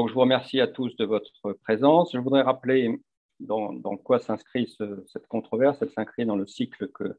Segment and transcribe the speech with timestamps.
[0.00, 2.12] Donc, je vous remercie à tous de votre présence.
[2.14, 3.02] Je voudrais rappeler
[3.38, 4.74] dans, quoi s'inscrit
[5.08, 5.76] cette controverse.
[5.82, 7.18] Elle s'inscrit dans le cycle que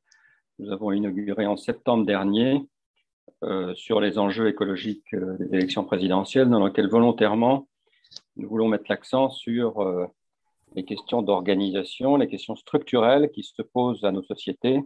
[0.57, 2.67] nous avons inauguré en septembre dernier
[3.43, 7.67] euh, sur les enjeux écologiques euh, des élections présidentielles, dans lequel volontairement
[8.35, 10.07] nous voulons mettre l'accent sur euh,
[10.73, 14.81] les questions d'organisation, les questions structurelles qui se posent à nos sociétés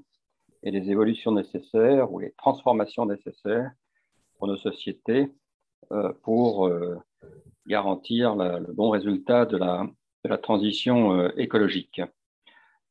[0.63, 3.71] et les évolutions nécessaires ou les transformations nécessaires
[4.37, 5.31] pour nos sociétés
[6.23, 6.69] pour
[7.67, 9.87] garantir le bon résultat de la,
[10.37, 12.01] transition écologique.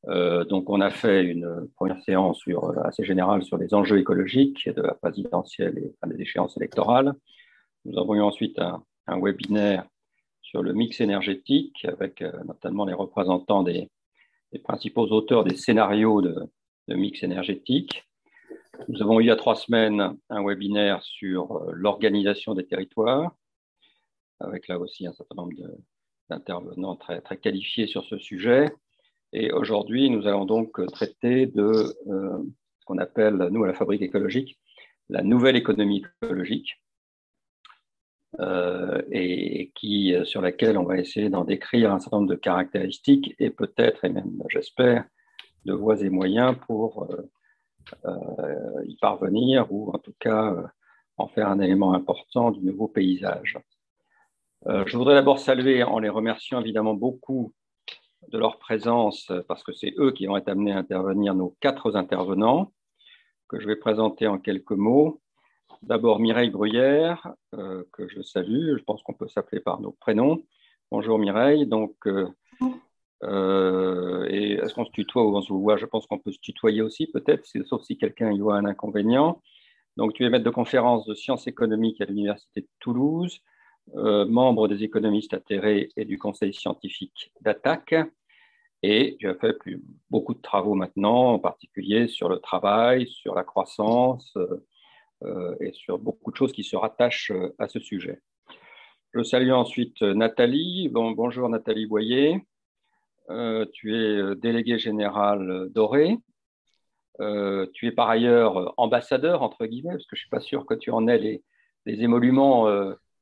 [0.09, 4.69] Euh, donc, on a fait une première séance euh, assez générale sur les enjeux écologiques
[4.69, 7.15] de la présidentielle et des échéances électorales.
[7.84, 8.83] Nous avons eu ensuite un,
[9.20, 9.86] webinaire
[10.42, 13.91] sur le mix énergétique avec euh, notamment les représentants des,
[14.62, 16.48] principaux auteurs des scénarios de,
[16.89, 18.05] mix énergétique.
[18.89, 23.34] Nous avons eu il y a trois semaines un webinaire sur l'organisation des territoires
[24.47, 25.53] avec là aussi un certain nombre
[26.31, 28.73] d'intervenants très, très qualifiés sur ce sujet.
[29.33, 32.39] Et aujourd'hui, nous allons donc traiter de euh,
[32.78, 34.59] ce qu'on appelle, nous, à la fabrique écologique,
[35.09, 36.81] la nouvelle économie écologique,
[38.41, 43.34] euh, et qui, sur laquelle on va essayer d'en décrire un certain nombre de caractéristiques
[43.39, 45.05] et peut-être, et même j'espère,
[45.64, 47.08] de voies et moyens pour
[48.05, 50.56] euh, y parvenir ou en tout cas
[51.17, 53.58] en faire un élément important du nouveau paysage.
[54.67, 57.53] Je voudrais d'abord saluer, en les remerciant évidemment beaucoup,
[58.29, 61.95] de leur présence, parce que c'est eux qui vont être amenés à intervenir, nos quatre
[61.97, 62.73] intervenants,
[63.48, 65.20] que je vais présenter en quelques mots.
[65.83, 70.45] D'abord Mireille Bruyère, euh, que je salue, je pense qu'on peut s'appeler par nos prénoms.
[70.91, 72.29] Bonjour Mireille, donc, euh,
[73.23, 75.77] euh, est-ce qu'on se tutoie ou on se voit?
[75.77, 79.42] Je pense qu'on peut se tutoyer aussi peut-être, sauf si quelqu'un y voit un inconvénient.
[79.97, 83.41] Donc tu es maître de conférence de sciences économiques à l'Université de Toulouse,
[83.92, 87.95] euh, membre des économistes atterrés et du conseil scientifique d'attaque.
[88.83, 93.44] Et as fait plus, beaucoup de travaux maintenant, en particulier sur le travail, sur la
[93.44, 94.36] croissance
[95.23, 98.20] euh, et sur beaucoup de choses qui se rattachent euh, à ce sujet.
[99.12, 100.89] Je salue ensuite Nathalie.
[100.89, 102.40] Bon, bonjour Nathalie Boyer.
[103.73, 106.17] tu es déléguée générale doré.
[107.20, 110.74] tu es par ailleurs ambassadeur, entre guillemets, parce que je ne suis pas sûr que
[110.74, 111.42] tu en aies
[111.86, 112.67] les émoluments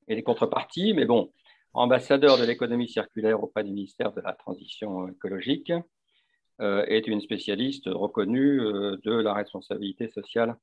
[0.09, 1.33] et les contreparties, mais bon,
[1.75, 5.73] ambassadeur de l'économie circulaire auprès du ministère de la Transition écologique,
[6.61, 10.57] euh, est une spécialiste reconnue euh, de la responsabilité sociale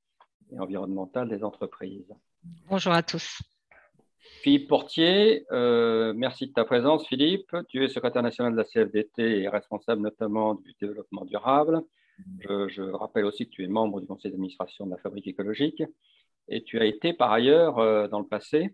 [0.51, 2.13] et environnementale des entreprises.
[2.69, 3.41] Bonjour à tous.
[4.43, 7.07] Philippe Portier, euh, merci de ta présence.
[7.07, 11.81] Philippe, tu es secrétaire national de la CFDT et responsable notamment du développement durable.
[12.39, 15.83] Je, je rappelle aussi que tu es membre du conseil d'administration de la Fabrique écologique
[16.49, 18.69] et tu as été par ailleurs dans le passé euh,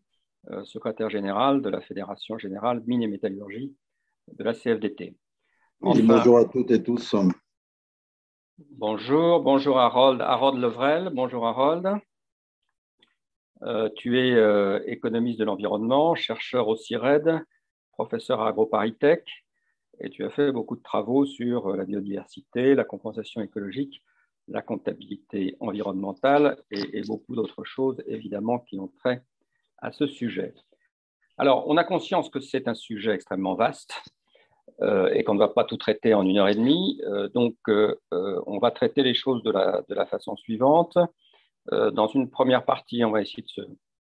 [0.64, 3.76] secrétaire général de la Fédération générale mine et métallurgie
[4.32, 5.16] de la CFDT.
[5.82, 7.16] bonjour à toutes et tous.
[8.58, 11.10] Bonjour, bonjour Harold, Harold Levrel.
[11.14, 12.00] Bonjour Harold.
[13.64, 17.42] Euh, tu es euh, économiste de l'environnement, chercheur au CIRED,
[17.92, 19.28] professeur à AgroParisTech,
[20.00, 24.04] et tu as fait beaucoup de travaux sur la biodiversité, la compensation écologique,
[24.48, 29.24] la comptabilité environnementale et, et beaucoup d'autres choses, évidemment, qui ont trait
[29.85, 30.53] à ce sujet.
[31.38, 33.94] Alors, on a conscience que c'est un sujet extrêmement vaste
[34.81, 37.01] euh, et qu'on ne va pas tout traiter en une heure et demie.
[37.06, 40.97] Euh, donc, euh, on va traiter les choses de la, de la façon suivante.
[41.72, 43.62] dans une première partie, on va essayer de se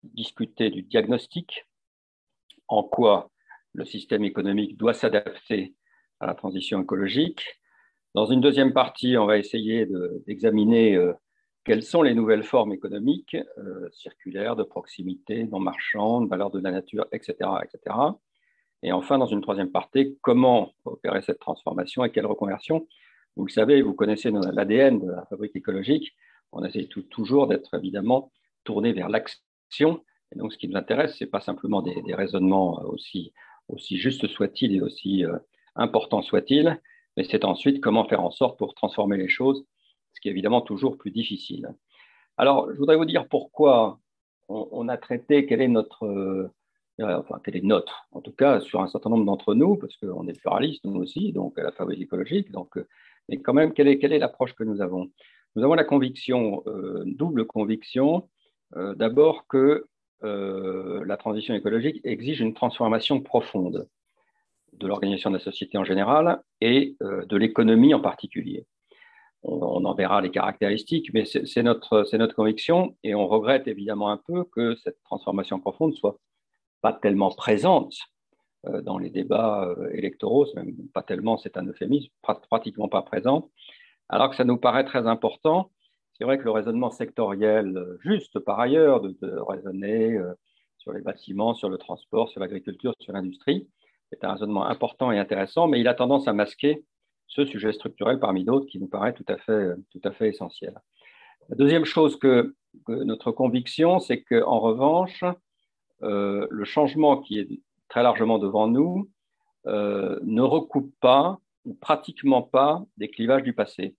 [0.03, 1.66] discuter du diagnostic,
[2.67, 3.29] en quoi
[3.73, 5.75] le système économique doit s'adapter
[6.19, 7.44] à la transition écologique.
[8.16, 9.88] Dans une deuxième partie, on va essayer
[10.28, 10.97] d'examiner
[11.63, 16.72] quelles sont les nouvelles formes économiques, euh, circulaires, de proximité, non marchandes, valeurs de la
[16.72, 17.96] nature, etc., etc.
[18.82, 22.85] Et enfin, dans une troisième partie, comment opérer cette transformation et quelle reconversion?
[23.38, 26.14] Vous le savez, vous connaissez l'ADN de la fabrique écologique.
[26.52, 28.32] On essaie toujours d'être évidemment
[28.66, 30.03] tourné vers l'action.
[30.32, 33.32] Et donc, ce qui nous intéresse, ce n'est pas simplement des, raisonnements aussi,
[33.90, 35.38] justes soient-ils et aussi euh,
[35.76, 36.79] importants soient-ils,
[37.16, 39.66] mais c'est ensuite comment faire en sorte pour transformer les choses
[40.23, 41.75] qui évidemment toujours plus difficile.
[42.37, 43.99] Alors, je voudrais vous dire pourquoi
[44.47, 46.49] on, a traité, quelle est notre, euh,
[46.99, 50.28] enfin, quelle est notre, en tout cas sur un certain nombre d'entre nous, parce qu'on
[50.28, 52.87] est pluraliste nous aussi, donc à la fabrique écologique, donc, euh,
[53.29, 55.11] mais quand même, quelle est, quelle est l'approche que nous avons?
[55.55, 58.29] Nous avons la conviction, euh, double conviction,
[58.96, 59.85] d'abord que
[60.22, 63.87] la transition écologique exige une transformation profonde
[64.72, 68.66] de l'organisation de la société en général et de l'économie en particulier
[69.43, 74.17] on, en verra les caractéristiques, mais c'est notre, notre conviction et on regrette évidemment un
[74.17, 76.17] peu que cette transformation profonde soit
[76.81, 77.95] pas tellement présente
[78.84, 82.09] dans les débats électoraux, même pas tellement, c'est un euphémisme,
[82.49, 83.49] pratiquement pas présente,
[84.07, 85.72] alors que ça nous paraît très important.
[86.13, 90.17] C'est vrai que le raisonnement sectoriel, juste par ailleurs, de raisonner
[90.78, 93.67] sur les bâtiments, sur le transport, sur l'agriculture, sur l'industrie,
[94.11, 96.84] est un raisonnement important et intéressant, mais il a tendance à masquer
[97.34, 99.74] ce sujet structurel parmi d'autres qui nous paraît tout à fait,
[100.14, 100.76] fait essentiel.
[101.50, 102.56] La deuxième chose que,
[102.88, 105.24] notre conviction, c'est qu'en revanche,
[106.02, 107.47] euh, le changement qui est
[107.88, 109.09] très largement devant nous
[109.68, 113.96] euh, ne recoupe pas ou pratiquement pas des clivages du passé.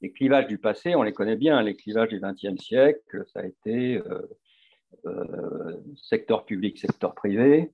[0.00, 1.60] Les clivages du passé, on les connaît bien.
[1.62, 4.00] Les clivages du XXe siècle, ça a été
[5.04, 7.70] euh, secteur public, secteur privé.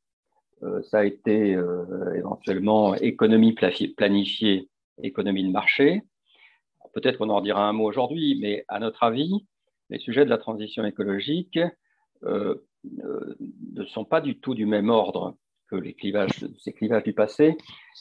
[0.91, 1.56] ça a été
[2.15, 3.55] éventuellement économie
[3.97, 4.69] planifiée,
[5.02, 6.02] économie de marché.
[6.94, 9.46] Peut-être qu'on en dira un mot aujourd'hui, mais à notre avis,
[9.90, 11.58] les sujets de la transition écologique
[12.25, 12.54] euh,
[13.04, 13.37] euh,
[13.75, 15.37] ne sont pas du tout du même ordre
[15.69, 17.56] que les clivages, ces clivages du passé,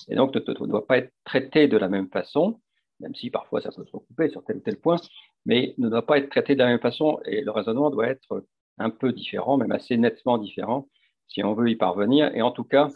[0.08, 2.62] et donc ne, doivent pas être traités de la même façon,
[3.00, 4.98] même si parfois ça peut se recouper sur tel ou tel point,
[5.46, 8.46] mais ne doit pas être traité de la même façon, et le raisonnement doit être
[8.78, 10.88] un peu différent, même assez nettement différent,
[11.28, 12.90] si on veut y parvenir, et en tout cas,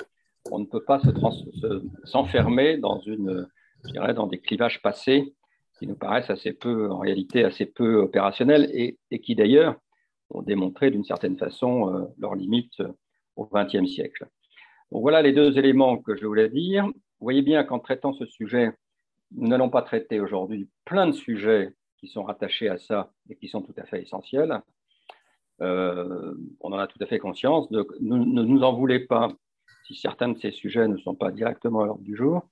[0.51, 1.01] on ne peut pas
[2.05, 3.47] s'enfermer dans une
[4.15, 5.33] dans des clivages passés
[5.77, 9.75] qui nous paraissent assez peu, en réalité, assez peu opérationnels et, qui d'ailleurs
[10.29, 12.83] ont démontré d'une certaine façon euh, leurs limites
[13.35, 14.27] au XXe siècle.
[14.91, 16.85] Voilà les deux éléments que je voulais dire.
[16.85, 18.71] Vous voyez bien qu'en traitant ce sujet,
[19.31, 23.47] nous n'allons pas traiter aujourd'hui plein de sujets qui sont rattachés à ça et qui
[23.47, 24.61] sont tout à fait essentiels.
[25.61, 27.69] Euh, on en a tout à fait conscience.
[27.71, 29.29] Ne nous en voulez pas
[29.85, 32.43] si certains de ces sujets ne sont pas directement à l'ordre du jour.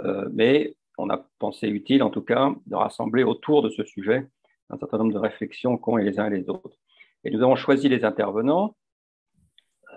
[0.00, 4.26] Euh, mais on a pensé utile, en tout cas, de rassembler autour de ce sujet
[4.70, 6.78] un certain nombre de réflexions qu'ont les uns et les autres.
[7.24, 8.76] Et nous avons choisi les intervenants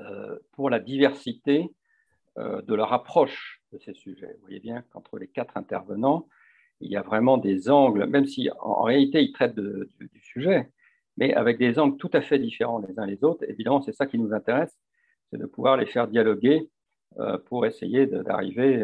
[0.02, 1.70] euh, pour la diversité
[2.38, 4.34] euh, de leur approche de ces sujets.
[4.34, 6.28] Vous voyez bien qu'entre les quatre intervenants,
[6.80, 10.70] il y a vraiment des angles, même si en, réalité ils traitent du, sujet,
[11.18, 13.46] mais avec des angles tout à fait différents les uns les autres.
[13.48, 14.76] Évidemment, c'est ça qui nous intéresse,
[15.30, 16.70] c'est de pouvoir les faire dialoguer
[17.46, 18.84] pour essayer d'arriver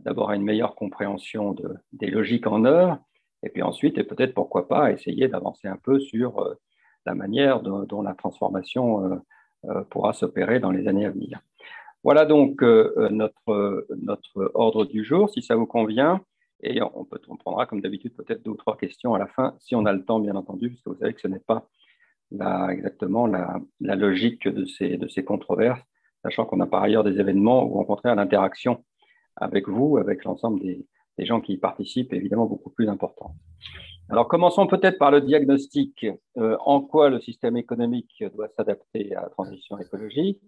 [0.00, 2.98] d'abord à une meilleure compréhension de, des logiques en œuvre,
[3.42, 6.54] et puis ensuite, et peut-être pourquoi pas, essayer d'avancer un peu sur euh,
[7.06, 9.16] la manière dont, la transformation euh,
[9.66, 11.40] euh, pourra s'opérer dans les années à venir.
[12.04, 16.20] Voilà donc notre, notre ordre du jour, si ça vous convient.
[16.62, 19.56] Et on, peut, on prendra, comme d'habitude, peut-être deux ou trois questions à la fin,
[19.58, 21.66] si on a le temps, bien entendu, puisque vous savez que ce n'est pas
[22.70, 25.80] exactement la, la, logique de ces, de ces controverses,
[26.22, 28.84] sachant qu'on a par ailleurs des événements où, au contraire, l'interaction
[29.40, 30.86] avec vous, avec l'ensemble des,
[31.18, 33.34] gens qui y participent, évidemment beaucoup plus important.
[34.08, 36.06] Alors commençons peut-être par le diagnostic.
[36.36, 40.40] Euh, en quoi le système économique doit s'adapter à la transition écologique?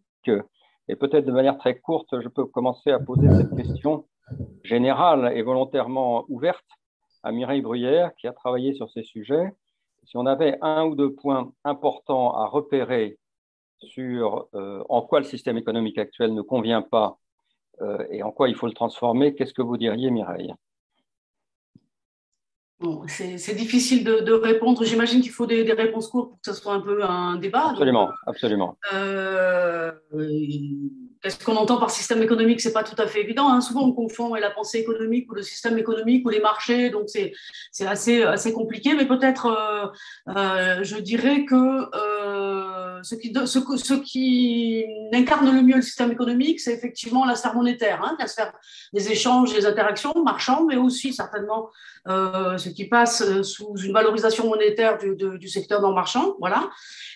[0.89, 4.07] Et peut-être de manière très courte, je peux commencer à poser cette question
[4.65, 6.67] générale et volontairement ouverte
[7.23, 9.53] à Mireille Bruyère, qui a travaillé sur ces sujets.
[10.05, 13.19] Si on avait un ou deux points importants à repérer
[13.83, 17.19] sur euh, en quoi le système économique actuel ne convient pas
[18.11, 19.35] et en quoi il faut le transformer.
[19.35, 20.55] Qu'est-ce que vous diriez, Mireille?
[23.09, 24.85] C'est difficile de, répondre.
[24.85, 27.69] J'imagine qu'il faut des, réponses courtes pour que ce soit un peu un débat.
[27.71, 28.79] Absolument, absolument.
[28.95, 29.93] Euh,
[31.23, 32.63] Qu'est-ce qu'on entend par système économique?
[32.63, 33.51] C'est pas tout à fait évident.
[33.51, 33.61] Hein.
[33.61, 36.89] Souvent, on confond la pensée économique ou le système économique ou les marchés.
[36.89, 37.35] Donc, c'est
[37.87, 38.95] assez, assez compliqué.
[38.95, 41.55] Mais peut-être, euh, euh, je dirais que
[43.03, 48.27] ce qui, incarne le mieux le système économique, c'est effectivement la sphère monétaire, hein, la
[48.27, 48.53] sphère
[48.93, 51.71] des échanges, des interactions marchandes, mais aussi certainement
[52.09, 56.71] euh, ce qui passe sous une valorisation monétaire du, secteur non marchand, voilà,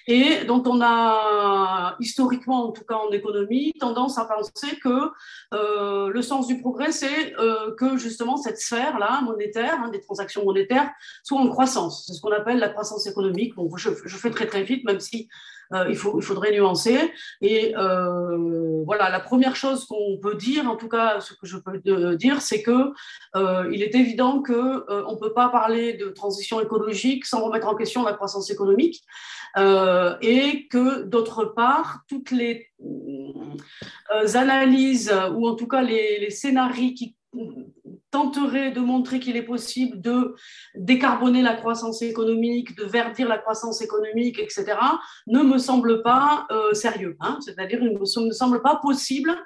[0.07, 5.11] et dont on a historiquement, en tout cas en économie, tendance à penser que
[5.55, 10.45] euh, le sens du progrès, c'est euh, que justement cette sphère-là monétaire, hein, des transactions
[10.45, 10.91] monétaires,
[11.23, 12.05] soit en croissance.
[12.07, 13.55] C'est ce qu'on appelle la croissance économique.
[13.55, 15.29] Bon, je fais très très vite, même si
[15.73, 17.13] euh, il, faut, il faudrait nuancer.
[17.41, 21.57] Et euh, voilà, la première chose qu'on peut dire, en tout cas ce que je
[21.59, 21.81] peux
[22.17, 22.93] dire, c'est que
[23.37, 27.69] euh, il est évident que on ne peut pas parler de transition écologique sans remettre
[27.69, 29.03] en question la croissance économique.
[29.57, 32.71] et que d'autre part, toutes les
[34.35, 37.17] analyses, ou en tout cas les, les scénarios qui
[38.11, 40.35] tenterait de montrer qu'il est possible de
[40.77, 44.77] décarboner la croissance économique, de verdir la croissance économique, etc.,
[45.27, 47.17] ne me semble pas euh, sérieux.
[47.21, 47.39] Hein.
[47.45, 49.37] C'est-à-dire, il ne me semble pas possible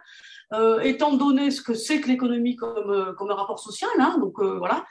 [0.55, 4.17] euh, étant donné ce que c'est que l'économie comme, euh, comme un rapport social, hein,
[4.19, 4.87] donc voilà,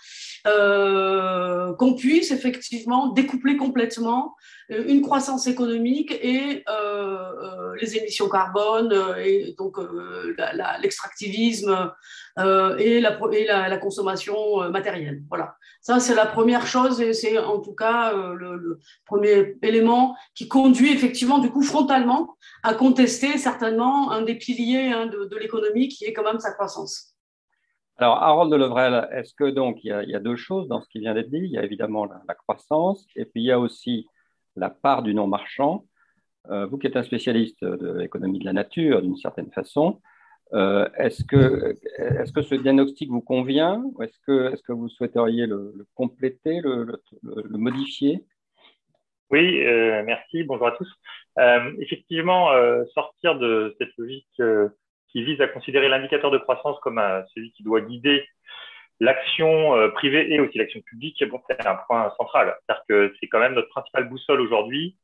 [0.46, 4.36] euh, qu'on puisse effectivement découpler complètement
[4.72, 9.78] euh, une croissance économique et euh, les émissions carbone et donc
[10.80, 11.92] l'extractivisme
[12.38, 15.24] et, la, et la, consommation matérielle.
[15.28, 15.56] Voilà.
[15.88, 20.92] Ça, c'est la première chose et c'est en tout cas le, premier élément qui conduit
[20.92, 26.04] effectivement du coup frontalement à contester certainement un des piliers hein, de, de l'économie qui
[26.04, 27.16] est quand même sa croissance.
[27.96, 31.00] Alors, Harold de Levrel, est-ce que donc il y, a, deux choses dans ce qui
[31.00, 31.38] vient d'être dit?
[31.38, 34.10] Il y a évidemment la, croissance et puis il y a aussi
[34.58, 35.86] la part du non marchand.
[36.50, 40.02] Euh, vous qui êtes un spécialiste de l'économie de la nature d'une certaine façon,
[40.54, 41.76] euh, est-ce que,
[42.42, 47.02] ce diagnostic vous convient ou est-ce que, vous souhaiteriez le, compléter, le,
[47.58, 48.24] modifier?
[49.30, 50.90] Oui, euh, merci, bonjour à tous.
[51.80, 52.50] effectivement,
[52.94, 54.42] sortir de cette logique
[55.10, 57.02] qui vise à considérer l'indicateur de croissance comme
[57.34, 58.24] celui qui doit guider
[59.00, 62.56] l'action euh, privée et aussi l'action publique, bon, c'est un point central.
[62.62, 64.96] C'est-à-dire que c'est quand même notre principale boussole aujourd'hui.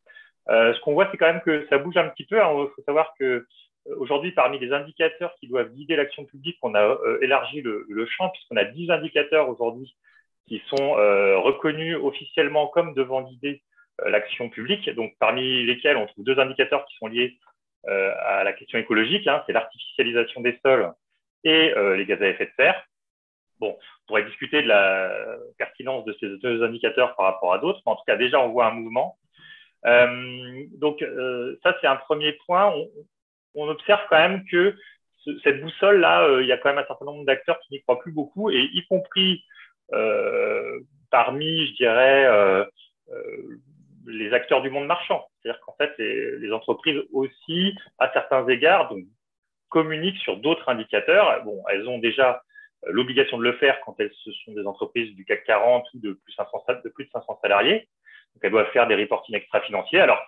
[0.50, 2.38] Euh, ce qu'on voit, c'est quand même que ça bouge un petit peu.
[2.38, 3.48] Il faut savoir que euh,
[3.98, 8.58] aujourd'hui, parmi les indicateurs qui doivent guider l'action publique, on a élargi le, champ puisqu'on
[8.58, 9.96] a 10 indicateurs aujourd'hui
[10.48, 13.62] qui sont reconnus officiellement comme devant guider
[14.06, 14.90] l'action publique.
[14.92, 17.38] Donc, parmi lesquels on trouve deux indicateurs qui sont liés
[17.88, 20.94] euh, à la question écologique, hein, c'est l'artificialisation des sols
[21.44, 22.82] et euh, les gaz à effet de serre.
[23.60, 27.82] Bon, on pourrait discuter de la pertinence de ces deux indicateurs par rapport à d'autres,
[27.86, 29.18] mais en tout cas, déjà, on voit un mouvement.
[29.86, 32.74] Euh, donc, euh, ça, c'est un premier point.
[33.56, 34.76] On, observe quand même que
[35.24, 37.82] ce, cette boussole-là, euh, il y a quand même un certain nombre d'acteurs qui n'y
[37.82, 39.44] croient plus beaucoup, et y compris
[41.12, 42.66] parmi, je dirais,
[44.08, 45.26] les acteurs du monde marchand.
[45.42, 49.04] C'est-à-dire qu'en fait, les, entreprises aussi, à certains égards, donc,
[49.70, 51.44] communiquent sur d'autres indicateurs.
[51.44, 52.44] Bon, elles ont déjà
[52.86, 54.12] euh, l'obligation de le faire quand elles
[54.46, 57.88] sont des entreprises du CAC 40 ou de plus, 500, de plus de 500 salariés.
[58.34, 60.00] Donc, elles doivent faire des reporting extra-financiers.
[60.00, 60.22] Alors,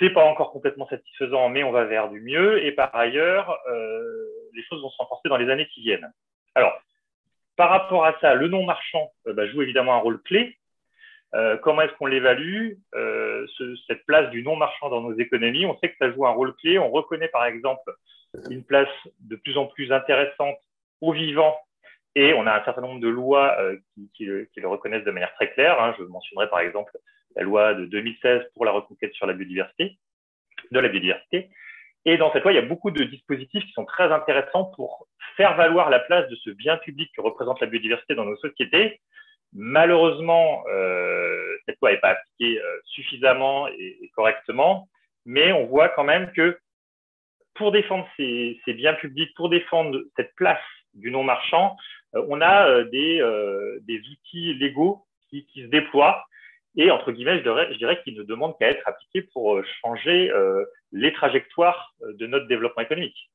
[0.00, 2.64] c'est pas encore complètement satisfaisant, mais on va vers du mieux.
[2.64, 6.10] Et par ailleurs, euh, les choses vont se renforcer dans les années qui viennent.
[6.54, 6.72] Alors,
[7.56, 10.56] par rapport à ça, le non marchand euh, bah, joue évidemment un rôle clé
[11.32, 12.72] euh, comment est-ce qu'on l'évalue,
[13.86, 16.76] cette place du non-marchand dans nos économies On sait que ça joue un rôle clé.
[16.80, 17.88] On reconnaît par exemple
[18.50, 18.88] une place
[19.20, 20.58] de plus en plus intéressante
[21.00, 21.56] au vivant
[22.16, 23.56] et on a un certain nombre de lois
[24.14, 25.80] qui, le reconnaissent de manière très claire.
[25.80, 25.94] Hein.
[26.00, 26.98] Je mentionnerai par exemple
[27.36, 29.98] la loi de 2016 pour la reconquête sur la biodiversité,
[30.70, 31.50] de la biodiversité.
[32.04, 35.06] Et dans cette loi, il y a beaucoup de dispositifs qui sont très intéressants pour
[35.36, 39.00] faire valoir la place de ce bien public que représente la biodiversité dans nos sociétés,
[39.52, 44.88] Malheureusement, euh, cette loi n'est pas appliquée euh, suffisamment et, correctement,
[45.26, 46.58] mais on voit quand même que
[47.54, 50.60] pour défendre ces, biens publics, pour défendre cette place
[50.94, 51.76] du non marchand,
[52.14, 53.22] euh, on a des,
[53.88, 56.24] outils légaux qui, se déploient
[56.76, 60.30] et entre guillemets, je dirais, je qu'ils ne demandent qu'à être appliqués pour changer
[60.92, 63.30] les trajectoires de notre développement économique.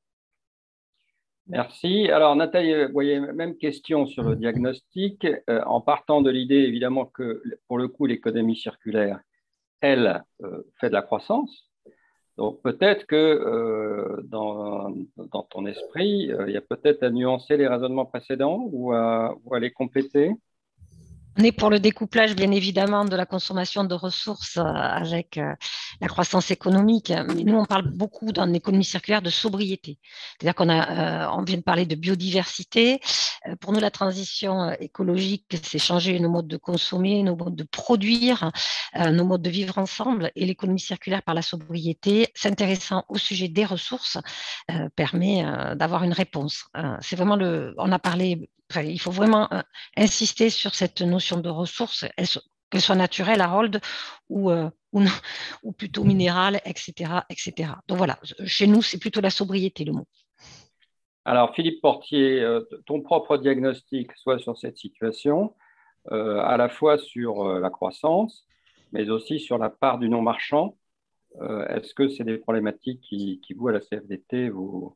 [1.47, 2.09] Merci.
[2.09, 7.05] Alors, Nathalie, vous voyez, même question sur le diagnostic, euh, en partant de l'idée, évidemment,
[7.05, 9.19] que pour le coup, l'économie circulaire,
[9.79, 11.69] elle, euh, fait de la croissance.
[12.37, 14.91] Donc, peut-être que euh, dans,
[15.51, 20.31] ton esprit, il y a peut-être à nuancer les raisonnements précédents ou à les compléter.
[21.37, 25.53] On est pour le découplage, bien évidemment, de la consommation de ressources euh, avec euh,
[25.99, 27.11] la croissance économique.
[27.11, 29.99] Mais nous, on parle beaucoup dans l'économie circulaire de sobriété.
[30.39, 33.01] C'est-à-dire qu'on a, euh, on vient de parler de biodiversité.
[33.59, 38.51] Pour nous, la transition écologique, c'est changer nos modes de consommer, nos modes de produire,
[38.95, 40.31] nos modes de vivre ensemble.
[40.35, 44.17] Et l'économie circulaire par la sobriété, s'intéressant au sujet des ressources,
[44.95, 46.65] permet d'avoir une réponse.
[47.01, 47.75] C'est vraiment le.
[47.77, 49.61] On a parlé il faut vraiment euh,
[49.97, 52.05] insister sur cette notion de ressources,
[52.69, 53.79] qu'elles soient naturelles, Harold,
[54.29, 55.01] ou, euh, ou,
[55.63, 57.71] ou, plutôt minérales, etc., etc.
[57.87, 60.05] Donc voilà, chez nous, c'est plutôt la sobriété le mot.
[61.25, 65.55] Alors, Philippe Portier, euh, ton propre diagnostic, soit sur cette situation,
[66.11, 68.45] à la fois sur la croissance,
[68.91, 70.77] mais aussi sur la part du non-marchand.
[71.41, 74.95] Est-ce que c'est des problématiques qui, qui, vous, à la CFDT, vous,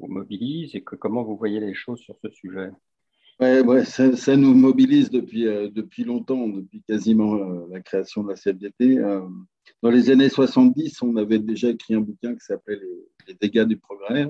[0.00, 2.70] vous mobilisent et que, comment vous voyez les choses sur ce sujet?
[3.40, 8.34] Ouais, ça, nous mobilise depuis, euh, depuis longtemps, depuis quasiment euh, la création de la
[8.34, 8.98] CFDT.
[8.98, 9.20] Euh,
[9.80, 12.80] dans les années 70, on avait déjà écrit un bouquin qui s'appelait
[13.28, 14.26] les, dégâts du progrès,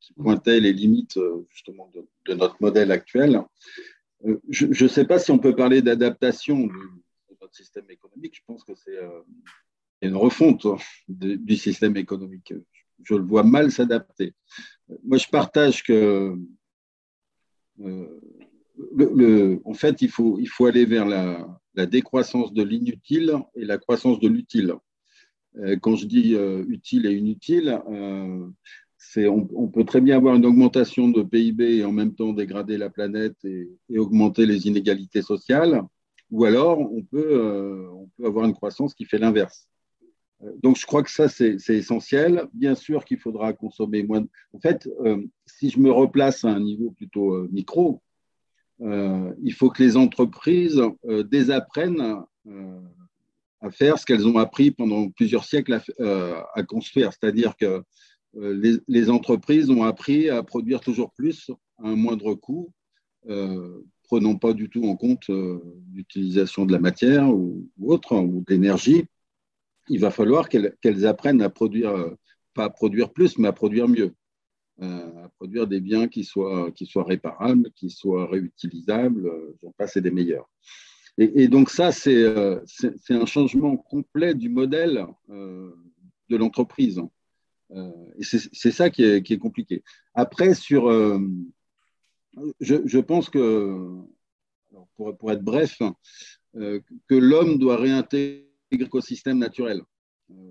[0.00, 1.18] qui pointait les limites
[1.50, 3.42] justement de, de notre modèle actuel.
[4.48, 6.72] je ne sais pas si on peut parler d'adaptation de,
[7.40, 8.36] notre système économique.
[8.36, 8.98] Je pense que c'est
[10.00, 10.66] une refonte
[11.08, 12.54] du système économique.
[13.04, 14.32] Je le vois mal s'adapter.
[15.04, 16.34] Moi, je partage que
[19.64, 24.74] en fait, il faut, aller vers la, décroissance de l'inutile et la croissance de l'utile.
[25.58, 31.08] Euh, quand je dis euh, utile et inutile, on, peut très bien avoir une augmentation
[31.08, 35.82] de PIB et en même temps dégrader la planète et, augmenter les inégalités sociales,
[36.30, 37.88] ou alors on peut
[38.24, 39.68] avoir une croissance qui fait l'inverse.
[40.62, 42.46] Donc, je crois que ça, c'est essentiel.
[42.52, 44.24] Bien sûr qu'il faudra consommer moins.
[44.52, 44.88] En fait,
[45.46, 48.00] si je me replace à un niveau plutôt micro,
[48.80, 52.80] euh, il faut que les entreprises euh, désapprennent euh,
[53.60, 55.80] à faire ce qu'elles ont appris pendant plusieurs siècles
[56.54, 57.12] à, construire.
[57.12, 57.82] C'est-à-dire que
[58.34, 61.50] les, entreprises ont appris à produire toujours plus
[61.82, 62.70] à un moindre coût,
[64.04, 65.28] prenant pas du tout en compte
[65.92, 69.06] l'utilisation de la matière ou, autre, ou de l'énergie.
[69.88, 72.16] Il va falloir qu'elles apprennent à produire,
[72.54, 74.12] pas à produire plus, mais à produire mieux.
[74.80, 79.72] Euh, à produire des biens qui soient, qui soient réparables, qui soient réutilisables, euh, j'en
[79.72, 80.48] passe et des meilleurs.
[81.20, 87.02] Et, donc ça, euh, c'est un changement complet du modèle de l'entreprise.
[87.72, 89.82] et c'est ça qui est, compliqué.
[90.14, 90.88] Après, sur,
[92.60, 93.96] je, je, pense que,
[94.94, 95.82] pour, pour, être bref,
[96.54, 99.82] que l'homme doit réintégrer l'écosystème naturel.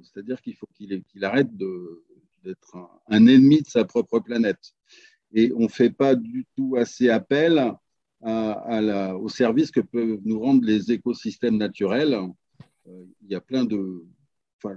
[0.04, 4.74] C'est-à-dire qu'il faut qu'il arrête d'être un, ennemi de sa propre planète.
[5.34, 7.74] Et on ne fait pas du tout assez appel
[8.24, 12.18] à, la, aux services que peuvent nous rendre les écosystèmes naturels.
[12.88, 14.04] Euh, il y a plein de...
[14.58, 14.76] Enfin,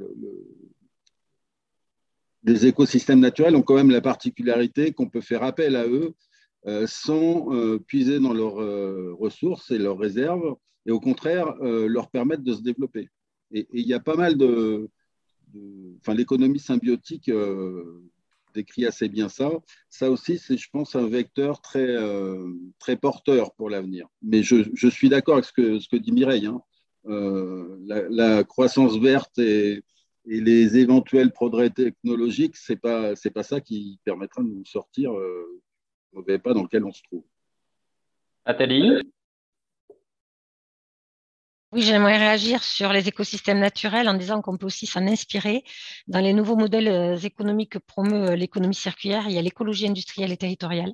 [2.42, 6.14] les écosystèmes naturels ont quand même la particularité qu'on peut faire appel à eux
[6.66, 8.56] euh, sans euh, puiser dans leurs
[9.18, 10.56] ressources et leurs réserves,
[10.86, 13.08] et au contraire leur permettre de se développer.
[13.52, 14.88] Et il y a pas mal de,
[16.00, 18.02] enfin, l'économie symbiotique euh,
[18.54, 19.50] décrit assez bien ça.
[19.88, 24.08] Ça aussi, c'est, je pense, un vecteur très, euh, très porteur pour l'avenir.
[24.22, 26.46] Mais je, suis d'accord avec ce que, dit Mireille.
[26.46, 26.62] Hein.
[27.06, 29.82] Euh, la, croissance verte et,
[30.26, 35.12] les éventuels progrès technologiques, ce n'est pas, c'est pas ça qui permettra de nous sortir
[35.12, 35.60] euh,
[36.12, 37.24] mauvais pas dans lequel on se trouve.
[38.46, 39.00] Nathalie?
[41.72, 45.62] Oui, j'aimerais réagir sur les écosystèmes naturels en disant qu'on peut aussi s'en inspirer.
[46.08, 49.86] Dans les nouveaux modèles euh, économiques que promeut euh, l'économie circulaire, il y a l'écologie
[49.86, 50.92] industrielle et territoriale,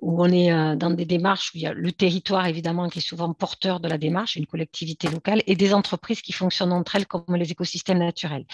[0.00, 3.00] où on est euh, dans des démarches où il y a le territoire, évidemment, qui
[3.00, 6.96] est souvent porteur de la démarche, une collectivité locale, et des entreprises qui fonctionnent entre
[6.96, 8.46] elles comme les écosystèmes naturels.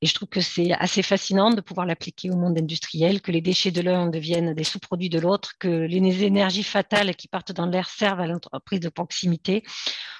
[0.00, 3.42] Et je trouve que c'est assez fascinant de pouvoir l'appliquer au monde industriel, que les
[3.42, 7.66] déchets de l'un deviennent des sous-produits de l'autre, que les énergies fatales qui partent dans
[7.66, 9.62] l'air servent à l'entreprise de proximité,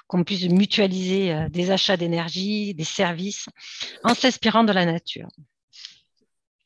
[0.07, 3.47] qu'on puisse mutualiser euh, des achats d'énergie, des services,
[4.03, 5.27] en s'inspirant de la nature.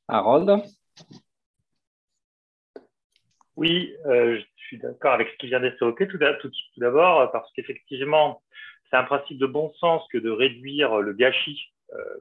[0.07, 0.63] Harold?
[3.55, 6.17] Oui, euh, je suis d'accord avec ce qui vient d'être évoqué tout
[6.77, 8.41] d'abord, parce qu'effectivement,
[8.89, 11.76] c'est un principe de bon sens que de réduire le gâchis euh,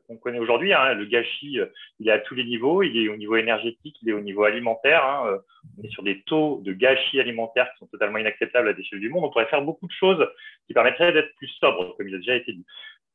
[0.06, 0.72] qu'on connaît aujourd'hui.
[0.72, 0.94] Hein.
[0.94, 1.66] Le gâchis, euh,
[1.98, 2.82] il est à tous les niveaux.
[2.82, 5.04] Il est au niveau énergétique, il est au niveau alimentaire.
[5.04, 5.26] Hein.
[5.26, 5.38] Euh,
[5.78, 9.08] on est sur des taux de gâchis alimentaire qui sont totalement inacceptables à l'échelle du
[9.08, 9.24] monde.
[9.24, 10.26] On pourrait faire beaucoup de choses
[10.66, 12.64] qui permettraient d'être plus sobre, comme il a déjà été dit.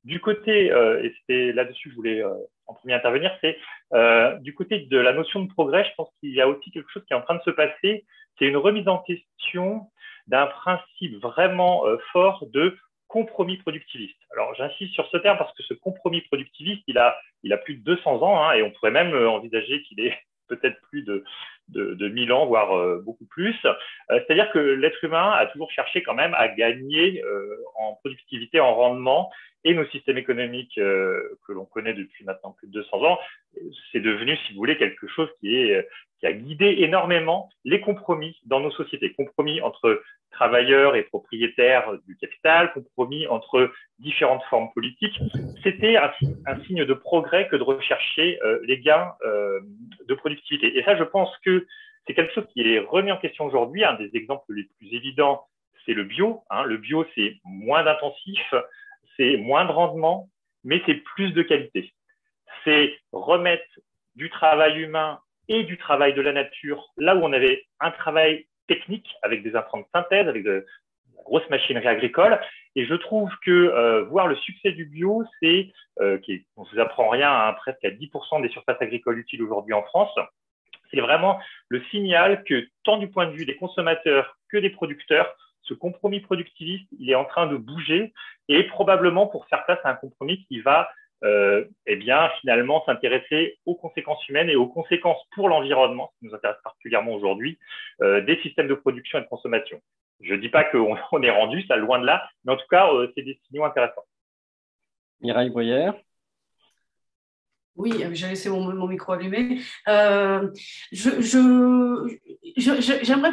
[0.03, 2.23] Du côté, et c'était là-dessus que je voulais
[2.65, 3.55] en premier intervenir, c'est
[4.41, 7.03] du côté de la notion de progrès, je pense qu'il y a aussi quelque chose
[7.05, 8.03] qui est en train de se passer.
[8.39, 9.81] C'est une remise en question
[10.25, 12.75] d'un principe vraiment fort de
[13.11, 14.17] compromis productiviste.
[14.31, 17.75] Alors j'insiste sur ce terme parce que ce compromis productiviste, il a, il a plus
[17.75, 21.23] de 200 ans hein, et on pourrait même euh, envisager qu'il ait peut-être plus de,
[21.67, 23.55] de, de 1000 ans, voire euh, beaucoup plus.
[23.65, 23.73] Euh,
[24.07, 27.21] c'est-à-dire que l'être humain a toujours cherché quand même à gagner
[27.75, 29.29] en productivité, en rendement,
[29.63, 33.19] et nos systèmes économiques que l'on connaît depuis maintenant plus de 200 ans,
[33.91, 35.87] c'est devenu, si vous voulez, quelque chose qui, est,
[36.21, 39.11] qui a guidé énormément les compromis dans nos sociétés.
[39.13, 45.19] Compromis entre travailleurs et propriétaires du capital, compromis entre différentes formes politiques.
[45.63, 46.11] C'était un,
[46.67, 49.59] signe de progrès que de rechercher euh, les gains euh,
[50.07, 50.77] de productivité.
[50.77, 51.65] Et ça, je pense que
[52.05, 53.83] c'est quelque chose qui est remis en question aujourd'hui.
[53.83, 55.47] Un des exemples les plus évidents,
[55.85, 56.43] c'est le bio.
[56.51, 56.63] Hein.
[56.63, 58.53] Le bio, c'est moins d'intensif,
[59.17, 60.29] c'est moins de rendement,
[60.63, 61.91] mais c'est plus de qualité.
[62.63, 63.65] C'est remettre
[64.15, 68.45] du travail humain et du travail de la nature là où on avait un travail
[68.67, 70.65] technique avec des intrants de synthèse, avec de,
[71.15, 72.39] la grosse machinerie agricole.
[72.75, 76.19] Et je trouve que euh, voir le succès du bio, c'est, euh,
[76.55, 79.83] on ne vous apprend rien, hein, presque à 10% des surfaces agricoles utiles aujourd'hui en
[79.83, 80.17] France,
[80.89, 85.33] c'est vraiment le signal que tant du point de vue des consommateurs que des producteurs,
[85.63, 88.13] ce compromis productiviste, il est en train de bouger
[88.49, 90.89] et probablement pour face à un compromis qui va
[91.23, 96.25] euh, eh bien, finalement, s'intéresser aux conséquences humaines et aux conséquences pour l'environnement, ce qui
[96.25, 97.59] nous intéresse particulièrement aujourd'hui,
[98.01, 99.79] euh, des systèmes de production et de consommation.
[100.21, 102.89] Je ne dis pas qu'on est rendu, ça loin de là, mais en tout cas,
[103.15, 104.05] c'est des signaux intéressants.
[105.21, 105.93] Mireille Bruyère
[107.81, 109.61] oui, j'ai laissé mon, micro allumé.
[109.87, 110.49] Euh,
[110.91, 112.19] j'aimerais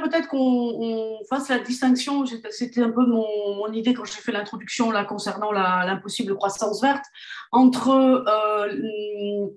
[0.01, 5.53] peut-être qu'on fasse la distinction, c'était un peu mon, idée quand j'ai fait l'introduction concernant
[5.53, 7.05] l'impossible croissance verte,
[7.53, 9.49] entre euh,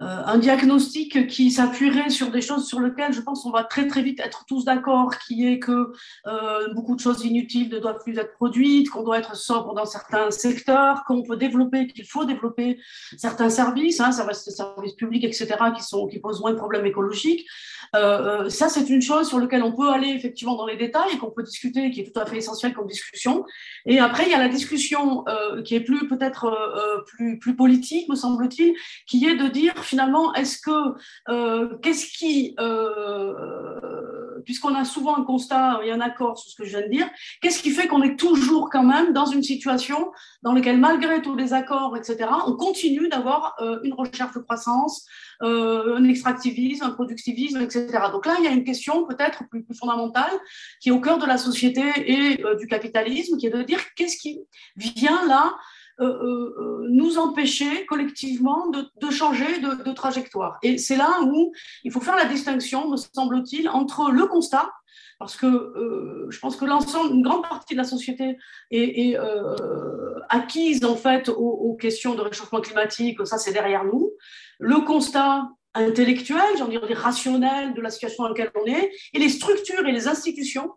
[0.00, 4.02] un diagnostic qui s'appuierait sur des choses sur lesquelles je pense qu'on va très très
[4.02, 5.92] vite être tous d'accord, qui est que
[6.26, 9.84] euh, beaucoup de choses inutiles ne doivent plus être produites, qu'on doit être sobre dans
[9.84, 12.80] certains secteurs, qu'on peut développer, qu'il faut développer
[13.18, 17.46] certains services, hein, services publics, etc., qui, sont, qui posent moins de problèmes écologiques.
[17.94, 21.18] Euh, ça, c'est une chose sur laquelle on peut aller effectivement dans les détails et
[21.18, 23.44] qu'on peut discuter, qui est tout à fait essentielle comme discussion.
[23.84, 25.24] Et après, il y a la discussion
[25.64, 28.74] qui est plus peut-être plus, plus politique, me semble-t-il,
[29.06, 30.94] qui est de dire finalement, est-ce que,
[31.28, 36.64] euh, qu'est-ce qui, euh, puisqu'on a souvent un constat et un accord sur ce que
[36.64, 37.08] je viens de dire,
[37.42, 41.34] qu'est-ce qui fait qu'on est toujours quand même dans une situation dans laquelle, malgré tous
[41.34, 45.06] les accords, etc., on continue d'avoir euh, une recherche de croissance,
[45.42, 47.86] un extractivisme, un productivisme, etc.
[48.12, 50.32] Donc là, il y a une question peut-être plus, plus, fondamentale
[50.80, 54.18] qui est au cœur de la société et du capitalisme, qui est de dire qu'est-ce
[54.18, 54.40] qui
[54.76, 55.54] vient là
[56.00, 60.58] nous empêcher collectivement de, changer de, trajectoire.
[60.62, 61.52] Et c'est là où
[61.84, 64.70] il faut faire la distinction, me semble-t-il, entre le constat,
[65.18, 68.38] parce que je pense que l'ensemble, une grande partie de la société
[68.70, 69.16] est,
[70.28, 74.10] acquise en fait aux, aux, questions de réchauffement climatique, ça c'est derrière nous.
[74.58, 79.28] Le constat intellectuel, j'en dirais rationnel de la situation dans laquelle on est, et les
[79.28, 80.72] structures et les institutions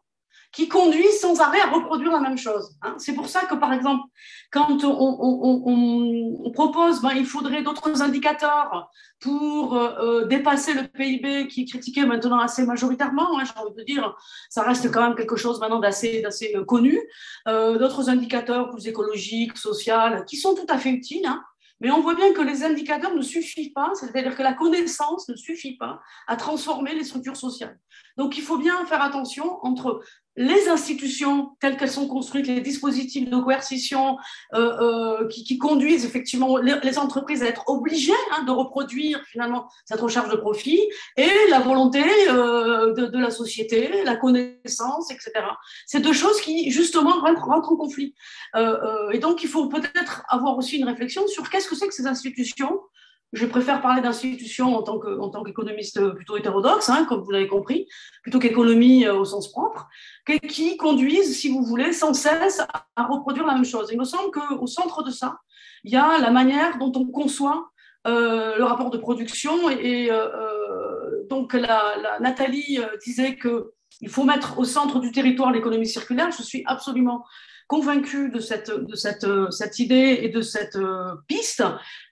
[0.54, 2.78] qui conduisent sans arrêt à reproduire la même chose.
[2.84, 2.94] Hein.
[3.00, 4.04] C'est pour ça que, par exemple,
[4.52, 11.64] quand on, propose, ben, il faudrait d'autres indicateurs pour euh, euh, dépasser le PIB qui
[11.64, 14.16] est critiqué maintenant assez majoritairement, hein, j'ai envie de dire,
[14.50, 16.24] ça reste quand même quelque chose maintenant d'assez
[16.56, 17.00] euh, connu,
[17.48, 21.42] d'autres indicateurs plus écologiques, sociaux, qui sont tout à fait utiles, hein.
[21.80, 25.36] mais on voit bien que les indicateurs ne suffisent pas, c'est-à-dire que la connaissance ne
[25.36, 27.80] suffit pas à transformer les structures sociales.
[28.18, 30.02] Donc il faut bien faire attention entre
[30.36, 34.18] les institutions telles qu'elles sont construites, les dispositifs de coercition
[34.54, 40.02] euh, euh, qui, conduisent effectivement les, entreprises à être obligées hein, de reproduire finalement cette
[40.02, 40.82] recherche de profit,
[41.18, 45.32] et la volonté euh, de, la société, la connaissance, etc.
[45.86, 48.16] C'est deux choses qui justement rentrent, rentrent en conflit.
[49.12, 52.08] et donc il faut peut-être avoir aussi une réflexion sur qu'est-ce que c'est que ces
[52.08, 52.80] institutions
[53.34, 57.88] je préfère parler d'institutions en tant qu'économiste plutôt hétérodoxe, hein, comme vous l'avez compris,
[58.22, 59.90] plutôt qu'économie euh, au sens propre,
[60.48, 62.62] qui conduisent, si vous voulez, sans cesse
[62.96, 63.90] à reproduire la même chose.
[63.92, 65.40] Il me semble qu'au centre de ça,
[65.84, 67.72] il y a la manière dont on conçoit
[68.06, 69.68] euh, le rapport de production.
[69.70, 76.30] Et, euh, donc, la, Nathalie disait qu'il faut mettre au centre du territoire l'économie circulaire.
[76.32, 77.26] Je suis absolument
[77.68, 81.64] convaincue de cette, de cette, cette idée et de cette euh, piste,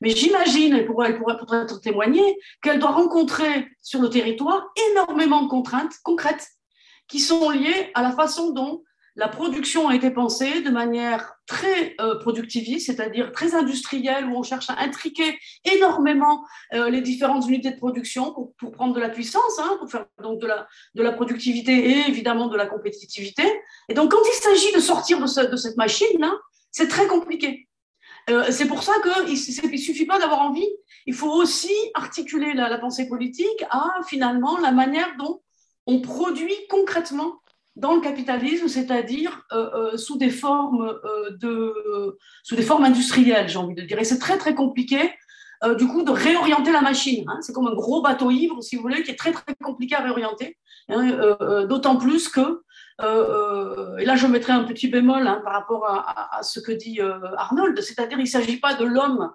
[0.01, 5.43] mais j'imagine, et pour elle pourrait peut-être témoigner, qu'elle doit rencontrer sur le territoire énormément
[5.43, 6.47] de contraintes concrètes
[7.07, 8.83] qui sont liées à la façon dont
[9.15, 14.43] la production a été pensée de manière très euh, productiviste, c'est-à-dire très industrielle, où on
[14.43, 19.59] cherche à intriquer énormément euh, les différentes unités de production pour, prendre de la puissance,
[19.59, 20.47] hein, pour faire donc de
[21.03, 23.43] la, productivité et évidemment de la compétitivité.
[23.89, 26.39] Et donc, quand il s'agit de sortir de, cette machine, hein,
[26.71, 27.67] c'est très compliqué.
[28.29, 29.33] Euh, c'est pour ça qu'il
[29.71, 30.69] ne suffit pas d'avoir envie,
[31.05, 35.41] il faut aussi articuler la pensée politique à finalement la manière dont
[35.87, 37.40] on produit concrètement
[37.75, 43.47] dans le capitalisme, c'est-à-dire euh, euh, sous des formes euh, de, sous des formes industrielles,
[43.47, 43.99] j'ai envie de dire.
[43.99, 45.13] Et c'est très très compliqué,
[45.77, 47.23] du coup, de réorienter la machine.
[47.29, 47.37] Hein.
[47.41, 50.01] C'est comme un gros bateau ivre, si vous voulez, qui est très très compliqué à
[50.01, 50.57] réorienter.
[50.89, 52.63] Hein, d'autant plus que,
[52.99, 56.99] et là je mettrai un petit bémol hein, par rapport à, ce que dit
[57.37, 59.31] Arnold, c'est-à-dire il ne s'agit pas de l'homme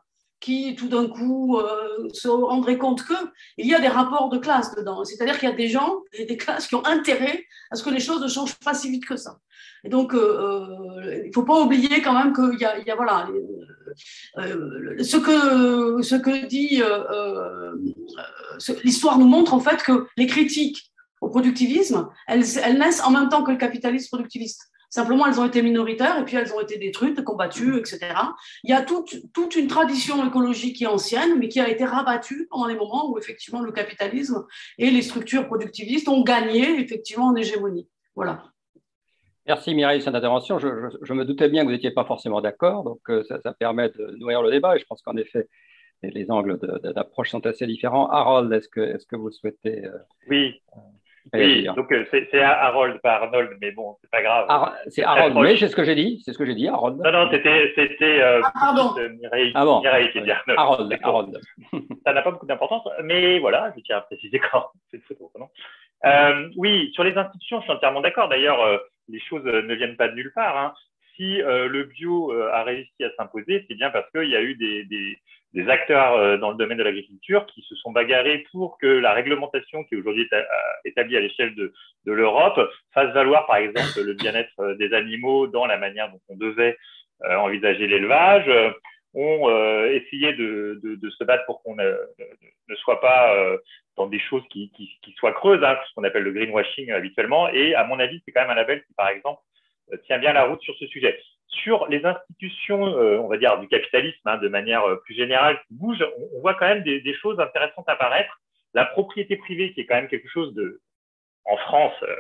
[0.47, 4.77] qui tout d'un coup euh, se rendraient compte qu'il y a des rapports de classe
[4.77, 5.05] dedans.
[5.05, 7.91] C'est-à-dire qu'il y a des gens et des classes qui ont intérêt à ce que
[7.91, 9.41] les choses ne changent pas si vite que ça.
[9.83, 12.95] Et donc, euh, euh, il ne faut pas oublier quand même qu'il y a, il
[12.97, 13.29] voilà,
[14.37, 16.81] ce, que, ce que dit
[18.85, 23.43] l'histoire nous montre en fait que les critiques au productivisme, elles naissent en même temps
[23.43, 24.71] que le capitalisme productiviste.
[24.89, 27.99] Simplement, elles ont été minoritaires et puis elles ont été détruites, combattues, etc.
[28.65, 31.85] Il y a toute, toute une tradition écologique qui est ancienne, mais qui a été
[31.85, 34.47] rabattue pendant les moments où effectivement le capitalisme
[34.79, 37.89] et les structures productivistes ont gagné effectivement en hégémonie.
[38.15, 38.45] Voilà.
[39.47, 40.59] Merci Mireille de cette intervention.
[40.59, 40.69] Je,
[41.01, 43.91] je, me doutais bien que vous n'étiez pas forcément d'accord, donc euh, ça, ça, permet
[43.91, 45.49] de nourrir le débat et je pense qu'en effet,
[46.03, 46.59] les angles
[46.95, 48.09] d'approche sont assez différents.
[48.09, 49.85] Harold, est-ce que, est -ce que vous souhaitez...
[49.85, 50.61] Euh, oui,
[51.33, 54.47] Oui, donc euh, c'est Harold, pas Arnold, mais bon, c'est pas grave.
[54.89, 56.99] c'est Harold, oui, c'est ce que j'ai dit, c'est ce que j'ai dit, Harold.
[57.03, 58.75] Non, non, c'était euh, ah,
[59.21, 59.81] Mireille, ah bon.
[59.81, 60.59] Mireille qui dit Arnold.
[60.59, 61.41] Harold, Harold.
[62.05, 65.49] Ça n'a pas beaucoup d'importance, mais voilà, je tiens à préciser quand c'est photo, non
[66.05, 68.29] euh, Oui, sur les institutions, je suis entièrement d'accord.
[68.29, 70.57] D'ailleurs, euh, les choses ne viennent pas de nulle part.
[70.57, 70.75] Hein.
[71.17, 74.85] Si le bio a réussi à s'imposer, c'est bien parce qu'il y a eu des,
[74.85, 75.17] des
[75.57, 79.15] des acteurs euh, dans le domaine de l'agriculture qui se sont bagarrés pour que la
[79.15, 80.45] réglementation qui aujourd'hui est
[80.85, 81.73] établie à l'échelle de,
[82.05, 82.61] de l'Europe
[82.93, 86.77] fasse valoir, par exemple, le bien-être euh, des animaux dans la manière dont on devait
[87.25, 88.51] euh, envisager l'élevage,
[89.19, 89.49] ont
[89.87, 91.91] essayé de, de, de, se battre pour qu'on ne,
[92.69, 93.35] ne, soit pas
[93.97, 97.49] dans des choses qui, qui, qui soient creuses, hein, ce qu'on appelle le greenwashing habituellement.
[97.49, 99.41] Et à mon avis, c'est quand même un label qui, par exemple,
[100.05, 103.69] tient bien la route sur ce sujet sur les institutions, euh, on va dire, du
[103.69, 106.05] capitalisme, hein, de manière euh, plus générale, qui bougent,
[106.35, 108.41] on, voit quand même des, choses intéressantes apparaître.
[108.75, 110.81] La propriété privée, qui est quand même quelque chose de,
[111.45, 112.15] en France, euh,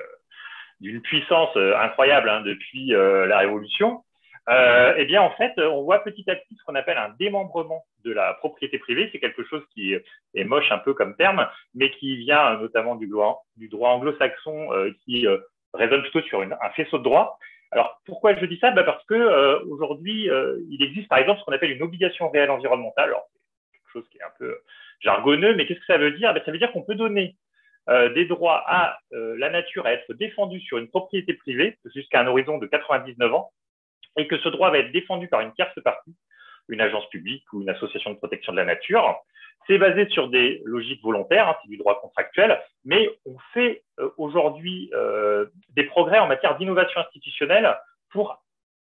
[0.81, 4.05] d'une puissance incroyable hein, depuis la Révolution,
[4.47, 8.13] eh bien, en fait, on voit petit à petit ce qu'on appelle un démembrement de
[8.13, 9.09] la propriété privée.
[9.11, 13.07] C'est quelque chose qui est moche un peu comme terme, mais qui vient notamment du
[13.07, 13.47] droit,
[13.89, 14.69] anglo-saxon,
[15.03, 15.27] qui
[15.73, 17.39] résonne plutôt sur un faisceau de droit.
[17.73, 18.71] Alors, pourquoi je dis ça?
[18.71, 22.31] Bah Parce que euh, aujourd'hui, euh, il existe par exemple ce qu'on appelle une obligation
[22.31, 23.11] réelle environnementale.
[23.11, 23.27] Alors,
[23.71, 24.59] c'est quelque chose qui est un peu
[25.01, 26.33] jargonneux, mais qu'est-ce que ça veut dire?
[26.33, 27.37] Bah, Ça veut dire qu'on peut donner
[27.89, 32.27] euh, des droits à la nature à être défendue sur une propriété privée jusqu'à un
[32.27, 33.53] horizon de 99 ans,
[34.17, 36.15] et que ce droit va être défendu par une tierce partie,
[36.69, 39.23] une agence publique ou une association de protection de la nature,
[39.67, 44.11] c'est basé sur des logiques volontaires, hein, c'est du droit contractuel, mais on fait euh,
[44.17, 47.77] aujourd'hui euh, des progrès en matière d'innovation institutionnelle
[48.11, 48.43] pour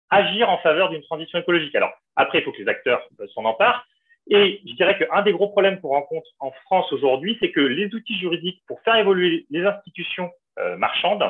[0.10, 1.76] agir en faveur d'une transition écologique.
[1.76, 3.86] Alors après, il faut que les acteurs euh, s'en emparent.
[4.28, 7.94] Et je dirais qu'un des gros problèmes qu'on rencontre en France aujourd'hui, c'est que les
[7.94, 10.32] outils juridiques pour faire évoluer les institutions
[10.78, 11.24] marchandes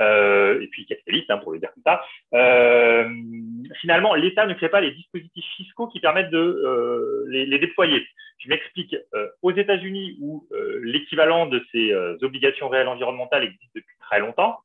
[0.00, 2.02] euh, et puis capitaliste, hein, pour le dire comme ça.
[2.34, 3.08] Euh,
[3.80, 8.06] finalement, l'État ne crée pas les dispositifs fiscaux qui permettent de euh, les, les, déployer.
[8.38, 8.94] Je m'explique.
[9.14, 14.58] Euh, aux États-Unis, où euh, l'équivalent de ces obligations réelles environnementales existe depuis très longtemps,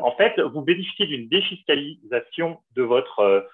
[0.00, 3.46] en fait, vous bénéficiez d'une défiscalisation de votre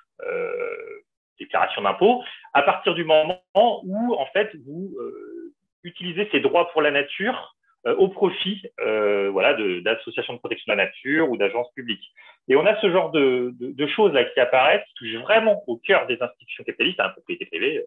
[1.39, 4.97] déclaration d'impôt à partir du moment où, en fait, vous
[5.85, 7.58] utilisez ces droits pour la nature euh,
[7.97, 12.13] au profit euh, voilà, d'associations de, protection de la nature ou d'agences publiques.
[12.49, 13.55] Et on a ce genre de,
[13.95, 17.47] choses là qui apparaissent, qui touchent vraiment au cœur des institutions capitalistes, la hein, propriété
[17.47, 17.85] privée,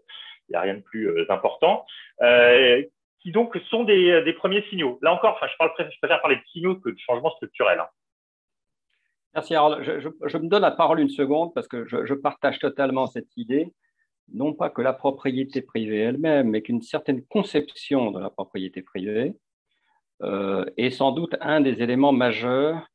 [0.49, 1.85] il n'y a rien de plus euh, important,
[2.21, 2.83] euh,
[3.19, 4.97] qui donc sont des, premiers signaux.
[5.01, 7.79] Là encore, je, parle, préfère parler de signaux que de changements structurels.
[7.79, 7.87] Hein.
[9.33, 9.53] Merci.
[9.53, 13.71] Je, me donne la parole une seconde parce que je, partage totalement cette idée
[14.33, 19.29] non pas que la propriété privée elle-même, mais qu'une certaine conception de la propriété privée
[19.29, 19.33] euh,
[20.77, 22.91] est sans doute un des éléments majeurs.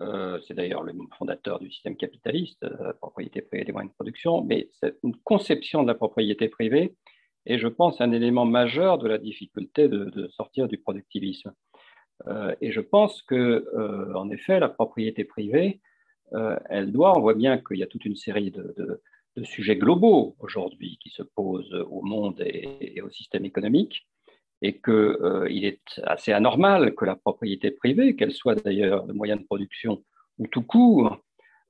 [0.00, 3.94] Euh, c'est d'ailleurs le fondateur du système capitaliste, la euh, propriété privée des moyens de
[3.96, 6.94] production, mais c'est une conception de la propriété privée
[7.44, 11.52] et je pense un élément majeur de la difficulté de, sortir du productivisme.
[12.60, 13.66] et je pense que,
[14.14, 15.80] en effet, la propriété privée,
[16.68, 19.02] elle doit, on voit bien qu'il y a toute une série de,
[19.42, 24.06] sujets globaux aujourd'hui qui se posent au monde et, au système économique
[24.62, 29.40] et qu'il euh, est assez anormal que la propriété privée, qu'elle soit d'ailleurs de moyens
[29.40, 30.02] de production
[30.38, 31.18] ou tout court,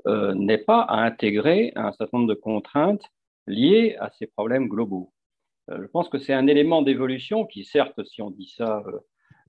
[0.07, 3.05] euh, n'ait pas à intégrer un certain nombre de contraintes
[3.47, 5.13] liées à ces problèmes globaux.
[5.71, 8.99] Euh, je pense que c'est un élément d'évolution qui, certes, si on dit ça euh,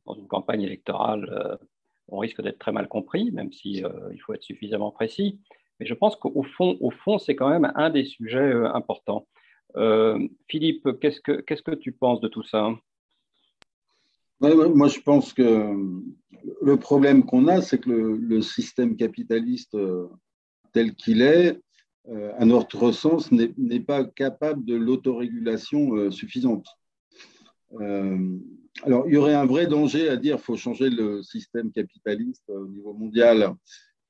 [0.05, 1.59] dans une campagne électorale,
[2.07, 5.39] on risque d'être très mal compris, même si il faut être suffisamment précis.
[5.79, 9.27] Mais je pense qu'au fond, au fond, c'est quand même un des sujets importants.
[10.49, 12.71] Philippe, qu'est-ce que qu'est-ce que tu penses de tout ça?
[14.41, 15.75] Moi, je pense que
[16.61, 20.07] le problème qu'on a, c'est que le, système capitaliste euh,
[20.73, 21.59] tel qu'il est,
[22.09, 26.67] euh, à notre sens, n'est pas capable de l'autorégulation euh, suffisante.
[28.83, 32.49] alors, il y aurait un vrai danger à dire qu'il faut changer le système capitaliste
[32.49, 33.53] au niveau mondial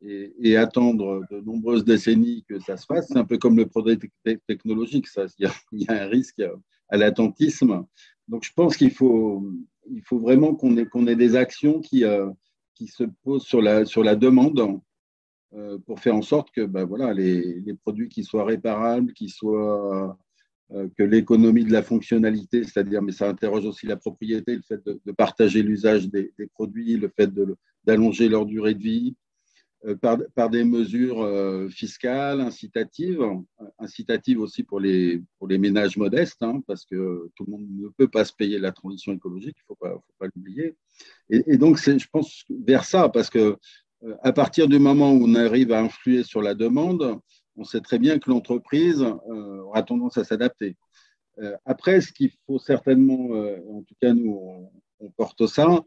[0.01, 3.07] et, et, attendre de nombreuses décennies que ça se fasse.
[3.09, 3.99] C'est un peu comme le progrès
[4.47, 5.25] technologique, ça.
[5.37, 6.41] Il y a un risque
[6.89, 7.85] à l'attentisme.
[8.27, 9.43] Donc, je pense qu'il faut,
[9.89, 12.29] il faut vraiment qu'on ait, des actions qui, euh,
[12.75, 14.79] qui se posent sur la, demande
[15.53, 19.13] euh, pour faire en sorte que voilà, les, produits qui soient réparables,
[20.73, 24.83] euh, que l'économie de la fonctionnalité, c'est-à-dire, mais ça interroge aussi la propriété, le fait
[24.85, 27.29] de, partager l'usage des, produits, le fait
[27.83, 29.15] d'allonger leur durée de vie,
[30.01, 33.23] par, des mesures fiscales, incitatives,
[33.79, 37.87] incitatives aussi pour les, pour les ménages modestes, hein, parce que tout le monde ne
[37.89, 40.75] peut pas se payer la transition écologique, il ne faut pas, l'oublier.
[41.29, 43.57] Et, et, donc, je pense vers ça, parce que
[44.23, 47.19] à partir du moment où on arrive à influer sur la demande,
[47.55, 50.77] on sait très bien que l'entreprise aura tendance à s'adapter.
[51.39, 55.79] Euh, après, ce qu'il faut certainement, euh, en tout cas nous, on, porte ça, euh,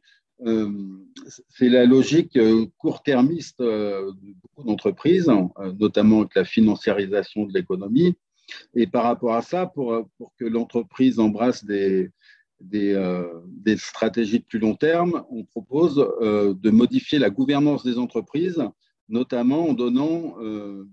[1.48, 2.38] c'est la logique
[2.78, 5.30] court-termiste de beaucoup d'entreprises,
[5.78, 8.14] notamment avec la financiarisation de l'économie.
[8.74, 10.06] Et par rapport à ça, pour,
[10.38, 12.10] que l'entreprise embrasse des,
[13.76, 18.62] stratégies de plus long terme, on propose de modifier la gouvernance des entreprises,
[19.08, 20.36] notamment en donnant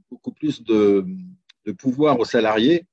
[0.09, 1.05] beaucoup plus de,
[1.77, 2.85] pouvoir aux salariés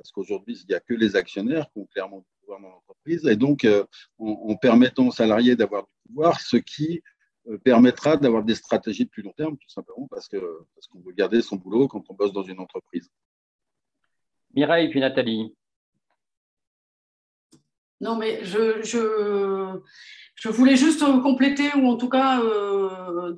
[0.00, 3.36] parce qu'aujourd'hui, il n'y a que les actionnaires qui ont clairement pouvoir dans l'entreprise, et
[3.36, 3.84] donc euh,
[4.18, 7.02] en, permettant aux salariés d'avoir du pouvoir, ce qui
[7.48, 10.40] euh, permettra d'avoir des stratégies de plus long terme, tout simplement parce qu'on
[10.74, 13.08] parce qu'on veut garder son boulot quand on bosse dans une entreprise.
[14.54, 15.54] Mireille, puis Nathalie.
[18.00, 23.34] Non, mais je, je, voulais juste compléter, ou en tout cas euh,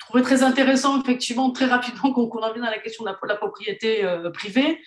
[0.00, 3.36] trouver très intéressant, effectivement, très rapidement, qu'on qu en vienne à la question de la,
[3.36, 4.02] propriété
[4.32, 4.80] privée.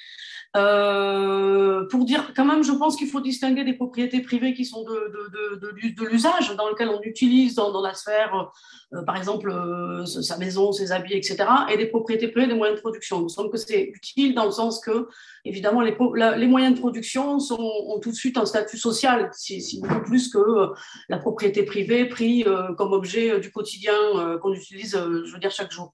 [0.58, 4.84] Euh, pour dire, quand même, je pense qu'il faut distinguer des propriétés privées qui sont
[4.84, 5.12] de,
[5.56, 8.52] de, de, l'usage, dans lequel on utilise dans, la sphère,
[8.94, 11.38] euh, par exemple, euh, sa maison, ses habits, etc.,
[11.72, 13.20] et des propriétés privées des moyens de production.
[13.20, 15.08] Il me semble que c'est utile dans le sens que,
[15.46, 15.96] évidemment, les,
[16.38, 20.72] les moyens de production ont tout de suite un statut social, si, beaucoup plus que
[21.08, 22.46] la propriété privée pris
[22.78, 23.94] comme objet du quotidien
[24.42, 25.94] qu'on utilise, je veux dire, chaque jour.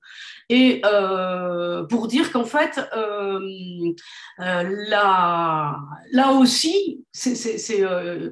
[0.49, 0.81] Et
[1.89, 2.79] pour dire qu'en fait,
[4.47, 8.31] euh, là, aussi, euh,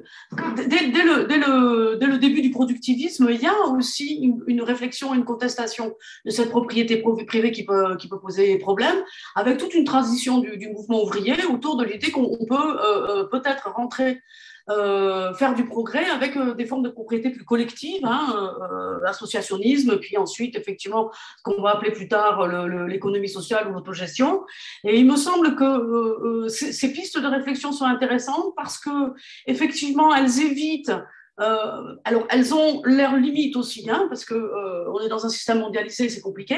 [0.68, 6.50] dès, le, début du productivisme, il y a aussi une, réflexion, une contestation de cette
[6.50, 8.96] propriété privée qui peut, qui peut poser problème,
[9.34, 13.70] avec toute une transition du, du mouvement ouvrier autour de l'idée qu'on peut euh, peut-être
[13.74, 14.20] rentrer
[14.68, 19.98] euh, faire du progrès avec euh, des formes de propriété plus collectives, hein, euh, l'associationnisme,
[19.98, 22.48] puis ensuite, effectivement, ce qu'on va appeler plus tard
[22.88, 24.44] l'économie sociale ou l'autogestion.
[24.82, 29.12] Et il me semble que ces, pistes de réflexion sont intéressantes parce que,
[29.46, 30.92] effectivement, elles évitent
[31.38, 35.28] euh, alors, elles ont leurs limites aussi, hein, parce que euh, on est dans un
[35.28, 36.56] système mondialisé, c'est compliqué,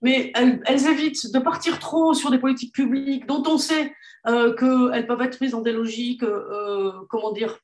[0.00, 3.92] mais elles, elles, évitent de partir trop sur des politiques publiques dont on sait
[4.28, 7.58] euh, qu'elles peuvent être prises dans des logiques, euh, comment dire,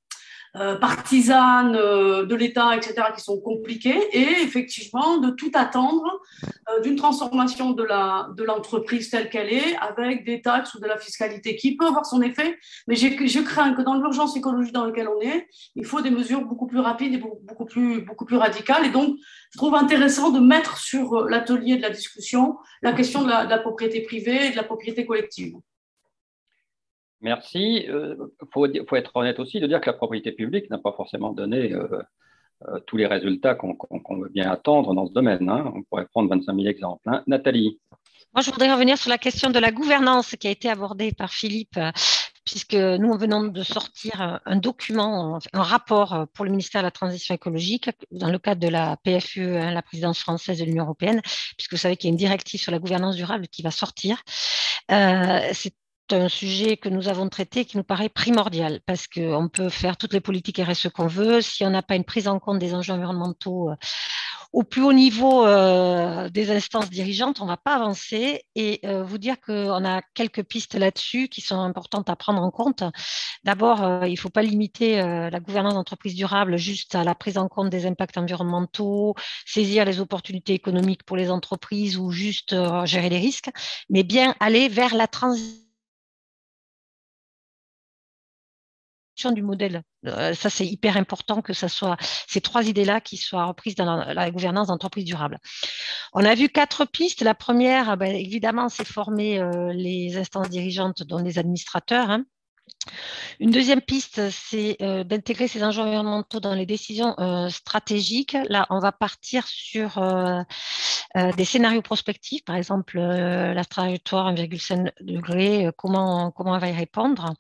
[0.57, 6.23] euh, partisanes euh, de l'État, etc., qui sont compliquées, et effectivement de tout attendre
[6.71, 11.57] euh, d'une transformation de l'entreprise telle qu'elle est, avec des taxes ou de la fiscalité
[11.57, 15.21] qui peut avoir son effet, mais je crains que dans l'urgence écologique dans laquelle on
[15.21, 18.87] est, il faut des mesures beaucoup plus rapides et beaucoup plus, beaucoup plus radicales.
[18.87, 19.17] Et donc,
[19.53, 23.51] je trouve intéressant de mettre sur l'atelier de la discussion la question de la, de
[23.51, 25.55] la propriété privée et de la propriété collective.
[27.21, 27.85] Merci.
[27.85, 28.17] Il euh,
[28.53, 32.03] faut, être honnête aussi de dire que la propriété publique n'a pas forcément donné euh,
[32.69, 35.49] euh, tous les résultats qu'on veut bien attendre dans ce domaine.
[35.49, 35.73] Hein.
[35.75, 37.03] On pourrait prendre 25 000 exemples.
[37.07, 37.23] Hein.
[37.27, 37.81] Nathalie.
[38.35, 41.31] Moi, je voudrais revenir sur la question de la gouvernance qui a été abordée par
[41.31, 41.81] Philippe,
[42.45, 47.35] puisque nous venons de sortir un document, un rapport pour le ministère de la Transition
[47.35, 51.23] écologique dans le cadre de la PFE, hein, la présidence française de l'Union européenne,
[51.57, 54.23] puisque vous savez qu'il y a une directive sur la gouvernance durable qui va sortir.
[54.89, 55.75] C'est
[56.13, 60.13] un sujet que nous avons traité qui nous paraît primordial parce qu'on peut faire toutes
[60.13, 61.41] les politiques RSE qu'on veut.
[61.41, 63.77] Si on n'a pas une prise en compte des enjeux environnementaux euh,
[64.53, 68.43] au plus haut niveau euh, des instances dirigeantes, on ne va pas avancer.
[68.55, 72.51] Et euh, vous dire qu'on a quelques pistes là-dessus qui sont importantes à prendre en
[72.51, 72.83] compte.
[73.45, 77.49] D'abord, il ne faut pas limiter la gouvernance d'entreprise durable juste à la prise en
[77.49, 79.15] compte des impacts environnementaux,
[79.47, 83.51] saisir les opportunités économiques pour les entreprises ou juste gérer les risques,
[83.91, 85.68] mais bien aller vers la transition
[89.27, 89.83] du modèle.
[90.07, 91.97] Euh, ça, c'est hyper important que ce soit
[92.29, 95.39] ces trois idées-là qui soient reprises dans la, gouvernance d'entreprise durable.
[96.13, 97.23] On a vu quatre pistes.
[97.23, 102.11] La première, ben, évidemment, c'est former euh, les instances dirigeantes, dont les administrateurs.
[102.11, 102.25] Hein.
[103.41, 107.17] Une deuxième piste, c'est euh, d'intégrer ces enjeux environnementaux dans les décisions
[107.49, 108.37] stratégiques.
[108.49, 109.99] Là, on va partir sur
[111.15, 117.35] des scénarios prospectifs, par exemple la trajectoire 1,5 degré, comment, comment on va y répondre.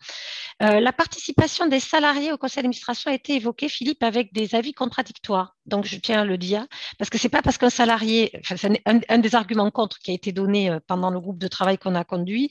[0.60, 5.56] la participation des salariés au conseil d'administration a été évoquée, Philippe, avec des avis contradictoires.
[5.66, 6.66] Donc, je tiens à le dire,
[6.98, 10.10] parce que c'est pas parce qu'un salarié, enfin, c'est un, un, des arguments contre qui
[10.12, 12.50] a été donné pendant le groupe de travail qu'on a conduit,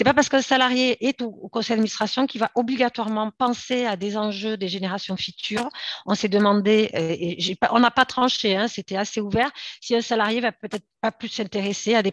[0.00, 4.16] C'est pas parce qu'un salarié est au, conseil d'administration qu'il va obligatoirement penser à des
[4.16, 5.68] enjeux des générations futures.
[6.06, 9.50] On s'est demandé, et on n'a pas tranché, hein, c'était assez ouvert,
[9.82, 12.12] si un salarié va peut-être pas plus s'intéresser à des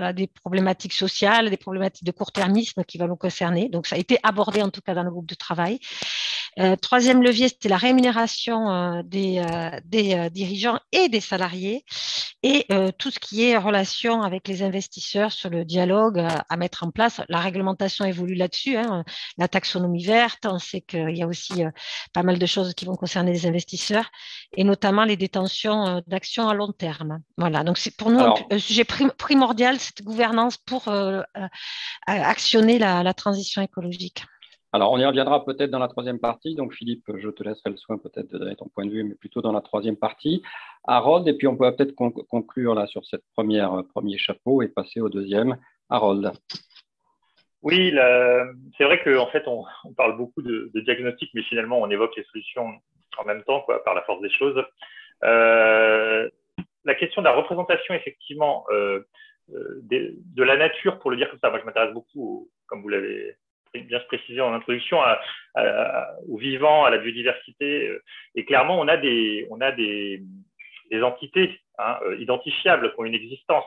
[0.00, 3.68] à des problématiques sociales, des problématiques de court-termisme qui vont nous concerner.
[3.68, 5.78] Donc, ça a été abordé en tout cas dans le groupe de travail.
[6.60, 11.84] Euh, troisième levier, c'était la rémunération euh, des, euh, des dirigeants et des salariés
[12.46, 12.66] et
[12.98, 17.22] tout ce qui est relation avec les investisseurs sur le dialogue à mettre en place.
[17.30, 19.02] La réglementation évolue là-dessus, hein,
[19.38, 21.62] la taxonomie verte, on sait qu'il y a aussi
[22.12, 24.10] pas mal de choses qui vont concerner les investisseurs
[24.58, 27.20] et notamment les détentions d'actions à long terme.
[27.38, 30.88] Voilà, donc c'est pour nous un, sujet primordial, cette gouvernance pour
[32.06, 34.24] actionner la transition écologique.
[34.74, 36.56] Alors, on y reviendra peut-être dans la troisième partie.
[36.56, 39.14] Donc, Philippe, je te laisserai le soin peut-être de donner ton point de vue, mais
[39.14, 40.42] plutôt dans la troisième partie.
[40.82, 44.66] Harold, et puis on peut peut-être conclure là sur cette première euh, premier chapeau et
[44.66, 45.58] passer au deuxième.
[45.90, 46.32] Harold.
[47.62, 47.92] Oui,
[48.76, 49.64] c'est vrai qu'en fait, on,
[49.96, 52.72] parle beaucoup de, diagnostic, mais finalement, on évoque les solutions
[53.16, 54.60] en même temps, quoi, par la force des choses.
[55.22, 56.28] Euh,
[56.84, 59.00] la question de la représentation, effectivement, euh,
[59.48, 62.88] de, de, la nature, pour le dire comme ça, moi, je m'intéresse beaucoup, comme vous
[62.88, 63.36] l'avez
[63.82, 64.98] bien se préciser en introduction,
[66.28, 67.88] au vivant, à la biodiversité.
[67.88, 68.02] Euh,
[68.34, 69.46] et clairement, on a des,
[71.02, 73.64] entités hein, euh, identifiables qui ont une existence,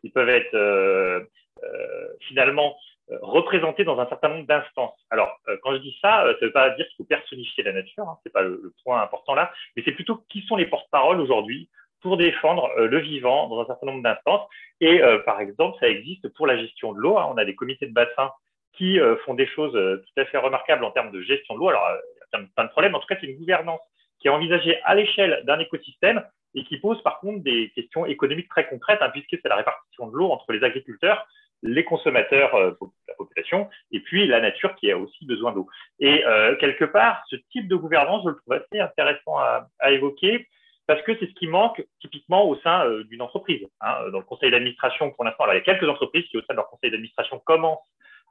[0.00, 1.20] qui peuvent être euh,
[1.64, 2.76] euh, finalement
[3.22, 5.02] représentées dans un certain nombre d'instances.
[5.08, 8.06] Alors, quand je dis ça, ça ne veut pas dire qu'il faut personnifier la nature,
[8.06, 11.70] hein, c'est pas le, point important là, mais c'est plutôt qui sont les porte-paroles aujourd'hui
[12.00, 14.48] pour défendre le vivant dans un certain nombre d'instances.
[14.80, 17.18] Et par exemple, ça existe pour la gestion de l'eau.
[17.18, 17.28] Hein.
[17.32, 18.30] on a des comités de bassin
[18.78, 21.58] qui euh, font des choses euh, tout à fait remarquables en termes de gestion de
[21.58, 21.68] l'eau.
[21.68, 21.96] Alors, euh,
[22.32, 22.94] il y a plein de problèmes.
[22.94, 23.80] En tout cas, c'est une gouvernance
[24.20, 26.24] qui est envisagée à l'échelle d'un écosystème
[26.54, 30.06] et qui pose par contre des questions économiques très concrètes, hein, puisque c'est la répartition
[30.06, 31.26] de l'eau entre les agriculteurs,
[31.62, 35.68] les consommateurs, la population, et puis la nature qui a aussi besoin d'eau.
[35.98, 36.22] Et
[36.60, 40.48] quelque part, ce type de gouvernance, je le trouve assez intéressant à, à évoquer,
[40.88, 43.68] parce que c'est ce qui manque typiquement au sein d'une entreprise.
[43.82, 44.08] Hein.
[44.10, 46.56] Dans le conseil d'administration, pour l'instant, il y a quelques entreprises qui, au sein de
[46.56, 47.86] leur conseil d'administration, commencent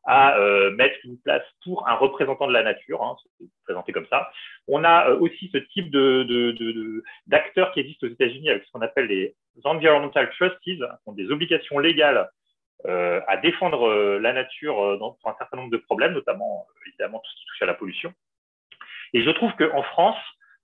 [0.05, 3.16] à euh, mettre une place pour un représentant de la nature, hein,
[3.64, 4.32] présenté comme ça.
[4.68, 5.91] On a euh, aussi ce type
[7.28, 11.30] d'acteurs qui existent aux États-Unis avec ce qu'on appelle les environmental trustees, qui ont des
[11.30, 12.28] obligations légales
[12.88, 17.30] euh, à défendre la nature dans, pour un certain nombre de problèmes, notamment évidemment tout
[17.30, 18.14] ce qui touche à la pollution.
[19.14, 20.18] Et je trouve qu'en France,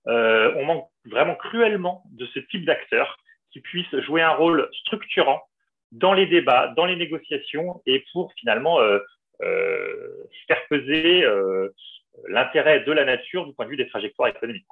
[0.06, 3.18] on manque vraiment cruellement de ce type d'acteurs
[3.52, 5.42] qui puissent jouer un rôle structurant
[5.92, 8.80] dans les débats, dans les négociations et pour finalement
[9.42, 11.74] euh, faire peser euh,
[12.28, 14.66] l'intérêt de la nature du point de vue des trajectoires économiques.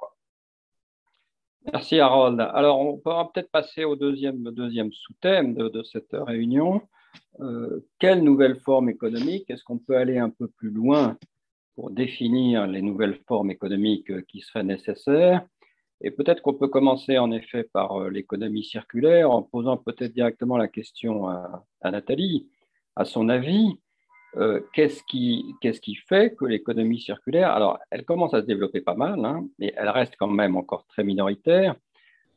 [1.71, 2.39] Merci Harold.
[2.53, 6.81] Alors, on pourra peut-être passer au deuxième, deuxième sous-thème de, cette réunion.
[7.39, 9.49] Euh, quelle nouvelle forme économique?
[9.49, 11.17] Est-ce qu'on peut aller un peu plus loin
[11.89, 15.45] définir les nouvelles formes économiques qui seraient nécessaires
[16.01, 20.67] Et peut-être qu'on peut commencer en effet par l'économie circulaire en posant peut-être directement la
[20.67, 22.47] question à, Nathalie.
[22.95, 23.79] À son avis,
[24.37, 29.23] euh, qu'est-ce qui, fait que l'économie circulaire, alors elle commence à se développer pas mal,
[29.25, 31.75] hein, mais elle reste quand même encore très minoritaire.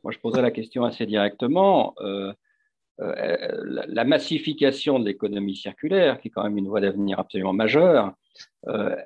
[0.03, 1.95] Moi, je poserais la question assez directement.
[2.01, 2.33] Euh, euh,
[2.97, 8.13] la, massification de l'économie circulaire, qui est quand même une voie d'avenir absolument majeure,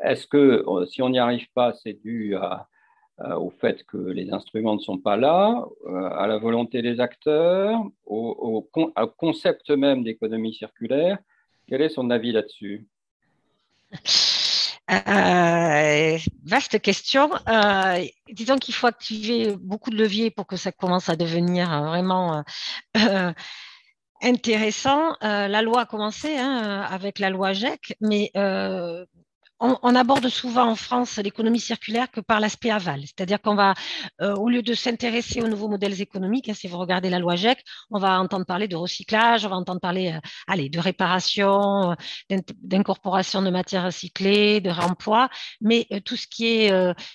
[0.03, 2.35] est-ce que si on n'y arrive pas, c'est dû
[3.19, 5.65] au fait que les instruments ne sont pas là,
[6.15, 8.69] à la volonté des acteurs, au
[9.17, 11.17] concept même d'économie circulaire?
[11.67, 12.87] Quel est son avis là-dessus?
[14.91, 17.29] Euh, vaste question.
[17.47, 23.31] Euh, disons qu'il faut activer beaucoup de leviers pour que ça commence à devenir euh,
[24.21, 25.15] intéressant.
[25.21, 28.31] la loi a commencé hein, avec la loi GEC, mais
[29.59, 33.73] on, aborde souvent en France l'économie circulaire que par l'aspect aval, c'est-à-dire qu'on va,
[34.21, 37.35] euh, au lieu de s'intéresser aux nouveaux modèles économiques, hein, si vous regardez la loi
[37.35, 41.91] GEC, on va entendre parler de recyclage, on va entendre parler, euh, allez, de réparation,
[41.91, 45.29] euh, d'incorporation de matières recyclées, de réemploi,
[45.61, 46.71] mais tout ce qui est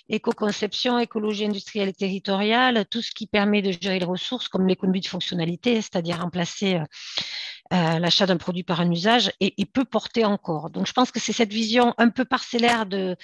[0.09, 5.01] éco-conception, écologie industrielle et territoriale, tout ce qui permet de gérer les ressources, comme l'économie
[5.01, 6.81] de fonctionnalité, c'est-à-dire remplacer
[7.73, 10.71] euh, l'achat d'un produit par un usage et, peut porter encore.
[10.71, 13.17] Donc, je pense que c'est cette vision un peu parcellaire de,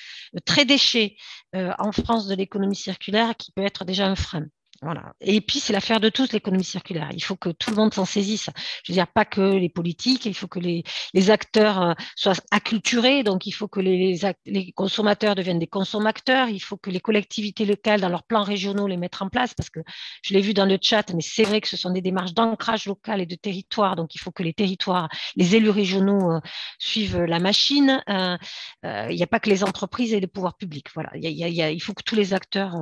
[0.44, 1.16] très déchet
[1.54, 4.46] euh, en France de l'économie circulaire qui peut être déjà un frein.
[4.82, 5.12] Voilà.
[5.20, 7.10] Et puis, c'est l'affaire de tous, l'économie circulaire.
[7.12, 8.48] Il faut que tout le monde s'en saisisse.
[8.82, 10.82] Je veux dire, pas que les politiques, il faut que les,
[11.30, 16.60] acteurs euh, soient acculturés, donc il faut que les, les, consommateurs deviennent des consommateurs, il
[16.60, 19.80] faut que les collectivités locales, dans leurs plans régionaux, les mettent en place, parce que
[20.22, 22.86] je l'ai vu dans le chat, mais c'est vrai que ce sont des démarches d'ancrage
[22.86, 26.40] local et de territoire, donc il faut que les territoires, les élus régionaux euh,
[26.78, 28.02] suivent la machine.
[28.08, 28.38] Euh,
[28.82, 30.86] il n'y a pas que les entreprises et les pouvoirs publics.
[30.94, 31.10] Voilà.
[31.16, 32.74] Il, faut que tous les acteurs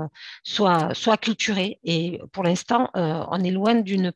[0.44, 4.12] soient, soient acculturés et pour l'instant, euh, on est loin d'une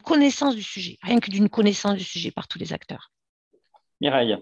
[0.00, 3.12] connaissance du sujet, rien que d'une connaissance du sujet par tous les acteurs.
[4.00, 4.36] Mireille.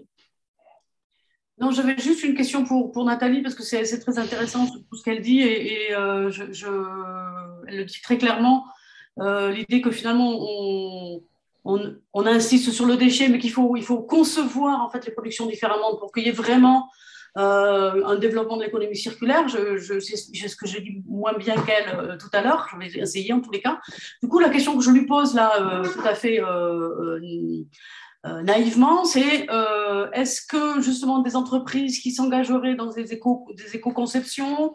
[1.59, 5.03] Non, j'avais juste une question pour, pour Nathalie, parce que c'est très intéressant tout ce
[5.03, 6.67] qu'elle dit, et, euh, je,
[7.67, 8.65] elle le dit très clairement,
[9.19, 11.21] euh, l'idée que finalement on,
[11.65, 15.45] on, insiste sur le déchet, mais qu'il faut, il faut concevoir en fait les productions
[15.45, 16.89] différemment pour qu'il y ait vraiment
[17.35, 19.47] euh, un développement de l'économie circulaire.
[19.47, 22.67] Je, je, ce que je dis moins bien qu'elle euh, tout à l'heure.
[22.71, 23.79] Je vais essayer en tous les cas.
[24.21, 26.39] Du coup, la question que je lui pose là, euh, tout à fait
[28.43, 29.47] naïvement, c'est
[30.13, 34.73] est-ce que justement des entreprises qui s'engageraient dans des éco-conceptions,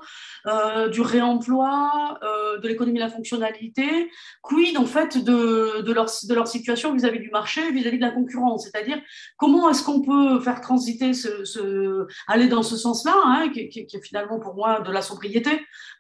[0.49, 6.09] euh, du réemploi, euh, de l'économie de la fonctionnalité, quid en fait de, leur,
[6.49, 8.65] situation vis-à-vis du marché, vis-à-vis de la concurrence?
[8.65, 8.99] C'est-à-dire
[9.37, 14.39] comment est-ce qu'on peut faire transiter, ce, aller dans ce sens-là, hein, qui, est finalement
[14.39, 15.51] pour moi de la sobriété,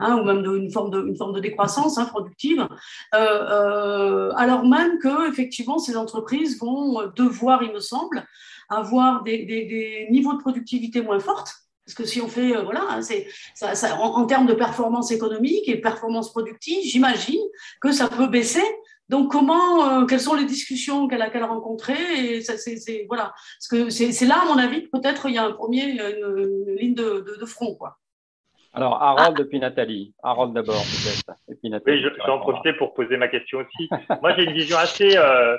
[0.00, 2.66] hein, ou même de, une, forme de, forme de décroissance hein, productive,
[3.14, 8.24] euh, alors même que effectivement ces entreprises vont devoir, il me semble,
[8.70, 12.62] avoir des, des, des niveaux de productivité moins fortes parce que si on fait, euh,
[12.62, 17.40] voilà, hein, c'est, ça, ça, en, termes de performance économique et performance productive, j'imagine
[17.80, 18.64] que ça peut baisser.
[19.08, 22.76] Donc, comment, euh, quelles sont les discussions qu'elle a, qu'elle a rencontrées et ça, c'est,
[22.76, 25.52] c'est, voilà, parce que c'est, c'est là, à mon avis, peut-être il y a un
[25.52, 27.96] premier, une, ligne de, de, front, quoi.
[28.74, 29.44] Alors, Harold, ah.
[29.48, 30.12] puis Nathalie.
[30.22, 31.38] Harold d'abord, peut-être.
[31.50, 31.96] Et puis Nathalie.
[31.96, 33.88] Oui, je, vais en profiter pour poser ma question aussi.
[34.20, 35.56] Moi, j'ai une vision assez, euh,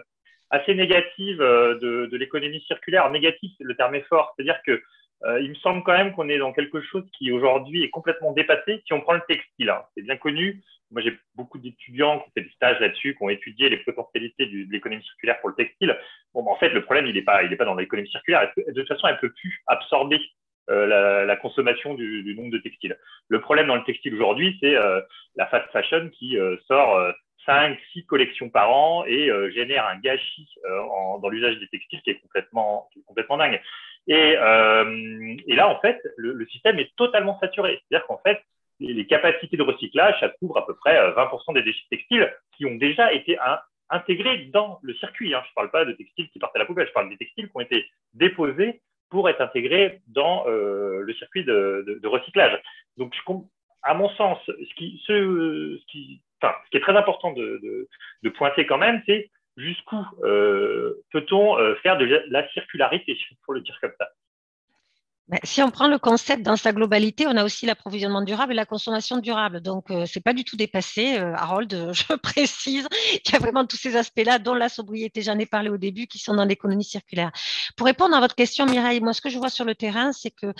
[0.51, 3.09] assez négative de, de l'économie circulaire.
[3.09, 4.31] Négative, le terme est fort.
[4.35, 4.79] C'est-à-dire que
[5.25, 8.31] euh, il me semble quand même qu'on est dans quelque chose qui aujourd'hui est complètement
[8.31, 8.81] dépassé.
[8.85, 10.61] Si on prend le textile, hein, c'est bien connu.
[10.91, 14.45] Moi, j'ai beaucoup d'étudiants qui ont fait des stages là-dessus, qui ont étudié les potentialités
[14.45, 15.95] de l'économie circulaire pour le textile.
[16.33, 18.51] Bon, ben, en fait, le problème, il n'est pas, il est pas dans l'économie circulaire.
[18.57, 20.19] De toute façon, elle ne peut plus absorber
[20.69, 22.97] euh, la, la, consommation du, du, nombre de textiles?
[23.27, 25.01] Le problème dans le textile aujourd'hui, c'est euh,
[25.35, 27.11] la fast fashion qui euh, sort euh,
[27.45, 32.11] 5, 6 collections par an et génère un gâchis en, dans l'usage des textiles qui
[32.11, 33.59] est complètement, qui est complètement dingue.
[34.09, 37.79] Et, euh, et là, en fait, le, système est totalement saturé.
[37.87, 38.41] C'est-à-dire qu'en fait,
[38.79, 42.65] les, capacités de recyclage, ça couvre à peu près 20% euh, des déchets textiles qui
[42.65, 43.59] ont déjà été un,
[43.91, 45.33] intégrés dans le circuit.
[45.35, 45.41] Hein.
[45.45, 47.49] Je ne parle pas de textiles qui partent à la poubelle, je parle des textiles
[47.49, 47.85] qui ont été
[48.15, 48.81] déposés
[49.11, 52.59] pour être intégrés dans euh, le circuit de, recyclage.
[52.97, 53.15] Donc,
[53.83, 56.21] à mon sens, ce qui,
[56.73, 59.29] est très important de pointer quand même, c'est
[59.59, 64.09] jusqu'où euh, peut-on euh, faire de la circularité, pour le dire comme ça?
[65.43, 68.65] Si on prend le concept dans sa globalité, on a aussi l'approvisionnement durable et la
[68.65, 69.61] consommation durable.
[69.61, 71.19] Donc, euh, c'est pas du tout dépassé.
[71.19, 72.87] Euh, Harold, je précise
[73.23, 76.07] qu'il y a vraiment tous ces aspects-là, dont la sobriété, j'en ai parlé au début,
[76.07, 77.31] qui sont dans l'économie circulaire.
[77.77, 80.31] Pour répondre à votre question, Mireille, moi, ce que je vois sur le terrain, c'est
[80.31, 80.53] que,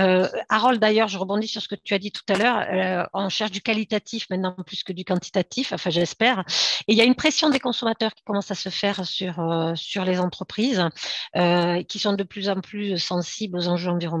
[0.00, 3.06] euh, Harold, d'ailleurs, je rebondis sur ce que tu as dit tout à l'heure, euh,
[3.14, 6.40] on cherche du qualitatif maintenant plus que du quantitatif, enfin, j'espère.
[6.88, 9.74] Et il y a une pression des consommateurs qui commence à se faire sur, euh,
[9.76, 10.82] sur les entreprises,
[11.88, 14.15] qui sont de plus en plus sensibles aux enjeux environnementaux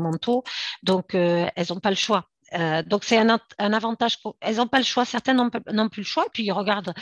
[0.82, 2.30] donc, euh, elles n'ont pas le choix.
[2.54, 4.20] Euh, donc c'est un, avantage.
[4.20, 6.24] Pour, elles n'ont pas le choix, certaines n'ont plus le choix.
[6.26, 6.94] Et puis ils regardent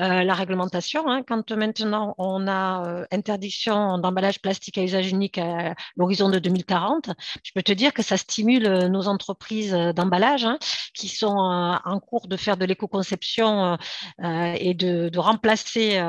[0.00, 1.08] euh, la réglementation.
[1.08, 6.38] Hein, quand maintenant on a euh, interdiction d'emballage plastique à usage unique à l'horizon de
[6.38, 7.10] 2040,
[7.42, 10.58] je peux te dire que ça stimule nos entreprises d'emballage hein,
[10.94, 13.76] qui sont en cours de faire de l'éco-conception
[14.22, 16.02] et de, de remplacer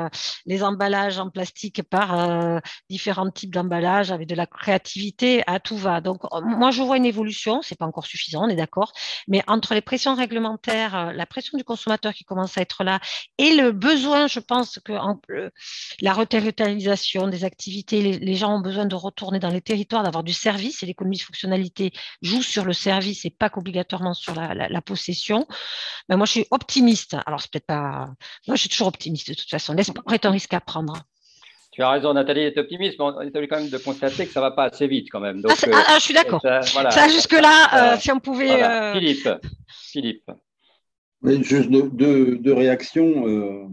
[0.46, 6.00] les emballages en plastique par différents types d'emballages avec de la créativité à tout va.
[6.00, 7.60] Donc moi je vois une évolution.
[7.62, 8.87] C'est pas encore suffisant, on est d'accord
[9.26, 13.00] mais entre les pressions réglementaires, euh, la pression du consommateur qui commence à être là
[13.38, 14.92] et le besoin, je pense que
[16.00, 20.32] la reterritorialisation des activités, les, gens ont besoin de retourner dans les territoires, d'avoir du
[20.32, 25.46] service et l'économie de fonctionnalité joue sur le service et pas qu'obligatoirement sur la, possession.
[26.08, 27.16] Mais moi, je suis optimiste.
[27.26, 28.06] Alors, c'est peut-être pas.
[28.46, 29.74] Moi, je suis toujours optimiste de toute façon.
[29.74, 30.94] L'espoir est un risque à prendre.
[31.78, 34.40] Tu as raison, Nathalie est optimiste, mais on est quand même de constater que ça
[34.40, 35.40] ne va pas assez vite quand même.
[35.40, 36.42] Donc, ah, ah, ah je suis d'accord.
[36.42, 38.64] Ça, jusque-là, euh, si on pouvait.
[38.64, 39.28] Euh, Philippe.
[39.68, 40.28] Philippe.
[41.22, 43.28] Mais juste deux, réactions.
[43.28, 43.68] Euh,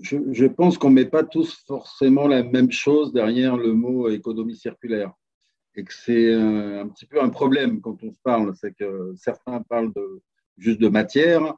[0.00, 4.08] je, je, pense qu'on ne met pas tous forcément la même chose derrière le mot
[4.08, 5.12] économie circulaire.
[5.76, 8.54] Et que c'est un, petit peu un problème quand on se parle.
[8.58, 10.22] C'est que certains parlent de,
[10.56, 11.52] juste de matière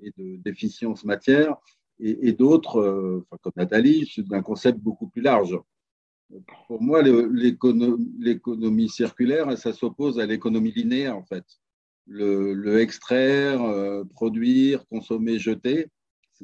[0.00, 1.56] et d'efficience matière,
[2.00, 5.58] et, d'autres, comme Nathalie, d'un concept beaucoup plus large.
[6.66, 11.44] Pour moi, l'économie circulaire, ça s'oppose à l'économie linéaire, en fait.
[12.06, 13.60] Le, extraire,
[14.14, 15.88] produire, consommer, jeter,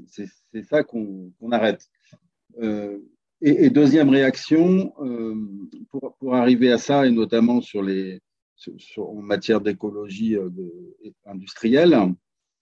[0.07, 1.89] c'est ça qu'on arrête.
[3.47, 5.35] Et, deuxième réaction, euh,
[5.91, 8.23] pour, arriver à ça, et notamment sur les,
[8.97, 10.49] en matière d'écologie euh,
[11.27, 11.95] industrielle,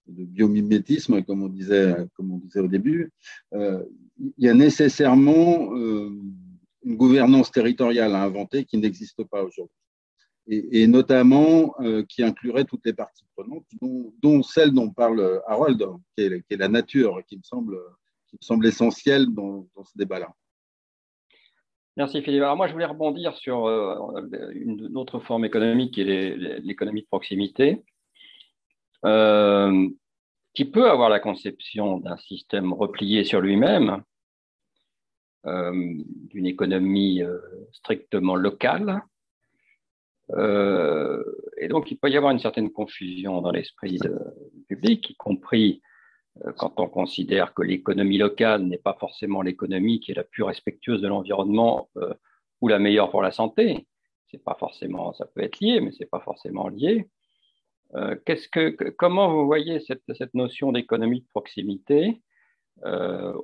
[0.07, 3.11] de biomimétisme, comme on disait, comme on disait au début,
[3.55, 3.83] euh,
[4.19, 9.77] il y a nécessairement une gouvernance territoriale à inventer qui n'existe pas aujourd'hui.
[10.49, 11.75] Et, notamment
[12.09, 15.85] qui inclurait toutes les parties prenantes, dont, celle dont parle Harold,
[16.17, 20.33] qui est, qui est, la nature, qui me semble, essentielle dans, dans ce débat-là.
[21.97, 22.43] Merci Philippe.
[22.43, 23.95] Alors moi, je voulais rebondir sur euh,
[24.55, 27.83] une autre forme économique qui est l'économie de proximité,
[29.05, 29.89] euh,
[30.55, 34.03] qui peut avoir la conception d'un système replié sur lui-même,
[35.47, 35.73] euh,
[36.31, 37.23] d'une économie
[37.73, 39.03] strictement locale.
[40.31, 43.99] et donc, il peut y avoir une certaine confusion dans l'esprit
[44.69, 45.83] public, y compris
[46.45, 50.43] euh, quand on considère que l'économie locale n'est pas forcément l'économie qui est la plus
[50.43, 52.15] respectueuse de l'environnement euh,
[52.61, 53.87] ou la meilleure pour la santé.
[54.31, 57.09] C'est pas forcément, ça peut être lié, mais c'est pas forcément lié.
[57.95, 58.17] Euh,
[58.99, 62.21] comment vous voyez cette, cette notion d'économie de proximité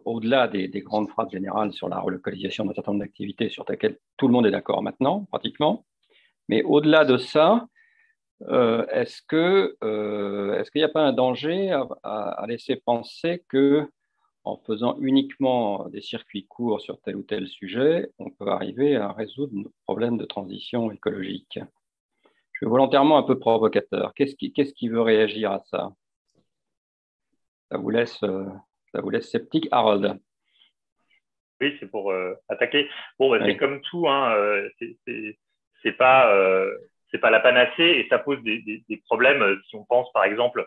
[0.05, 3.99] au-delà des, des, grandes phrases générales sur la relocalisation d'un certain nombre d'activités sur lesquelles
[4.17, 5.85] tout le monde est d'accord maintenant, pratiquement,
[6.49, 7.69] mais au-delà de ça,
[8.43, 9.23] euh, est-ce
[9.83, 11.73] euh, qu'il n'y a pas un danger
[12.03, 13.89] à, laisser penser que
[14.45, 19.13] en faisant uniquement des circuits courts sur tel ou tel sujet, on peut arriver à
[19.13, 21.59] résoudre nos problèmes de transition écologique?
[22.61, 24.13] Je suis volontairement un peu provocateur.
[24.15, 25.91] Qu'est-ce qui, qu'est-ce qui veut réagir à ça?
[27.71, 28.47] Ça vous, laisse, euh,
[28.93, 30.19] ça vous laisse sceptique, Harold?
[31.61, 32.13] Oui, c'est pour
[32.49, 32.89] attaquer.
[33.19, 34.35] Bon, bah, c'est comme tout, hein,
[35.83, 36.33] c'est pas
[37.17, 40.25] pas la panacée et ça pose des, des, des, problèmes euh, si on pense par
[40.25, 40.67] exemple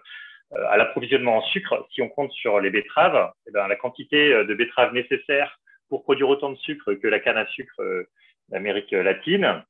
[0.54, 1.88] euh, à l'approvisionnement en sucre.
[1.92, 6.04] Si on compte sur les betteraves, eh ben, la quantité euh, de betteraves nécessaire pour
[6.04, 7.82] produire autant de sucre que la canne à sucre
[8.48, 9.62] d'Amérique latine,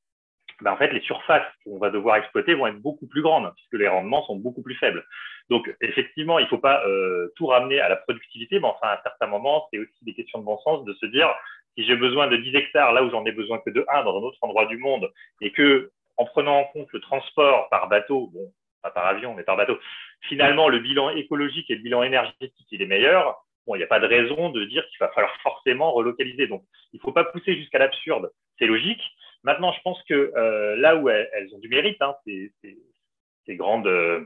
[0.61, 3.81] ben, en fait, les surfaces qu'on va devoir exploiter vont être beaucoup plus grandes puisque
[3.81, 5.05] les rendements sont beaucoup plus faibles.
[5.49, 8.93] Donc, effectivement, il ne faut pas euh, tout ramener à la productivité, mais enfin, à
[8.93, 11.29] un certain moment, c'est aussi des questions de bon sens de se dire
[11.75, 14.17] si j'ai besoin de 10 hectares là où j'en ai besoin que de 1 dans
[14.17, 18.29] un autre endroit du monde et que en prenant en compte le transport par bateau,
[18.33, 18.51] bon,
[18.81, 19.79] pas par avion, mais par bateau,
[20.21, 23.43] finalement, le bilan écologique et le bilan énergétique, il est meilleur.
[23.65, 26.47] Bon, il n'y a pas de raison de dire qu'il va falloir forcément relocaliser.
[26.47, 28.31] Donc, il ne faut pas pousser jusqu'à l'absurde.
[28.57, 29.01] C'est logique.
[29.43, 34.25] Maintenant, je pense que euh, là où elles, ont du mérite, hein, ces, grandes euh,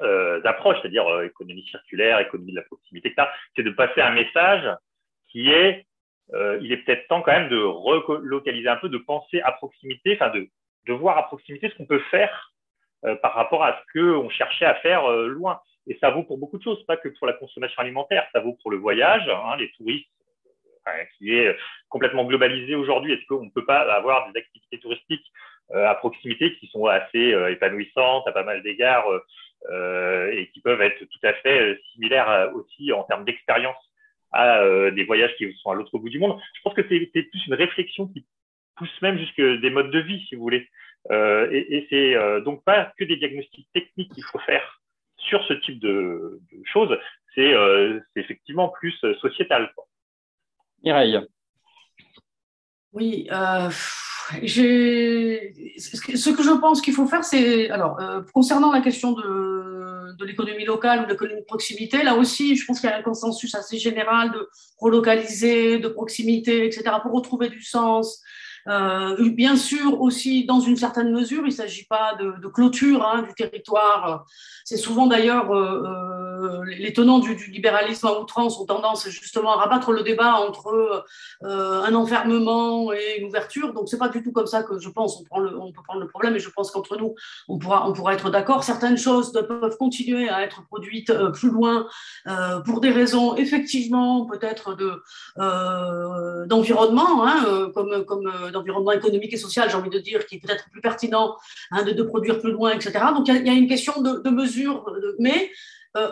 [0.00, 3.14] euh, approches, c'est-à-dire économie circulaire, économie de la proximité,
[3.56, 4.68] c'est de passer un message
[5.30, 5.86] qui est,
[6.60, 10.30] il est peut-être temps quand même de relocaliser un peu, de penser à proximité, enfin
[10.30, 12.52] de voir à proximité ce qu'on peut faire
[13.04, 15.60] euh, par rapport à ce qu'on cherchait à faire euh, loin.
[15.86, 18.58] Et ça vaut pour beaucoup de choses, pas que pour la consommation alimentaire, ça vaut
[18.60, 20.10] pour le voyage, hein, les touristes,
[21.16, 21.56] qui est
[21.88, 23.12] complètement globalisé aujourd'hui.
[23.12, 25.26] Est-ce qu'on ne peut pas avoir des activités touristiques
[25.72, 29.06] euh, à proximité qui sont assez épanouissantes à pas mal d'égards
[29.70, 33.76] et qui peuvent être tout à fait similaires aussi en termes d'expérience
[34.30, 36.40] à des voyages qui sont à l'autre bout du monde?
[36.54, 38.24] Je pense que c'est plus une réflexion qui
[38.76, 40.68] pousse même jusque des modes de vie, si vous voulez.
[41.10, 44.80] Euh, et, et c'est euh, donc pas que des diagnostics techniques qu'il faut faire
[45.16, 46.96] sur ce type de, choses,
[47.34, 49.72] c'est euh, effectivement plus sociétal.
[50.82, 51.18] Mireille.
[52.92, 53.50] Oui, ce
[56.30, 57.98] que je pense qu'il faut faire, c'est alors
[58.32, 62.64] concernant la question de, de l'économie locale ou de l'économie de proximité, là aussi, je
[62.66, 64.48] pense qu'il y a un consensus assez général de
[64.78, 68.22] relocaliser, de proximité, etc., pour retrouver du sens,
[68.68, 73.04] euh, bien sûr, aussi, dans une certaine mesure, il ne s'agit pas de, de clôture
[73.06, 74.26] hein, du territoire.
[74.68, 75.82] C'est souvent d'ailleurs euh,
[76.42, 81.06] euh, les tenants du, libéralisme à outrance ont tendance justement à rabattre le débat entre
[81.42, 83.72] euh, un enfermement et une ouverture.
[83.72, 86.36] Donc, c'est pas du tout comme ça que je pense on, peut prendre le problème.
[86.36, 87.14] Et je pense qu'entre nous,
[87.48, 88.62] on pourra, on pourra être d'accord.
[88.62, 91.86] Certaines choses peuvent continuer à être produites plus loin
[92.66, 95.02] pour des raisons effectivement peut-être de
[96.46, 100.68] d'environnement, hein, comme comme d'environnement économique et social, j'ai envie de dire, qui est peut-être
[100.70, 101.36] plus pertinent
[101.70, 102.92] hein, de, produire plus loin, etc.
[103.14, 104.84] Donc, il y, a une question de, mesure,
[105.18, 105.50] mais
[105.96, 106.10] euh,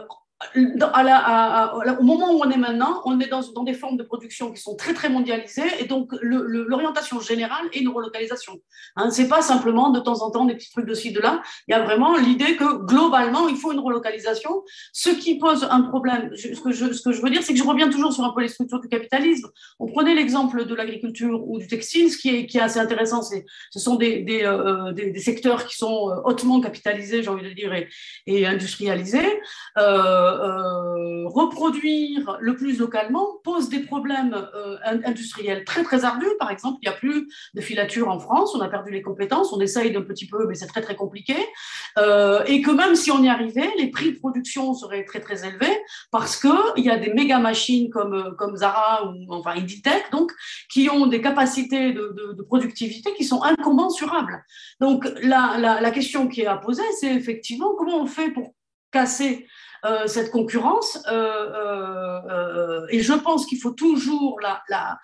[0.54, 4.76] au moment où on est maintenant, on est dans, des formes de production qui sont
[4.76, 8.60] très très mondialisées et donc l'orientation générale est une relocalisation.
[8.96, 11.42] Hein, c'est pas simplement de temps en temps des petits trucs de ci de là.
[11.68, 14.62] Il y a vraiment l'idée que globalement il faut une relocalisation.
[14.92, 16.30] Ce qui pose un problème.
[16.36, 18.80] ce, que je, veux dire, c'est que je reviens toujours sur un peu les structures
[18.80, 19.48] du capitalisme.
[19.78, 23.98] On prenait l'exemple de l'agriculture ou du textile, ce qui est, assez intéressant, ce sont
[24.00, 27.88] euh, des, secteurs qui sont euh, hautement capitalisés, j'ai envie de dire, et,
[28.26, 29.40] et industrialisés.
[29.78, 36.26] Euh, euh, reproduire le plus localement pose des problèmes euh, industriels très très ardus.
[36.38, 39.52] Par exemple, il n'y a plus de filature en France, on a perdu les compétences,
[39.52, 41.36] on essaye d'un petit peu, mais c'est très très compliqué.
[41.98, 45.46] Euh, et que même si on y arrivait, les prix de production seraient très très
[45.46, 45.76] élevés
[46.10, 50.32] parce qu'il y a des méga machines comme, comme Zara ou enfin Inditech, donc,
[50.70, 52.14] qui ont des capacités de,
[52.46, 54.44] productivité qui sont incommensurables.
[54.80, 58.54] Donc la, la question qui est à poser, c'est effectivement comment on fait pour
[58.92, 59.46] casser
[59.86, 60.98] euh, cette concurrence.
[61.08, 64.98] Euh, euh, et je pense qu'il faut toujours la,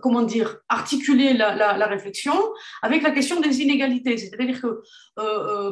[0.00, 2.34] comment dire, articuler la, réflexion
[2.82, 4.16] avec la question des inégalités.
[4.16, 4.82] C'est-à-dire que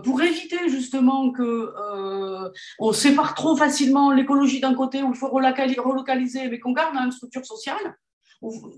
[0.00, 5.28] pour éviter justement que euh, on sépare trop facilement l'écologie d'un côté où il faut
[5.28, 7.96] relocaliser, mais qu'on garde la même structure sociale.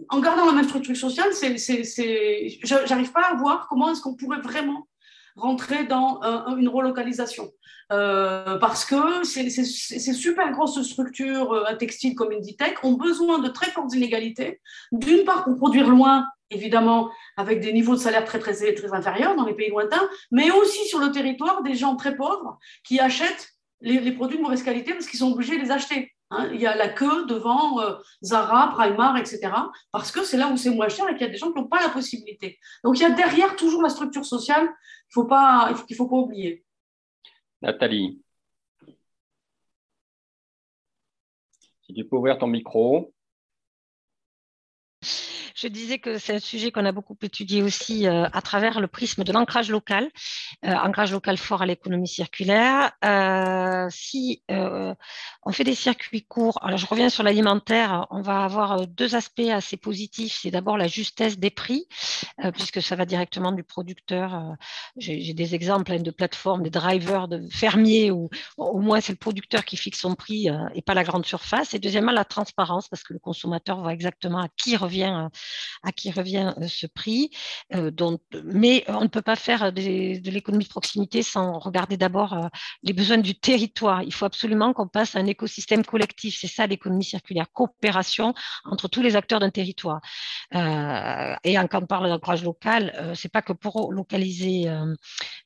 [0.08, 1.30] En gardant la même structure sociale,
[2.62, 4.87] j'arrive pas à voir comment est-ce qu'on pourrait vraiment
[5.38, 6.20] rentrer dans
[6.56, 7.50] une relocalisation.
[7.90, 9.48] Euh, parce que ces,
[10.12, 14.60] super grosses structures euh, textiles comme Inditech ont besoin de très fortes inégalités.
[14.92, 19.36] D'une part, pour produire loin, évidemment, avec des niveaux de salaire très, très, très inférieurs
[19.36, 23.48] dans les pays lointains, mais aussi sur le territoire des gens très pauvres qui achètent
[23.80, 26.12] les, produits de mauvaise qualité parce qu'ils sont obligés de les acheter.
[26.30, 26.50] Hein.
[26.52, 29.50] il y a la queue devant euh, Zara, Primark, etc.
[29.92, 31.58] Parce que c'est là où c'est moins cher et qu'il y a des gens qui
[31.58, 32.58] n'ont pas la possibilité.
[32.84, 34.68] Donc il y a derrière toujours la structure sociale
[35.08, 35.26] qu'il ne
[35.74, 36.64] faut, faut pas oublier.
[37.62, 38.22] Nathalie.
[41.82, 43.12] Si tu peux ouvrir ton micro.
[45.60, 48.86] Je disais que c'est un sujet qu'on a beaucoup étudié aussi euh, à travers le
[48.86, 50.08] prisme de l'ancrage local,
[50.64, 52.92] euh, ancrage local fort à l'économie circulaire.
[53.04, 58.86] Euh, si on fait des circuits courts, alors je reviens sur l'alimentaire, on va avoir
[58.86, 60.38] deux aspects assez positifs.
[60.42, 61.88] C'est d'abord la justesse des prix,
[62.52, 64.56] puisque ça va directement du producteur.
[64.96, 69.18] J'ai des exemples hein, de plateformes, des drivers, de fermiers, où au moins c'est le
[69.18, 71.74] producteur qui fixe son prix et pas la grande surface.
[71.74, 75.28] Et deuxièmement, la transparence, parce que le consommateur voit exactement à qui revient
[75.82, 77.30] à qui revient euh, ce prix.
[77.74, 77.90] Euh,
[78.44, 82.48] mais on ne peut pas faire de l'économie de proximité sans regarder d'abord euh,
[82.82, 84.02] les besoins du territoire.
[84.02, 86.38] Il faut absolument qu'on passe à un écosystème collectif.
[86.40, 88.34] C'est ça l'économie circulaire, coopération
[88.64, 90.00] entre tous les acteurs d'un territoire.
[90.52, 94.64] et quand on parle d'ancrage local, c'est pas que pour localiser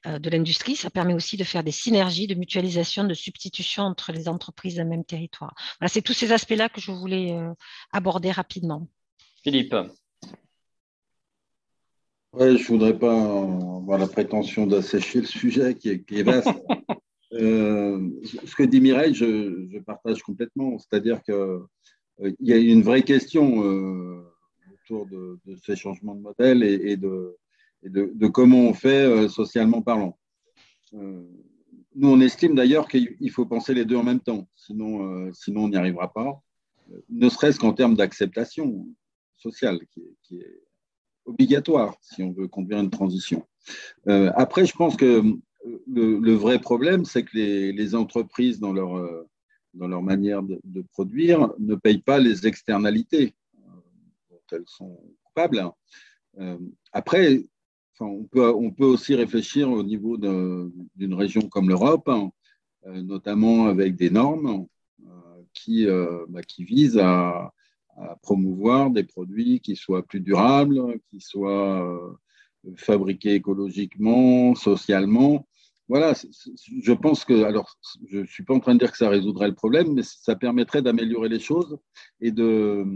[0.05, 4.29] de l'industrie, ça permet aussi de faire des synergies, de mutualisation, de substitution entre les
[4.29, 5.55] entreprises d'un même territoire.
[5.79, 7.37] Voilà, c'est tous ces aspects-là que je voulais
[7.93, 8.89] aborder rapidement.
[9.43, 9.75] Philippe.
[12.33, 16.49] Ouais, je ne voudrais pas avoir la prétention d'assécher le sujet qui est, vaste.
[17.35, 18.11] Euh,
[18.45, 20.77] ce que dit Mireille, je, partage complètement.
[20.79, 21.67] C'est-à-dire qu'il euh,
[22.41, 24.23] y a une vraie question euh,
[24.71, 27.35] autour de, ces changements de modèle et, de,
[27.85, 30.19] de, comment on fait socialement parlant.
[30.93, 31.27] nous,
[32.03, 35.77] on estime d'ailleurs qu'il faut penser les deux en même temps, sinon, sinon on n'y
[35.77, 36.39] arrivera pas,
[37.09, 38.87] ne serait-ce qu'en termes d'acceptation
[39.43, 39.81] sociale
[40.23, 40.63] qui est,
[41.25, 43.47] obligatoire si on veut conduire une transition.
[44.09, 45.39] Euh, après, je pense que euh,
[45.87, 49.29] le, vrai problème, c'est que les, entreprises, dans leur, euh,
[49.75, 53.35] dans leur manière de, produire, ne payent pas les externalités
[54.31, 55.71] dont elles sont coupables.
[56.93, 57.47] après,
[58.01, 62.33] on, peut, on peut aussi réfléchir au niveau d'une région comme l'Europe, hein,
[62.85, 64.67] notamment avec des normes
[65.55, 65.87] qui,
[66.29, 67.53] bah, qui visent à,
[67.97, 75.47] à promouvoir des produits qui soient plus durables, qui soient euh, fabriqués écologiquement, socialement.
[75.89, 77.77] Voilà, je pense que, alors,
[78.09, 80.37] je ne suis pas en train de dire que ça résoudrait le problème, mais ça
[80.37, 81.77] permettrait d'améliorer les choses
[82.21, 82.87] et de,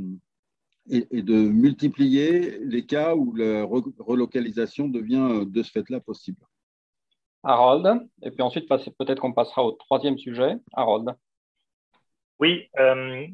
[0.88, 6.40] et, de multiplier les cas où la relocalisation devient euh, de ce fait-là possible.
[7.42, 10.56] Harold, et puis ensuite peut-être qu'on passera au troisième sujet.
[10.72, 11.14] Harold.
[12.40, 13.26] Oui, euh,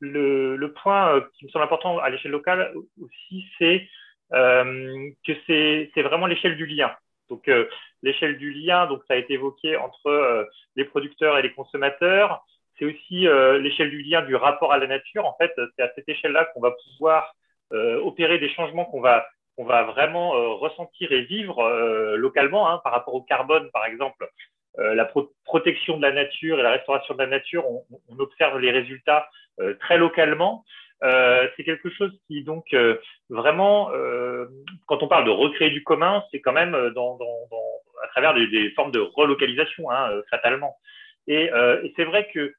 [0.00, 3.88] le, point euh, qui me semble important à l'échelle locale aussi, c'est
[4.32, 6.92] euh, que c'est vraiment l'échelle du lien.
[7.28, 7.68] Donc, euh,
[8.02, 12.44] l'échelle du lien, donc ça a été évoqué entre les producteurs et les consommateurs.
[12.78, 13.26] C'est aussi
[13.62, 15.24] l'échelle du lien du rapport à la nature.
[15.24, 17.34] En fait, c'est à cette échelle-là qu'on va pouvoir
[17.72, 19.26] opérer des changements qu'on va
[19.56, 21.66] qu'on va vraiment ressentir et vivre
[22.16, 24.28] localement, hein, par rapport au carbone, par exemple.
[24.78, 25.10] La
[25.44, 29.28] protection de la nature et la restauration de la nature, on, observe les résultats
[29.80, 30.64] très localement.
[31.02, 32.74] c'est quelque chose qui donc
[33.30, 33.90] vraiment,
[34.86, 37.18] quand on parle de recréer du commun, c'est quand même dans,
[38.04, 40.76] à travers des, formes de relocalisation, hein, fatalement.
[41.26, 41.50] Et,
[41.82, 42.54] et c'est vrai que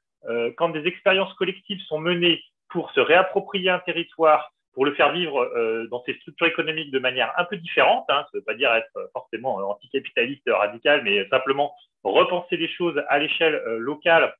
[0.58, 5.42] quand des expériences collectives sont menées pour se réapproprier un territoire, pour le faire vivre
[5.42, 8.06] euh, dans ses structures économiques de manière un peu différente.
[8.10, 11.74] Hein, ça ne veut pas dire être forcément anticapitaliste radical, mais simplement
[12.04, 14.36] repenser les choses à l'échelle euh, locale.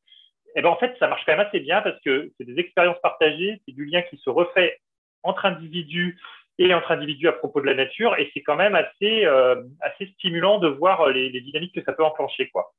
[0.50, 2.60] Et eh ben en fait, ça marche quand même assez bien parce que c'est des
[2.60, 4.80] expériences partagées, c'est du lien qui se refait
[5.24, 6.20] entre individus
[6.60, 10.06] et entre individus à propos de la nature, et c'est quand même assez, euh, assez
[10.20, 12.48] stimulant de voir les, les, dynamiques que ça peut enclencher.
[12.50, 12.72] Quoi.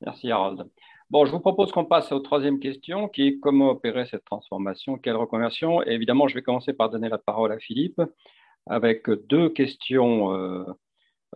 [0.00, 0.66] Merci Harold.
[1.12, 4.96] Bon, je vous propose qu'on passe aux troisième question, qui est comment opérer cette transformation,
[4.96, 5.82] quelle reconversion.
[5.82, 8.00] Évidemment, je vais commencer par donner la parole à Philippe
[8.64, 10.64] avec deux questions euh,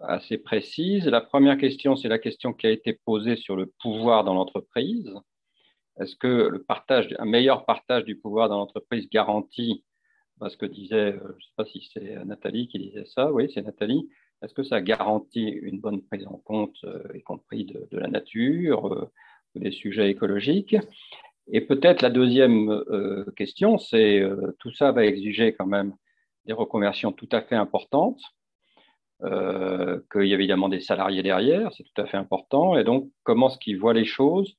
[0.01, 1.07] assez précises.
[1.07, 5.13] La première question, c'est la question qui a été posée sur le pouvoir dans l'entreprise.
[6.01, 9.85] Est-ce que le partage, un meilleur partage du pouvoir dans l'entreprise garantit,
[10.41, 13.51] parce que disait, euh, je ne sais pas si c'est Nathalie qui disait ça, oui,
[13.53, 14.09] c'est Nathalie,
[14.43, 19.11] est-ce que ça garantit une bonne prise en compte, euh, y compris de la nature
[19.59, 20.77] des sujets écologiques.
[21.49, 25.95] Et peut-être la deuxième euh, question, c'est euh, tout ça va exiger quand même
[26.45, 28.21] des reconversions tout à fait importantes,
[29.23, 32.77] euh, qu'il y a évidemment des salariés derrière, c'est tout à fait important.
[32.77, 34.57] Et donc, comment est-ce qu'ils voient les choses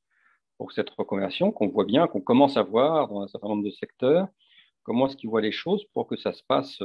[0.58, 3.70] pour cette reconversion, qu'on voit bien, qu'on commence à voir dans un certain nombre de
[3.70, 4.28] secteurs,
[4.84, 6.82] comment est-ce qu'ils voient les choses pour que ça se passe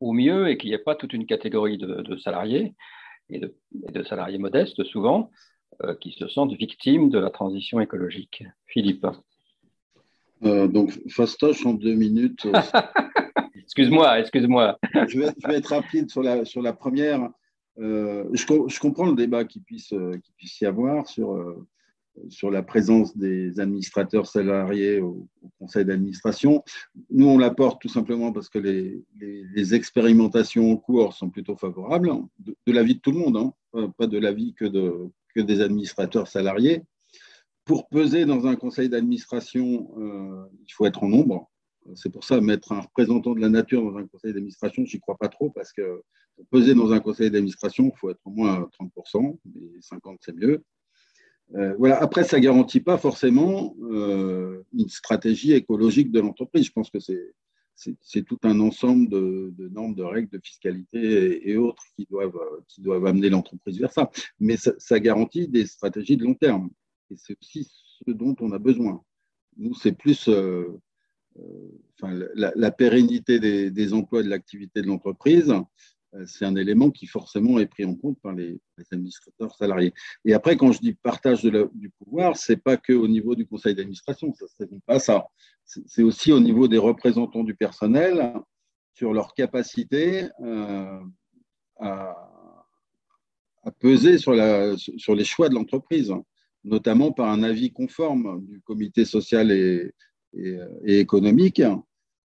[0.00, 2.74] au mieux et qu'il n'y ait pas toute une catégorie de, salariés
[3.28, 5.30] et de, salariés modestes souvent
[6.00, 8.44] qui se sentent victimes de la transition écologique.
[8.66, 9.06] Philippe.
[10.44, 12.46] Euh, donc, fastoche en deux minutes.
[13.56, 14.78] excuse-moi, excuse-moi.
[15.08, 17.28] je, vais, être rapide sur la, sur la première.
[17.78, 21.56] Euh, je, je, comprends le débat qui puisse, qui puisse y avoir sur,
[22.28, 26.64] sur la présence des administrateurs salariés au, conseil d'administration.
[27.10, 32.10] Nous, on l'apporte tout simplement parce que les, les, expérimentations en cours sont plutôt favorables,
[32.38, 36.28] de, l'avis de tout le monde, hein, pas de l'avis que de, que des administrateurs
[36.28, 36.82] salariés.
[37.64, 41.50] Pour peser dans un conseil d'administration, euh, il faut être en nombre.
[41.94, 45.00] C'est pour ça, mettre un représentant de la nature dans un conseil d'administration, je n'y
[45.00, 46.02] crois pas trop, parce que
[46.50, 50.62] peser dans un conseil d'administration, il faut être au moins 30%, mais 50% c'est mieux.
[51.56, 52.00] Euh, voilà.
[52.00, 56.66] Après, ça ne garantit pas forcément euh, une stratégie écologique de l'entreprise.
[56.66, 57.34] Je pense que c'est
[58.00, 62.80] c'est tout un ensemble de, normes, de règles, de fiscalité et, autres qui doivent, qui
[62.80, 64.10] doivent amener l'entreprise vers ça.
[64.38, 66.70] Mais ça, garantit des stratégies de long terme.
[67.10, 67.70] Et c'est aussi
[68.04, 69.02] ce dont on a besoin.
[69.56, 70.80] Nous, c'est plus euh,
[71.38, 75.60] euh, la, pérennité des, des, emplois de l'activité de l'entreprise euh,
[76.26, 79.92] c'est un élément qui forcément est pris en compte par les, administrateurs salariés.
[80.24, 83.74] Et après, quand je dis partage du pouvoir, c'est pas que au niveau du conseil
[83.74, 85.26] d'administration, ça n'est pas ça.
[85.64, 88.34] C'est aussi au niveau des représentants du personnel
[88.94, 90.98] sur leur capacité euh,
[91.78, 92.16] à,
[93.78, 96.12] peser sur, les choix de l'entreprise,
[96.64, 99.92] notamment par un avis conforme du comité social et,
[100.84, 101.60] économique.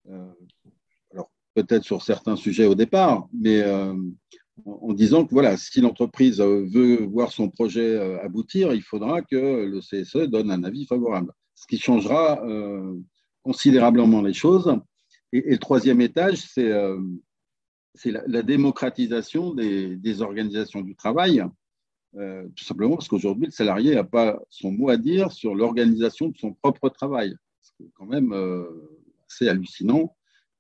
[0.09, 0.33] Euh,
[1.55, 3.95] peut-être sur certains sujets au départ, mais euh,
[4.65, 9.37] en, disant que voilà, si l'entreprise veut voir son projet euh, aboutir, il faudra que
[9.37, 12.95] le CSE donne un avis favorable, ce qui changera euh,
[13.43, 14.79] considérablement les choses.
[15.33, 16.71] Et, le troisième étage, c'est
[18.11, 21.43] la, démocratisation des, organisations du travail,
[22.15, 26.37] tout simplement parce qu'aujourd'hui, le salarié n'a pas son mot à dire sur l'organisation de
[26.37, 27.35] son propre travail.
[27.63, 28.35] C'est quand même
[29.27, 30.15] assez hallucinant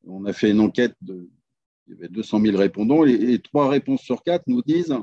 [0.07, 1.29] on a fait une enquête, de,
[1.87, 4.97] il y avait 200 000 répondants, et, trois réponses sur quatre nous disent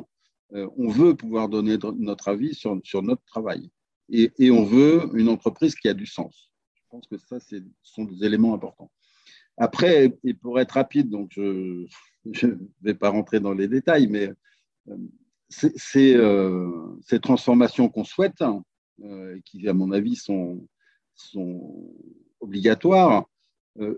[0.54, 3.70] euh, on veut pouvoir donner notre avis sur, notre travail.
[4.10, 6.50] Et, on veut une entreprise qui a du sens.
[6.74, 8.92] Je pense que ça, ce sont des éléments importants.
[9.58, 11.86] Après, et pour être rapide, donc je
[12.26, 14.32] ne vais pas rentrer dans les détails, mais
[14.88, 14.98] euh,
[15.50, 18.64] c'est euh, ces transformations qu'on souhaite, hein,
[19.46, 20.68] qui, à mon avis, sont,
[22.40, 23.29] obligatoires,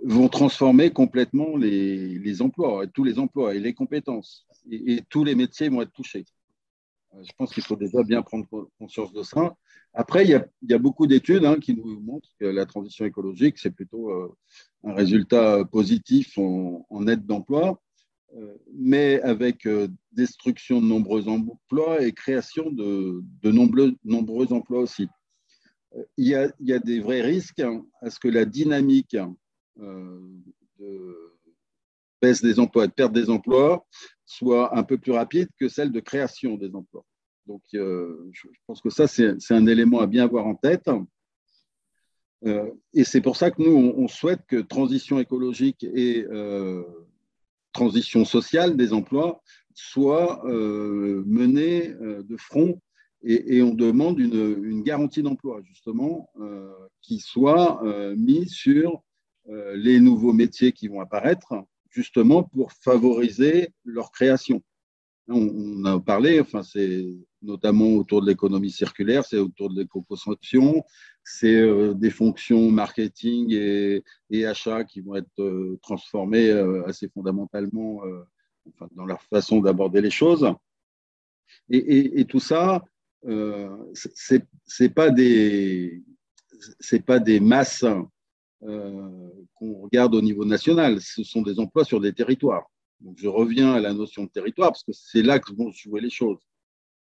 [0.03, 4.47] vont transformer complètement les, emplois, tous les emplois et les compétences.
[4.69, 6.25] Et, tous les métiers vont être touchés.
[7.13, 9.55] Euh, je pense qu'il faut déjà bien prendre conscience de ça.
[9.93, 13.71] Après, il y a, beaucoup d'études hein, qui nous montrent que la transition écologique, c'est
[13.71, 14.35] plutôt euh,
[14.83, 17.81] un résultat positif en, aide d'emploi,
[18.73, 19.67] mais avec
[20.13, 25.07] destruction de nombreux emplois et création de, nombreux, nombreux, emplois aussi.
[26.17, 27.61] Il y, a, des vrais risques
[28.01, 29.27] à ce que la dynamique euh,
[29.77, 31.33] de
[32.21, 33.85] baisse des emplois, de perte des emplois,
[34.25, 37.05] soit un peu plus rapide que celle de création des emplois.
[37.47, 40.89] donc, je pense que ça, c'est un élément à bien avoir en tête.
[42.45, 46.25] et c'est pour ça que nous, on, souhaite que transition écologique et
[47.73, 49.41] transition sociale des emplois
[49.73, 52.79] soient menées de front
[53.23, 58.97] et, on demande une, garantie d'emploi, justement, euh, qui soit euh, mise sur euh,
[59.47, 61.53] les nouveaux métiers qui vont apparaître,
[61.89, 64.61] justement pour favoriser leur création.
[65.27, 67.05] On, a parlé, enfin, c'est
[67.41, 70.83] notamment autour de l'économie circulaire, c'est autour de l'éco-conception,
[71.23, 76.51] c'est des fonctions marketing et, et, achat qui vont être transformées
[76.85, 78.01] assez fondamentalement
[78.91, 80.53] dans leur façon d'aborder les choses.
[81.69, 82.83] Et, tout ça,
[83.25, 85.09] euh, c'est c'est pas
[87.05, 88.01] pas des masses euh,
[88.61, 92.69] qu'on regarde au niveau national, ce sont des emplois sur des territoires.
[93.01, 96.01] Donc je reviens à la notion de territoire parce que c'est là que vont jouer
[96.01, 96.39] les choses.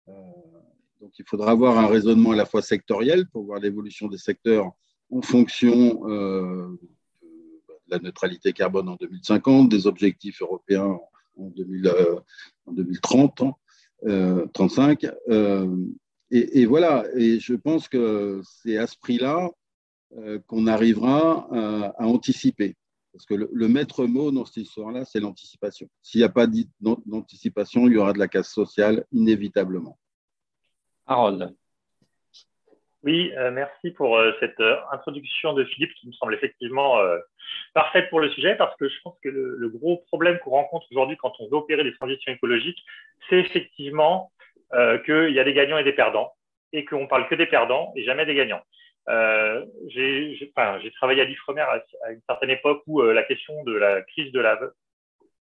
[0.07, 0.11] Euh,
[1.01, 4.71] donc il faudra avoir un raisonnement à la fois sectoriel pour voir l'évolution des secteurs
[5.11, 6.79] en fonction euh,
[7.23, 10.99] de la neutralité carbone en 2050, des objectifs européens
[11.37, 12.19] en, 2000, euh,
[12.67, 13.41] en 2030
[14.05, 15.07] euh, 35.
[15.29, 15.75] Euh,
[16.31, 19.49] et, voilà, et je pense que c'est à ce prix-là euh,
[20.47, 21.47] qu'on arrivera
[21.97, 22.75] à, anticiper.
[23.13, 25.87] Parce que le, maître mot dans cette histoire-là, c'est l'anticipation.
[26.01, 26.47] S'il n'y a pas
[26.79, 29.97] d'anticipation, il y aura de la casse sociale inévitablement.
[31.05, 31.55] Harold.
[33.03, 36.99] Oui, merci pour cette introduction de Philippe qui me semble effectivement
[37.73, 41.17] parfaite pour le sujet parce que je pense que le, gros problème qu'on rencontre aujourd'hui
[41.17, 42.83] quand on veut opérer des transitions écologiques,
[43.29, 44.31] c'est effectivement
[44.73, 46.33] euh, qu'il y a des gagnants et des perdants
[46.73, 48.61] et qu'on parle que des perdants et jamais des gagnants.
[49.09, 50.49] Euh, j'ai
[50.97, 54.39] travaillé à l'IFREMER à, une certaine époque où euh, la question de la crise de
[54.39, 54.59] la,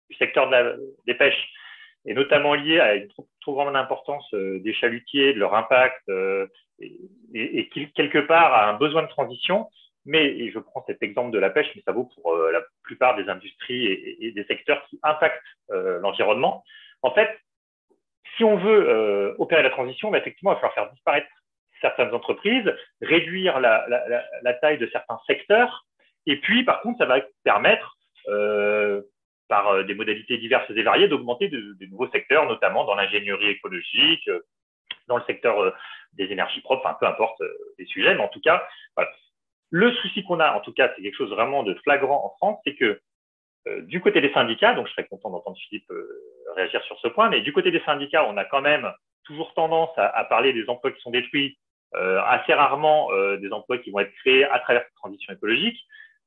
[0.09, 0.48] du secteur
[1.07, 1.48] des pêches
[2.07, 6.09] est notamment liée à une trop, grande importance euh, des chalutiers, de leur impact
[6.78, 6.88] et,
[7.34, 9.68] et, quelque part à un besoin de transition.
[10.07, 13.16] Mais, et je prends cet exemple de la pêche, mais ça vaut pour la plupart
[13.16, 16.64] des industries et, des secteurs qui impactent l'environnement.
[17.03, 17.28] En fait,
[18.36, 21.28] si on veut opérer la transition, bah, effectivement, il va falloir faire disparaître
[21.81, 25.85] certaines entreprises, réduire la, taille de certains secteurs,
[26.26, 27.97] et puis, par contre, ça va permettre,
[28.28, 29.03] euh,
[29.49, 34.28] par euh, des modalités diverses et variées, d'augmenter de, nouveaux secteurs, notamment dans l'ingénierie écologique,
[34.28, 34.41] euh,
[35.09, 35.74] dans le secteur
[36.12, 37.43] des énergies propres, enfin, peu importe
[37.78, 38.66] les sujets, mais en tout cas.
[39.72, 42.61] Le souci qu'on a, en tout cas, c'est quelque chose vraiment de flagrant en France,
[42.64, 43.01] c'est que
[43.83, 45.91] du côté des syndicats, donc je serais content d'entendre Philippe
[46.57, 48.93] réagir sur ce point, mais du côté des syndicats, on a quand même
[49.24, 51.57] toujours tendance à, parler des emplois qui sont détruits,
[51.95, 55.78] assez rarement euh, des emplois qui vont être créés à travers cette transition écologique.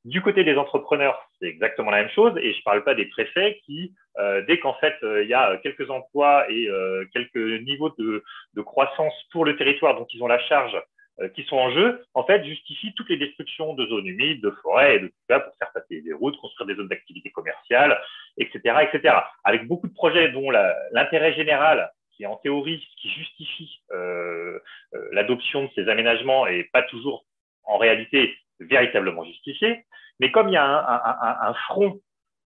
[0.04, 3.06] Du côté des entrepreneurs, c'est exactement la même chose, et je ne parle pas des
[3.06, 6.68] préfets qui, euh, dès qu'en fait il y a quelques emplois et
[7.12, 10.76] quelques niveaux de, de, croissance pour le territoire dont ils ont la charge
[11.20, 14.50] euh, qui sont en jeu, en fait, justifient toutes les destructions de zones humides, de
[14.50, 18.00] forêts, et de tout ça pour faire passer des routes, construire des zones d'activité commerciale,
[18.36, 19.14] etc., etc.
[19.44, 20.50] Avec beaucoup de projets dont
[20.90, 24.58] l'intérêt général, qui est en théorie ce qui justifie euh,
[24.94, 27.24] euh, l'adoption de ces aménagements, et pas toujours
[27.64, 29.84] en réalité véritablement justifié.
[30.20, 32.00] Mais comme il y a un, front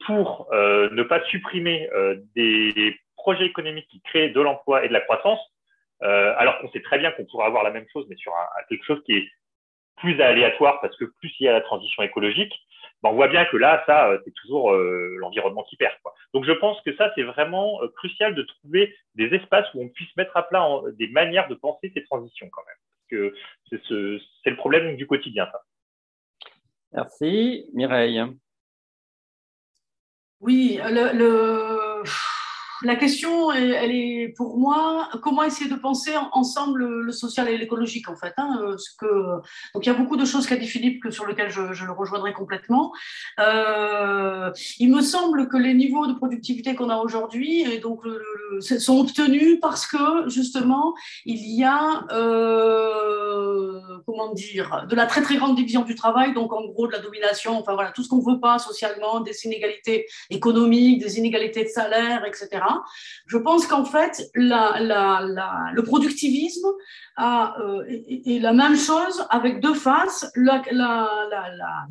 [0.05, 1.89] pour euh, ne pas supprimer
[2.35, 5.39] des projets économiques qui créent de l'emploi et de la croissance,
[6.01, 8.33] alors qu'on sait très bien qu'on pourrait avoir la même chose, mais sur
[8.69, 9.27] quelque chose qui est
[9.97, 12.53] plus aléatoire, parce que plus il y a la transition écologique,
[13.03, 15.93] ben on voit bien que là, ça, euh, c'est toujours euh, l'environnement qui perd.
[16.01, 16.13] Quoi.
[16.33, 19.89] Donc je pense que ça, c'est vraiment euh, crucial de trouver des espaces où on
[19.89, 22.75] puisse mettre à plat en, des manières de penser ces transitions quand même.
[22.89, 23.35] Parce que
[23.69, 25.61] c'est ce, le problème du quotidien, ça.
[26.93, 27.69] Merci.
[27.73, 28.23] Mireille.
[30.41, 31.74] Oui, le, le
[32.85, 38.09] la question, elle, est pour moi, comment essayer de penser ensemble le social et l'écologique,
[38.09, 38.33] en fait.
[38.37, 38.59] Hein,
[39.03, 39.37] euh,
[39.73, 41.91] donc, il y a beaucoup de choses qu'a dit Philippe que, sur lesquelles je, le
[41.91, 42.93] rejoindrai complètement.
[43.39, 47.65] Euh, il me semble que les niveaux de productivité qu'on a aujourd'hui
[48.61, 50.93] sont obtenus parce que, justement,
[51.25, 56.53] il y a, euh, comment dire, de la très, très grande division du travail, donc,
[56.53, 59.45] en gros, de la domination, enfin, voilà, tout ce qu'on ne veut pas socialement, des
[59.45, 62.61] inégalités économiques, des inégalités de salaire, etc.
[63.27, 66.67] Je pense qu'en fait, le productivisme
[67.19, 70.31] euh, est, la même chose avec deux faces,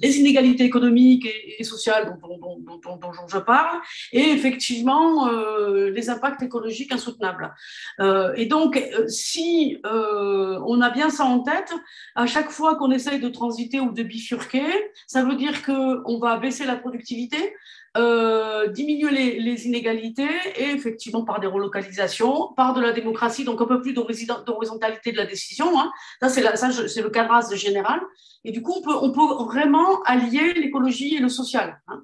[0.03, 1.27] les inégalités économiques
[1.59, 3.81] et, sociales dont, dont, je parle,
[4.13, 7.55] et effectivement euh, les impacts écologiques insoutenables.
[8.01, 11.73] Euh, et donc, si on a bien ça en tête,
[12.15, 14.67] à chaque fois qu'on essaye de transiter ou de bifurquer,
[15.07, 17.55] ça veut dire qu'on va baisser la productivité,
[17.97, 23.67] euh, diminuer les, inégalités et effectivement par des relocalisations, par de la démocratie, donc un
[23.67, 25.79] peu plus d'horizontalité de la décision.
[25.79, 25.93] Hein.
[26.21, 28.01] Ça, c'est le cadrage général.
[28.45, 31.81] Et du coup, on peut, on peut vraiment allier l'écologie et le social.
[31.89, 32.03] Hein.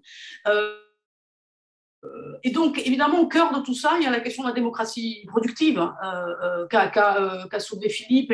[0.49, 0.76] Euh,
[2.42, 4.55] et donc, évidemment, au cœur de tout ça, il y a la question de la
[4.55, 5.94] démocratie productive hein,
[6.42, 8.32] euh, qu'a soulevé Philippe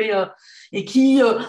[0.71, 1.39] et, qui, euh,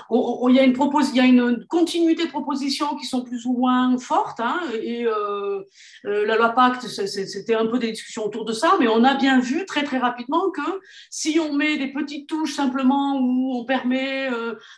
[0.48, 4.40] il, y a une continuité de propositions qui sont plus ou moins fortes.
[4.40, 5.62] Hein, et euh,
[6.06, 9.14] euh, la loi Pacte, c'était un peu des discussions autour de ça, mais on a
[9.14, 13.64] bien vu très très rapidement que si on met des petites touches simplement où on
[13.64, 14.28] permet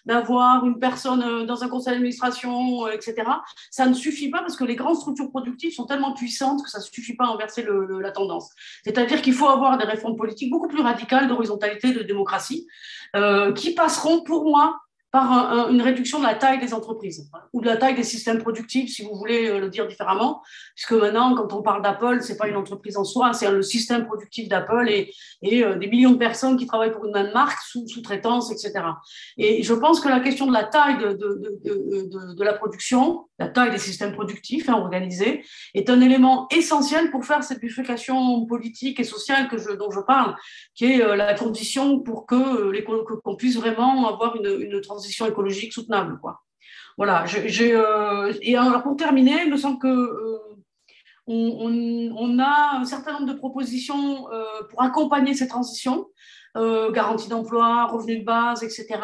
[0.05, 3.14] d'avoir une personne dans un conseil d'administration, etc.,
[3.70, 6.78] ça ne suffit pas parce que les grandes structures productives sont tellement puissantes que ça
[6.78, 8.51] ne suffit pas le, la tendance.
[8.85, 12.66] C'est-à-dire qu'il faut avoir des réformes politiques beaucoup plus radicales d'horizontalité, de démocratie,
[13.57, 17.76] qui passeront pour moi par une réduction de la taille des entreprises ou de la
[17.76, 20.41] taille des systèmes productifs, si vous voulez euh, le dire différemment,
[20.76, 24.07] puisque maintenant, quand on parle d'Apple, c'est pas une entreprise en soi, c'est le système
[24.07, 25.12] productif d'Apple et,
[25.64, 28.85] euh, des millions de personnes qui travaillent pour une même marque, sous, sous-traitance, etc.
[29.37, 33.78] Et je pense que la question de la taille de la production, la taille des
[33.78, 39.49] systèmes productifs hein, organisés, est un élément essentiel pour faire cette bifurcation politique et sociale
[39.78, 40.36] dont je parle,
[40.74, 45.72] qui est euh, la condition pour que les qu'on puisse vraiment avoir une, transition écologique
[45.72, 46.18] soutenable.
[46.97, 50.38] Voilà, euh, et alors pour terminer, il me semble que euh,
[52.38, 55.55] a un certain nombre de propositions euh, pour accompagner cette
[56.57, 59.01] transition, garantie d'emploi, revenus de base, etc.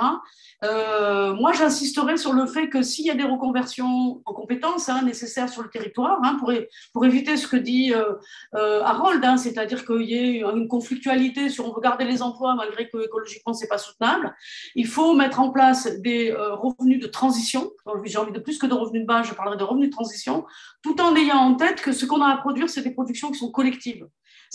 [0.65, 5.03] Euh, moi, j'insisterai sur le fait que s'il y a des reconversions en compétences hein,
[5.03, 8.15] nécessaires sur le territoire, hein, pour, éviter ce que dit euh,
[8.55, 12.55] euh, Harold, hein, c'est-à-dire qu'il y ait une conflictualité sur on veut garder les emplois
[12.55, 14.35] malgré que écologiquement c'est pas soutenable,
[14.75, 17.71] il faut mettre en place des revenus de transition.
[18.05, 20.47] J'ai envie de plus que de revenus de base, je parlerai de revenus de transition,
[20.83, 23.39] tout en ayant en tête que ce qu'on a à produire, c'est des productions qui
[23.39, 24.07] sont collectives.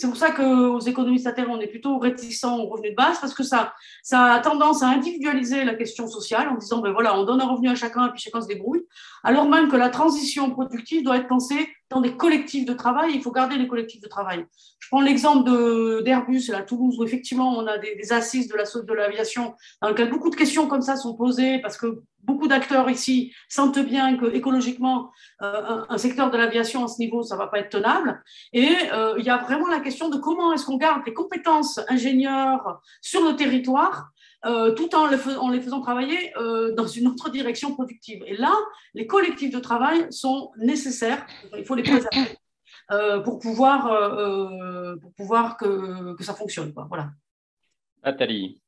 [0.02, 3.20] C'est pour ça qu'aux économistes à terre, on est plutôt réticents aux revenus de base
[3.20, 3.72] parce que ça,
[4.02, 7.46] ça a tendance à individualiser la question sociale en disant, ben voilà, on donne un
[7.46, 8.82] revenu à chacun et puis chacun se débrouille,
[9.22, 13.12] alors même que la transition productive doit être pensée dans des collectifs de travail.
[13.14, 14.44] Il faut garder les collectifs de travail.
[14.80, 19.54] Je prends l'exemple d'Airbus à Toulouse où effectivement on a des, assises de l'aviation la,
[19.82, 23.78] dans lesquelles beaucoup de questions comme ça sont posées parce que beaucoup d'acteurs ici sentent
[23.78, 25.12] bien que écologiquement,
[25.42, 28.22] euh, un, secteur de l'aviation à ce niveau, ça va pas être tenable.
[28.52, 31.80] Et euh, il y a vraiment la question de comment est-ce qu'on garde les compétences
[31.88, 34.10] ingénieurs sur le territoire
[34.44, 36.32] euh, tout en, les faisant travailler
[36.76, 38.22] dans une autre direction productive.
[38.26, 38.52] Et là,
[38.94, 41.24] les collectifs de travail sont nécessaires,
[41.56, 42.38] il faut les préserver
[43.24, 46.72] pour pouvoir, pour pouvoir que, ça fonctionne.
[46.88, 47.10] Voilà.
[48.04, 48.60] Nathalie.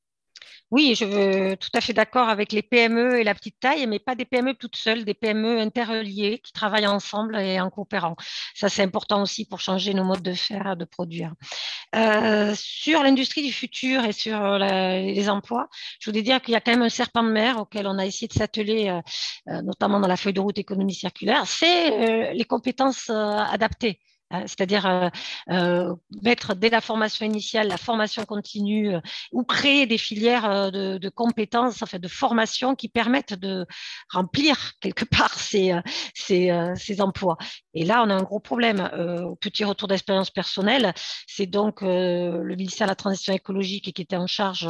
[0.75, 4.01] Oui, je veux tout à fait d'accord avec les PME et la petite taille, mais
[4.01, 8.17] pas des PME toutes seules, des PME interreliées qui travaillent ensemble et en coopérant.
[8.57, 11.33] Ça, c'est important aussi pour changer nos modes de faire, de produire.
[11.95, 14.59] Euh, sur l'industrie du futur et sur euh,
[14.99, 15.69] les emplois,
[16.01, 18.05] je voulais dire qu'il y a quand même un serpent de mer auquel on a
[18.05, 18.89] essayé de s'atteler,
[19.47, 24.01] euh, notamment dans la feuille de route économie circulaire, c'est les compétences adaptées.
[24.33, 25.09] Euh, c'est-à-dire euh,
[25.51, 28.95] euh, mettre dès la formation initiale, la formation continue,
[29.33, 33.67] ou créer des filières de, compétences, en fait, de formation qui permettent de
[34.11, 35.75] remplir quelque part ces,
[36.15, 37.37] ces, ces emplois.
[37.75, 38.89] Et là, on a un gros problème.
[39.41, 40.95] petit retour d'expérience personnelle,
[41.27, 44.69] c'est donc le ministère de la Transition écologique qui était en charge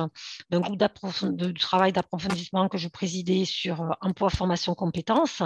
[0.51, 5.43] d'un groupe de travail d'approfondissement que je présidais sur emploi, formation, compétences.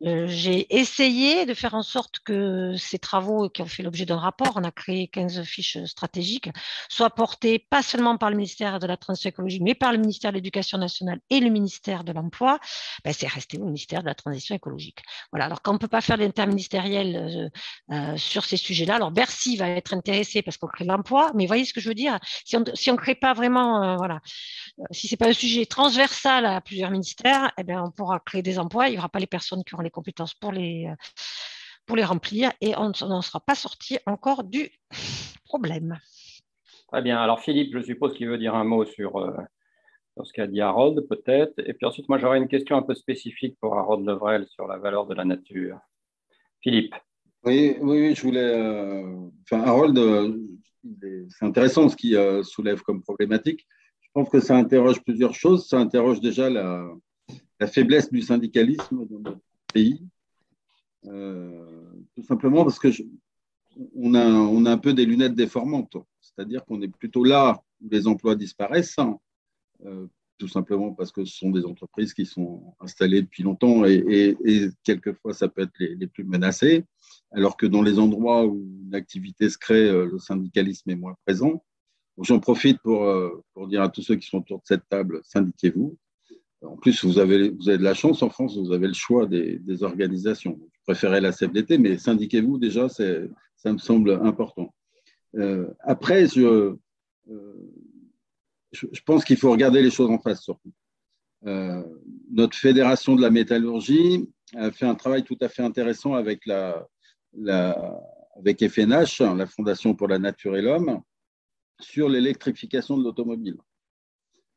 [0.00, 4.52] J'ai essayé de faire en sorte que ces travaux qui ont fait l'objet d'un rapport,
[4.56, 6.50] on a créé 15 fiches stratégiques,
[6.88, 10.32] soient portées pas seulement par le ministère de la Transition écologique, mais par le ministère
[10.32, 12.58] de l'Éducation nationale et le ministère de l'Emploi,
[13.04, 15.02] ben, c'est resté au ministère de la Transition écologique.
[15.32, 19.10] Voilà, alors quand on ne peut pas faire l'interministériel euh, euh, sur ces sujets-là, alors
[19.10, 22.18] Bercy va être intéressé parce qu'on crée l'emploi, mais voyez ce que je veux dire.
[22.44, 24.20] Si on si ne crée pas vraiment, euh, voilà,
[24.90, 28.42] si ce n'est pas un sujet transversal à plusieurs ministères, eh bien, on pourra créer
[28.42, 30.88] des emplois, il n'y aura pas les personnes qui auront les compétences pour les
[31.86, 34.70] pour les remplir et on n'en sera pas sorti encore du
[35.44, 35.98] problème.
[36.88, 37.18] Très bien.
[37.18, 39.32] Alors Philippe, je suppose qu'il veut dire un mot sur, euh,
[40.22, 41.58] ce qu'a dit Harold, peut-être.
[41.58, 44.78] Et puis ensuite, moi, j'aurais une question un peu spécifique pour Harold Levrel sur la
[44.78, 45.78] valeur de la nature.
[46.60, 46.94] Philippe.
[47.44, 48.40] Oui, oui, je voulais.
[48.40, 50.36] Euh, enfin, Harold, euh,
[51.28, 53.66] c'est intéressant ce qu'il soulève comme problématique.
[54.00, 55.68] Je pense que ça interroge plusieurs choses.
[55.68, 56.88] Ça interroge déjà la,
[57.60, 59.40] la faiblesse du syndicalisme dans notre
[59.72, 60.02] pays
[61.06, 61.75] euh,
[62.16, 62.88] tout simplement parce que
[63.94, 65.98] on, a, un peu des lunettes déformantes.
[66.20, 69.18] C'est-à-dire qu'on est plutôt là où les emplois disparaissent, hein,
[69.84, 70.06] euh,
[70.38, 74.36] tout simplement parce que ce sont des entreprises qui sont installées depuis longtemps et,
[74.82, 76.84] quelquefois ça peut être les, plus menacées.
[77.32, 81.62] alors que dans les endroits où une activité se crée, le syndicalisme est moins présent.
[82.18, 83.10] J'en profite pour,
[83.52, 85.96] pour dire à tous ceux qui sont autour de cette table, syndiquez-vous.
[86.62, 90.58] En plus, vous avez, de la chance en France, vous avez le choix des organisations.
[90.86, 94.72] Je préférais la CFDT, mais syndiquez-vous déjà, ça me semble important.
[95.34, 96.76] Euh, après, je,
[97.28, 97.72] euh,
[98.70, 100.72] je, pense qu'il faut regarder les choses en face surtout.
[101.44, 101.82] Euh,
[102.30, 106.86] notre fédération de la métallurgie a fait un travail tout à fait intéressant avec, la,
[107.36, 108.00] la,
[108.36, 111.00] avec FNH, la Fondation pour la Nature et l'Homme,
[111.80, 113.58] sur l'électrification de l'automobile.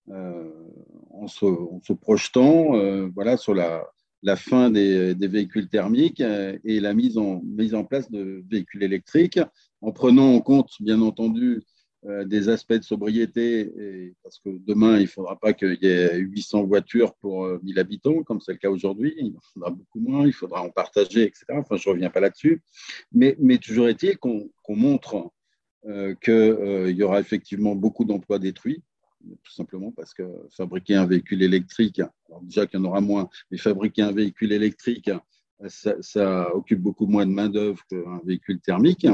[0.08, 3.84] en, se, en, se, projetant voilà, sur la,
[4.22, 9.40] la fin des, véhicules thermiques et la mise en, mise en place de véhicules électriques
[9.82, 11.62] en prenant en compte, bien entendu,
[12.06, 16.16] euh, des aspects de sobriété, parce que demain, il ne faudra pas qu'il y ait
[16.16, 19.14] 800 voitures pour 1000 euh, habitants, comme c'est le cas aujourd'hui.
[19.18, 21.46] Il en faudra beaucoup moins, il faudra en partager, etc.
[21.50, 22.62] Enfin, je ne reviens pas là-dessus.
[23.12, 25.30] Mais, toujours est-il qu'on montre
[25.88, 28.82] euh, qu'il y aura effectivement beaucoup d'emplois détruits,
[29.44, 33.30] tout simplement parce que fabriquer un véhicule électrique, alors déjà qu'il y en aura moins,
[33.52, 35.12] mais fabriquer un véhicule électrique,
[35.68, 39.06] ça, ça occupe beaucoup moins de main-d'œuvre qu'un véhicule thermique.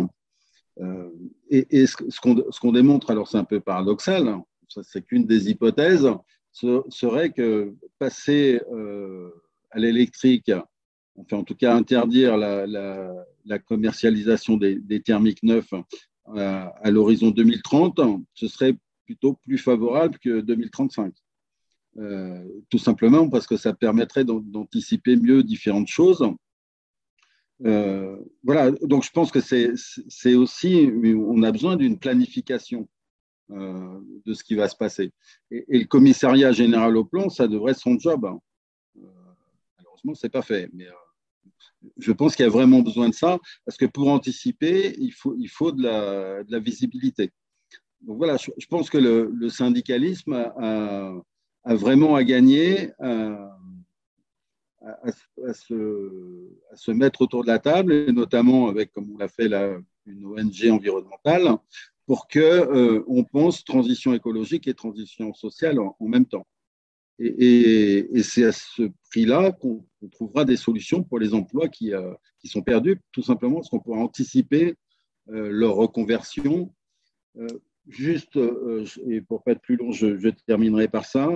[0.81, 1.09] Euh,
[1.49, 6.09] et, ce, qu'on démontre, alors c'est un peu paradoxal, hein, c'est qu'une des hypothèses
[6.51, 9.29] serait que passer euh,
[9.71, 10.51] à l'électrique,
[11.17, 18.01] enfin en tout cas interdire la, commercialisation des, thermiques neufs euh, à, l'horizon 2030,
[18.33, 18.75] ce serait
[19.05, 21.13] plutôt plus favorable que 2035.
[22.69, 26.27] tout simplement parce que ça permettrait d'anticiper mieux différentes choses
[27.63, 32.87] euh, voilà, donc je pense que c'est aussi, on a besoin d'une planification
[33.51, 35.13] euh, de ce qui va se passer.
[35.51, 38.25] Et, le commissariat général au plan, ça devrait être son job.
[38.25, 38.39] Hein.
[38.97, 39.07] Euh,
[39.77, 40.69] malheureusement, ce n'est pas fait.
[40.73, 40.87] Mais
[41.97, 45.35] je pense qu'il y a vraiment besoin de ça, parce que pour anticiper, il faut,
[45.37, 47.31] il faut de la visibilité.
[48.05, 51.13] Voilà, je, pense que le, syndicalisme a,
[51.65, 53.57] vraiment à gagner à,
[55.53, 59.49] se, mettre autour de la table, et notamment avec, comme on l'a fait
[60.05, 61.57] une ONG environnementale,
[62.05, 66.45] pour qu'on euh, pense transition écologique et transition sociale en, même temps.
[67.17, 72.47] Et, c'est à ce prix-là qu'on trouvera des solutions pour les emplois qui, euh, qui
[72.47, 74.75] sont perdus, tout simplement parce qu'on pourra anticiper
[75.29, 76.73] euh, leur reconversion.
[77.87, 78.39] Juste,
[79.07, 81.29] et pour pas être plus long, je, terminerai par ça.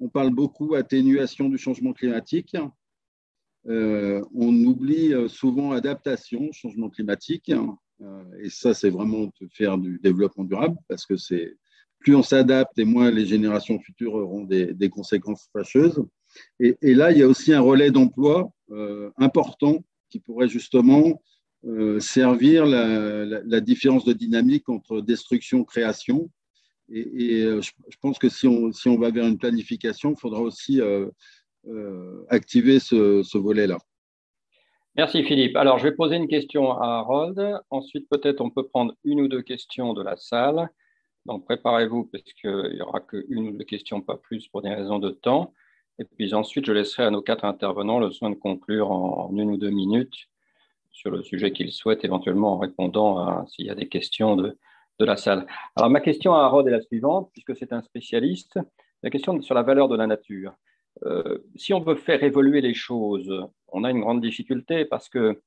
[0.00, 2.56] On parle beaucoup atténuation du changement climatique.
[3.68, 7.52] Euh, on oublie euh, souvent adaptation, changement climatique.
[8.00, 11.56] Euh, et ça, c'est vraiment de faire du développement durable parce que c'est
[12.00, 16.02] plus on s'adapte et moins les générations futures auront des, conséquences fâcheuses.
[16.58, 18.50] Et, là, il y a aussi un relais d'emploi
[19.18, 21.22] important qui pourrait justement
[22.00, 26.30] servir la, différence de dynamique entre destruction et.
[26.88, 30.80] Et, je, pense que si on, si on va vers une planification, il faudra aussi
[31.68, 33.78] euh, activer ce, volet-là.
[34.96, 35.56] Merci Philippe.
[35.56, 37.40] Alors, je vais poser une question à Harold.
[37.70, 40.68] Ensuite, peut-être on peut prendre une ou deux questions de la salle.
[41.24, 44.98] Donc, préparez-vous parce qu'il n'y aura qu'une ou deux questions, pas plus, pour des raisons
[44.98, 45.54] de temps.
[46.00, 49.50] Et puis ensuite, je laisserai à nos quatre intervenants le soin de conclure en, une
[49.50, 50.28] ou deux minutes
[50.92, 54.56] sur le sujet qu'ils souhaitent, éventuellement en répondant s'il y a des questions de,
[54.98, 55.46] de la salle.
[55.76, 58.58] Alors, ma question à Harold est la suivante, puisque c'est un spécialiste.
[59.02, 60.52] La question sur la valeur de la nature.
[61.04, 63.32] Euh, si on veut faire évoluer les choses,
[63.68, 65.40] on a une grande difficulté parce que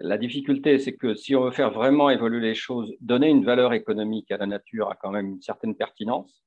[0.00, 3.72] la difficulté, c'est que si on veut faire vraiment évoluer les choses, donner une valeur
[3.72, 6.42] économique à la nature a quand même une certaine pertinence.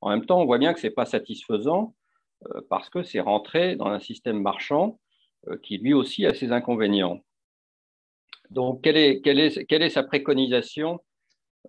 [0.00, 1.94] En même temps, on voit bien que ce n'est pas satisfaisant
[2.48, 4.98] euh, parce que c'est rentré dans un système marchand
[5.48, 7.20] euh, qui lui aussi a ses inconvénients.
[8.52, 11.00] Donc, quelle est, sa préconisation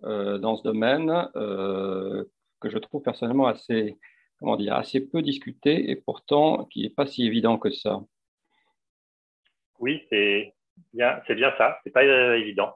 [0.02, 3.96] dans ce domaine que je trouve personnellement assez,
[4.38, 8.00] comment dire, assez peu discuté et pourtant qui n'est pas si évident que ça?
[9.78, 10.54] Oui, c'est
[10.92, 12.74] bien, c'est bien ça, c'est pas euh, évident.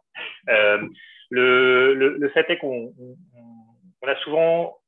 [0.48, 0.86] Euh,
[1.30, 2.94] le, le, fait est qu'on
[4.02, 4.78] on a souvent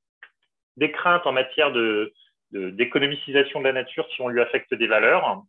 [0.76, 2.12] des craintes en matière de,
[2.52, 5.42] d'économicisation de, la nature si on lui affecte des valeurs.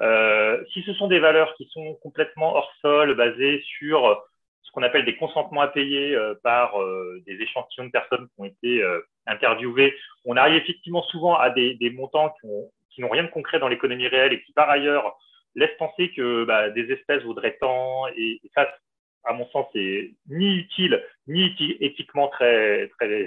[0.00, 4.22] Euh, si ce sont des valeurs qui sont complètement hors sol, basées sur
[4.68, 8.40] ce qu'on appelle des consentements à payer euh, par euh, des échantillons de personnes qui
[8.40, 9.94] ont été euh, interviewées.
[10.26, 12.34] On arrive effectivement souvent à des, des montants
[12.90, 15.16] qui n'ont rien de concret dans l'économie réelle et qui, par ailleurs,
[15.54, 18.08] laissent penser que bah, des espèces vaudraient tant.
[18.08, 18.68] Et, et, ça,
[19.24, 23.26] à mon sens, c'est ni utile, ni éthiquement très, très,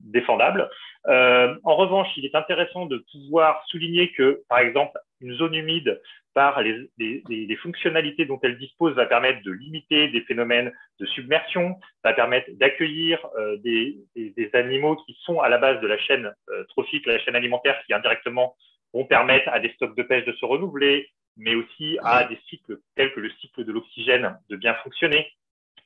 [0.00, 0.68] défendable.
[1.06, 6.00] Euh, en revanche, il est intéressant de pouvoir souligner que, par exemple, une zone humide,
[6.34, 12.12] par les, fonctionnalités dont elle dispose, va permettre de limiter des phénomènes de submersion, va
[12.12, 16.64] permettre d'accueillir euh, des, des, animaux qui sont à la base de la chaîne euh,
[16.64, 18.56] trophique, la chaîne alimentaire, qui indirectement
[18.92, 22.78] vont permettre à des stocks de pêche de se renouveler, mais aussi à des cycles
[22.96, 25.32] tels que le cycle de l'oxygène de bien fonctionner.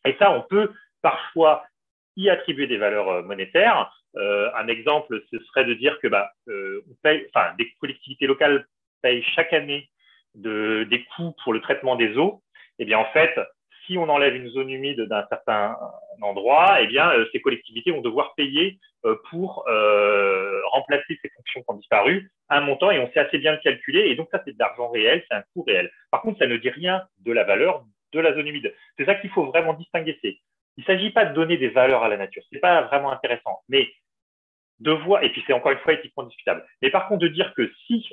[0.05, 0.73] Et ça, on peut
[1.03, 1.65] parfois
[2.19, 3.91] y attribuer des valeurs euh, monétaires.
[4.17, 8.67] Euh, un exemple, ce serait de dire que bah, euh, enfin, des collectivités locales
[9.03, 9.89] payent chaque année
[10.35, 12.43] de, des coûts pour le traitement des eaux.
[12.79, 13.35] Eh bien, en fait,
[13.87, 15.77] si on enlève une zone humide d'un certain
[16.21, 18.79] endroit, eh bien, ces collectivités vont devoir payer
[19.31, 19.65] pour
[20.73, 24.11] remplacer ces fonctions qui ont disparu un montant et on sait assez bien le calculer.
[24.11, 25.91] Et donc, ça, c'est de l'argent réel, c'est un coût réel.
[26.11, 28.75] Par contre, ça ne dit rien de la valeur de la zone humide.
[28.97, 30.19] C'est ça qu'il faut vraiment distinguer.
[30.79, 32.43] Il ne s'agit pas de donner des valeurs à la nature.
[32.49, 33.59] Ce n'est pas vraiment intéressant.
[33.69, 33.91] Mais
[34.79, 36.65] de voir, et puis c'est encore une fois éthiquement discutable.
[36.81, 38.09] Mais par contre, de dire que si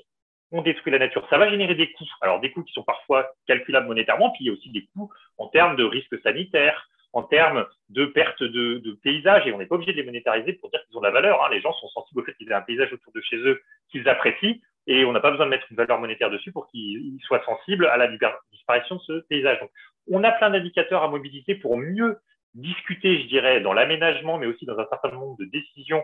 [0.52, 2.10] on détruit la nature, ça va générer des coûts.
[2.22, 5.12] Alors, des coûts qui sont parfois calculables monétairement, puis il y a aussi des coûts
[5.38, 9.68] en termes de risques sanitaires, en termes de perte de, de paysages, et on n'est
[9.68, 11.44] pas obligé de les monétariser pour dire qu'ils ont de la valeur.
[11.44, 11.50] Hein.
[11.52, 13.62] Les gens sont sensibles au fait qu'ils aient un paysage autour de chez eux
[13.92, 14.56] qu'ils apprécient,
[14.88, 17.86] et on n'a pas besoin de mettre une valeur monétaire dessus pour qu'ils soient sensibles
[17.86, 18.08] à la
[18.52, 19.60] disparition de ce paysage.
[19.60, 19.70] Donc,
[20.10, 22.18] on a plein d'indicateurs à mobiliser pour mieux
[22.56, 26.04] discuter, je dirais, dans l'aménagement, mais aussi dans un certain nombre de décisions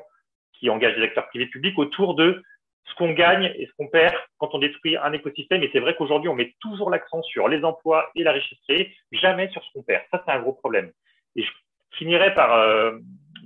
[0.53, 2.44] qui engagent les acteurs privés publics autour de
[2.86, 5.64] ce qu'on gagne et ce qu'on perd quand on détruit un écosystème.
[5.64, 8.94] Et c'est vrai qu'aujourd'hui, on met toujours l'accent sur les emplois et la richesse créée,
[9.11, 10.03] jamais sur ce qu'on perd.
[10.11, 10.91] Ça, c'est un gros problème.
[11.36, 11.49] Et je
[11.98, 12.98] finirai par euh,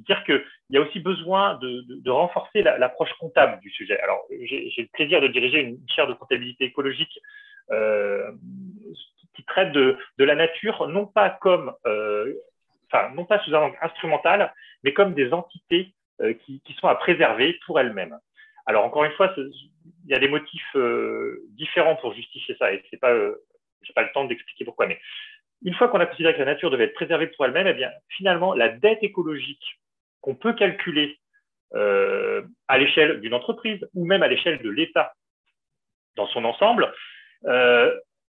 [0.07, 3.99] dire qu'il y a aussi besoin de, renforcer l'approche comptable du sujet.
[3.99, 7.19] Alors, j'ai le plaisir de diriger une chaire de comptabilité écologique
[7.71, 8.31] euh,
[9.35, 12.33] qui traite de, de, la nature, non pas comme euh,
[12.91, 14.53] enfin, non pas sous un angle instrumental,
[14.83, 18.17] mais comme des entités euh, qui, sont à préserver pour elles-mêmes.
[18.65, 19.51] Alors, encore une fois, il
[20.07, 23.43] y a des motifs euh, différents pour justifier ça, et c'est pas, euh,
[23.81, 24.97] j'ai pas le temps d'expliquer pourquoi, mais
[25.65, 27.91] une fois qu'on a considéré que la nature devait être préservée pour elle-même, eh bien,
[28.07, 29.77] finalement, la dette écologique
[30.21, 31.19] qu'on peut calculer
[31.73, 35.13] à l'échelle d'une entreprise ou même à l'échelle de l'État
[36.15, 36.93] dans son ensemble,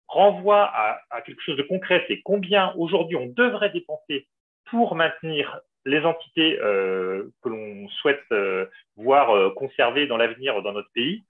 [0.06, 2.04] renvoie à, à, quelque chose de concret.
[2.06, 4.28] C'est combien aujourd'hui on devrait dépenser
[4.70, 8.66] pour maintenir les entités euh, que l'on souhaite euh,
[8.96, 11.24] voir euh, conservées dans l'avenir dans notre pays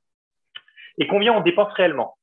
[0.98, 2.16] et combien on dépense réellement.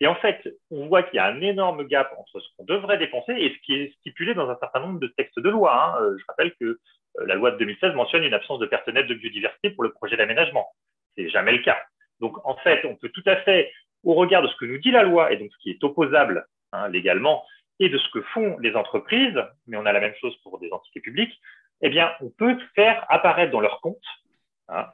[0.00, 2.98] Et en fait, on voit qu'il y a un énorme gap entre ce qu'on devrait
[2.98, 5.96] dépenser et ce qui est stipulé dans un certain nombre de textes de loi.
[5.98, 6.16] Hein.
[6.18, 6.78] Je rappelle que
[7.24, 10.66] la loi de 2016 mentionne une absence de personnel de biodiversité pour le projet d'aménagement.
[11.14, 11.78] C'est jamais le cas.
[12.20, 13.72] Donc, en fait, on peut tout à fait,
[14.04, 16.46] au regard de ce que nous dit la loi et donc ce qui est opposable
[16.72, 17.44] hein, légalement,
[17.78, 20.70] et de ce que font les entreprises, mais on a la même chose pour des
[20.72, 21.38] entités publiques,
[21.82, 24.02] eh bien, on peut faire apparaître dans leur compte
[24.68, 24.86] hein,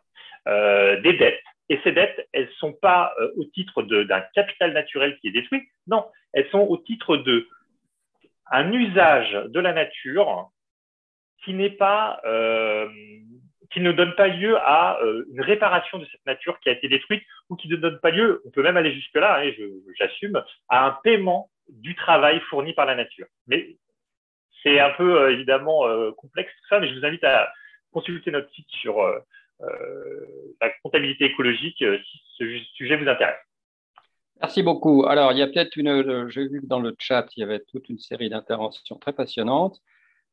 [0.49, 1.43] euh, des dettes.
[1.69, 5.33] Et ces dettes, elles ne sont pas euh, au titre d'un capital naturel qui est
[5.33, 7.49] détruit, non, elles sont au titre de
[8.51, 10.51] un usage de la nature
[11.45, 12.89] qui n'est pas, euh,
[13.73, 16.89] qui ne donne pas lieu à euh, une réparation de cette nature qui a été
[16.89, 19.51] détruite ou qui ne donne pas lieu, on peut même aller jusque là, hein,
[19.99, 23.27] j'assume, à un paiement du travail fourni par la nature.
[23.47, 23.77] Mais
[24.63, 27.53] c'est un peu euh, évidemment euh, complexe tout ça, mais je vous invite à
[27.93, 28.97] consulter notre site sur
[30.61, 33.39] la comptabilité écologique si ce sujet vous intéresse.
[34.41, 35.05] Merci beaucoup.
[35.07, 37.61] Alors, il y a peut-être une, j'ai vu que dans le chat, il y avait
[37.61, 39.81] toute une série d'interventions très passionnantes.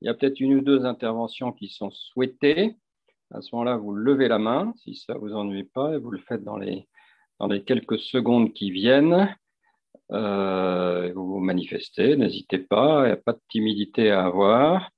[0.01, 2.75] Il y a peut-être une ou deux interventions qui sont souhaitées.
[3.31, 6.11] À ce moment-là, vous levez la main si ça ne vous ennuie pas et vous
[6.11, 6.87] le faites dans les,
[7.39, 9.35] dans les quelques secondes qui viennent.
[10.11, 14.89] Euh, vous vous manifestez, n'hésitez pas, il n'y a pas de timidité à avoir.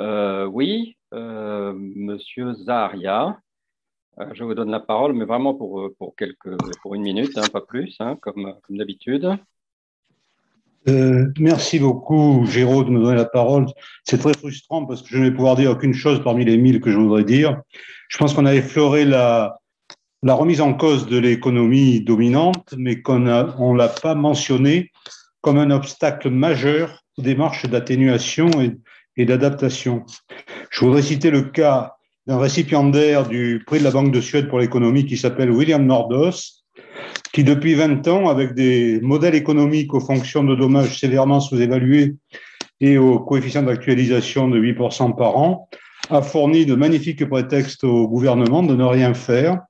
[0.00, 3.38] Euh, oui, euh, Monsieur Zaria,
[4.18, 7.48] euh, je vous donne la parole, mais vraiment pour, pour, quelques, pour une minute, hein,
[7.52, 9.38] pas plus, hein, comme, comme d'habitude.
[10.88, 13.66] Euh, merci beaucoup, Géraud, de me donner la parole.
[14.04, 16.80] C'est très frustrant parce que je ne vais pouvoir dire aucune chose parmi les mille
[16.80, 17.60] que je voudrais dire.
[18.08, 19.58] Je pense qu'on a effleuré la,
[20.24, 24.90] la remise en cause de l'économie dominante, mais qu'on ne l'a pas mentionné
[25.42, 28.48] comme un obstacle majeur aux démarches d'atténuation
[29.16, 30.04] et, d'adaptation.
[30.70, 31.96] Je voudrais citer le cas
[32.26, 36.63] d'un récipiendaire du prix de la Banque de Suède pour l'économie qui s'appelle William Nordos,
[37.34, 42.14] qui depuis 20 ans, avec des modèles économiques aux fonctions de dommages sévèrement sous-évalués
[42.80, 45.68] et au coefficient d'actualisation de 8% par an,
[46.10, 49.60] a fourni de magnifiques prétextes au gouvernement de ne rien faire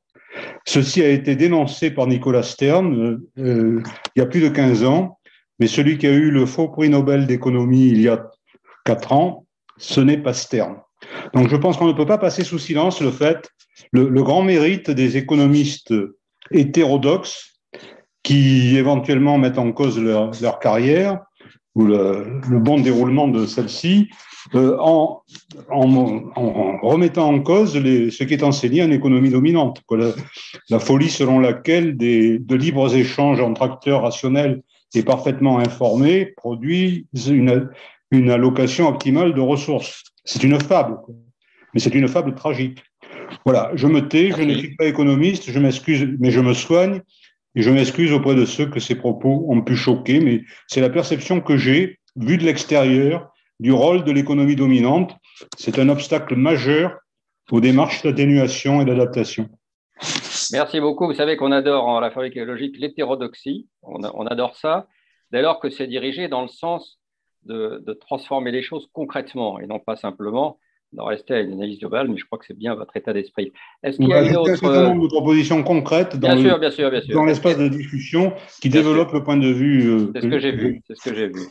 [0.67, 3.83] Ceci a été dénoncé par Nicolas Stern euh,
[4.15, 5.19] il y a plus de 15 ans,
[5.59, 8.27] mais celui qui a eu le faux prix Nobel d'économie il y a
[8.85, 9.47] 4 ans,
[9.79, 10.77] ce n'est pas Stern.
[11.33, 13.49] Donc je pense qu'on ne peut pas passer sous silence le fait,
[13.93, 15.95] le, grand mérite des économistes
[16.51, 17.54] hétérodoxes
[18.25, 21.21] qui éventuellement mettent en cause leur, carrière
[21.77, 24.09] ou le, bon déroulement de celle-ci
[24.55, 25.23] euh, en,
[25.69, 29.83] remettant en cause ce qui est enseigné en économie dominante.
[30.71, 34.63] La, folie selon laquelle des, de libres échanges entre acteurs rationnels
[34.95, 37.69] et parfaitement informés produisent une,
[38.11, 40.03] une allocation optimale de ressources.
[40.25, 40.97] C'est une fable,
[41.75, 42.83] mais c'est une fable tragique.
[43.45, 47.03] Voilà, je me tais, je ne suis pas économiste, je m'excuse, mais je me soigne
[47.55, 50.91] et je m'excuse auprès de ceux que ces propos ont pu choquer, mais c'est la
[50.91, 55.17] perception que j'ai, vue de l'extérieur, du rôle de l'économie dominante.
[55.57, 56.99] C'est un obstacle majeur
[57.51, 59.49] aux démarches d'atténuation et d'adaptation.
[60.53, 61.07] Merci beaucoup.
[61.07, 63.69] Vous savez qu'on adore en la fabrique écologique l'hétérodoxie.
[63.83, 64.89] On, on, adore ça,
[65.31, 66.99] dès lors que c'est dirigé dans le sens
[67.45, 70.59] de, transformer les choses concrètement et non pas simplement
[70.95, 73.53] d'en rester à une analyse globale, mais je crois que c'est bien votre état d'esprit.
[73.83, 74.51] Est-ce qu'il y a une autre...
[74.51, 79.91] de propositions concrètes dans, l'espace de discussion qui développe le point de vue.
[79.91, 80.83] Euh, c'est ce que j'ai vu.
[80.87, 81.43] C'est ce que j'ai vu.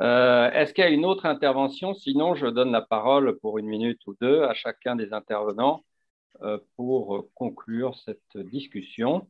[0.00, 1.94] Euh, est-ce qu'il y a une autre intervention?
[1.94, 5.84] Sinon, je donne la parole pour une minute ou deux à chacun des intervenants
[6.42, 9.26] euh, pour conclure cette discussion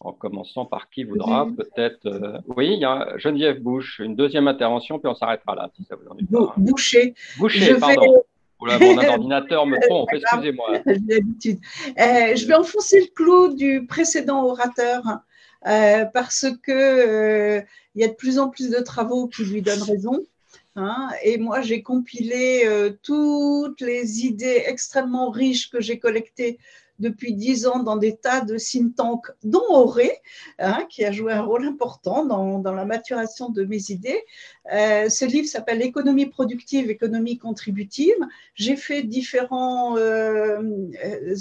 [0.00, 2.06] en commençant par qui voudra, peut-être.
[2.06, 5.84] Euh, oui, il y a Geneviève Bouche, une deuxième intervention, puis on s'arrêtera là, si
[5.84, 6.54] ça vous ennuie pas.
[6.56, 7.14] Boucher.
[7.38, 8.22] Boucher, pardon.
[8.60, 8.68] Mon
[9.08, 10.80] ordinateur me trompe, excusez-moi.
[10.86, 11.58] J'ai
[11.98, 15.02] euh, je vais enfoncer le clou du précédent orateur
[15.66, 17.62] euh, parce que
[17.94, 20.20] il y a de plus en plus de travaux qui lui donnent raison.
[20.76, 22.68] Hein, et moi, j'ai compilé
[23.02, 26.58] toutes les idées extrêmement riches que j'ai collectées
[26.98, 30.12] depuis dix ans dans des tas de think tanks, dont Auré,
[30.58, 34.22] hein, qui a joué un rôle important dans, la maturation de mes idées.
[34.72, 38.16] Euh, ce livre s'appelle Économie productive, économie contributive.
[38.54, 40.88] J'ai fait différentes euh,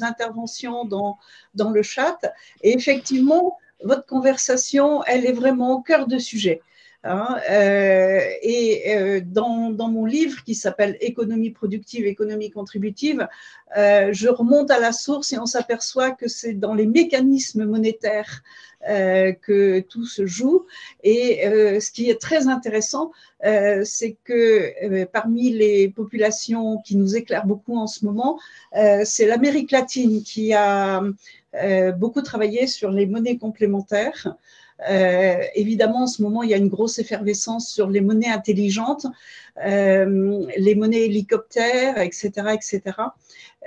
[0.01, 1.17] interventions dans,
[1.53, 2.17] dans le chat
[2.61, 6.61] et effectivement, votre conversation, elle est vraiment au cœur de sujet.
[7.05, 13.27] Hein, euh, et euh, dans, mon livre qui s'appelle Économie productive, économie contributive,
[13.75, 18.41] euh, je remonte à la source et on s'aperçoit que c'est dans les mécanismes monétaires
[18.85, 20.65] que tout se joue.
[21.05, 27.77] Et ce qui est très intéressant, c'est que parmi les populations qui nous éclairent beaucoup
[27.77, 28.41] en ce moment,
[29.05, 31.01] c'est l'Amérique latine qui a
[31.95, 34.35] beaucoup travaillé sur les monnaies complémentaires.
[34.89, 39.05] Euh, évidemment, en ce moment, il y a une grosse effervescence sur les monnaies intelligentes,
[39.65, 42.31] euh, les monnaies hélicoptères, etc.
[42.53, 42.81] etc.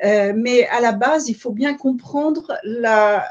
[0.05, 3.25] Euh, mais à la base, il faut bien comprendre la,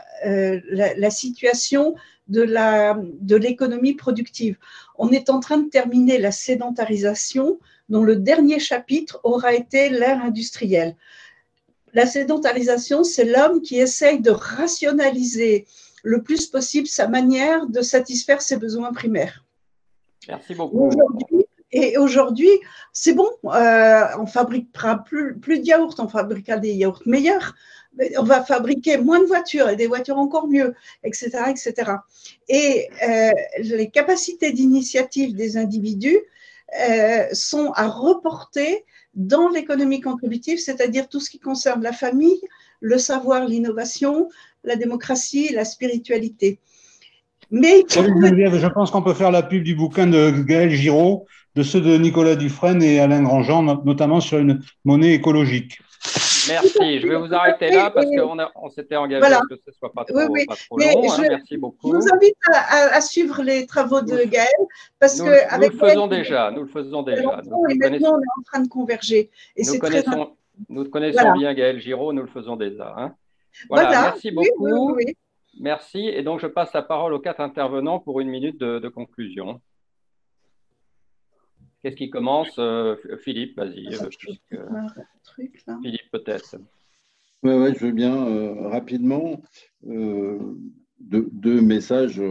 [1.10, 1.96] situation
[2.28, 4.58] de l'économie productive.
[4.98, 7.60] On est en train de terminer la sédentarisation
[7.90, 10.96] dont le dernier chapitre aura été l'ère industrielle.
[11.94, 15.66] La sédentarisation, c'est l'homme qui essaye de rationaliser
[16.06, 19.44] le plus possible sa manière de satisfaire ses besoins primaires.
[20.28, 20.92] Merci beaucoup.
[21.72, 22.52] et aujourd'hui,
[22.94, 27.56] c'est bon, euh, on fabriquera plus, plus de yaourts, on fabriquera des yaourts meilleurs,
[28.18, 31.30] on va fabriquer moins de voitures et des voitures encore mieux, etc.
[31.50, 31.94] etc.
[32.50, 36.20] Et euh, les capacités d'initiative des individus
[36.88, 42.42] euh, sont à reporter dans l'économie contributive, c'est-à-dire tout ce qui concerne la famille,
[42.82, 44.30] le savoir, l'innovation,
[44.64, 46.60] la démocratie, la spiritualité.
[47.52, 51.26] Mais je pense qu'on peut faire la pub du bouquin de Gaël Giraud,
[51.56, 55.80] de ceux de Nicolas Dufresne et Alain Grandjean, notamment sur une monnaie écologique.
[56.48, 57.00] Merci.
[57.00, 59.74] Je vais vous arrêter là parce qu'on on s'était engagé à ce que ce ne
[59.74, 60.36] soit pas trop, long.
[60.36, 61.24] Hein.
[61.30, 61.92] Merci beaucoup.
[61.92, 64.48] Je vous invite à, suivre les travaux de Gaël
[65.00, 66.52] parce nous, que nous le faisons déjà.
[66.52, 67.42] Nous le faisons déjà.
[67.46, 69.30] Nous, et maintenant, on est en train de converger.
[69.56, 70.36] Et nous, connaissons,
[70.70, 72.14] nous connaissons bien Gaël Giraud.
[72.14, 72.94] Nous le faisons déjà.
[72.98, 73.16] Hein.
[73.70, 74.98] Voilà, merci beaucoup.
[75.60, 76.00] merci.
[76.00, 79.62] Et donc, je passe la parole aux quatre intervenants pour une minute de, conclusion.
[81.82, 83.88] Qu'est-ce qui commence euh, Philippe, vas-y.
[83.94, 84.10] Euh,
[85.82, 86.56] Philippe, peut-être.
[87.44, 89.40] Oui, ouais, je veux bien euh, rapidement
[89.84, 92.22] deux, messages.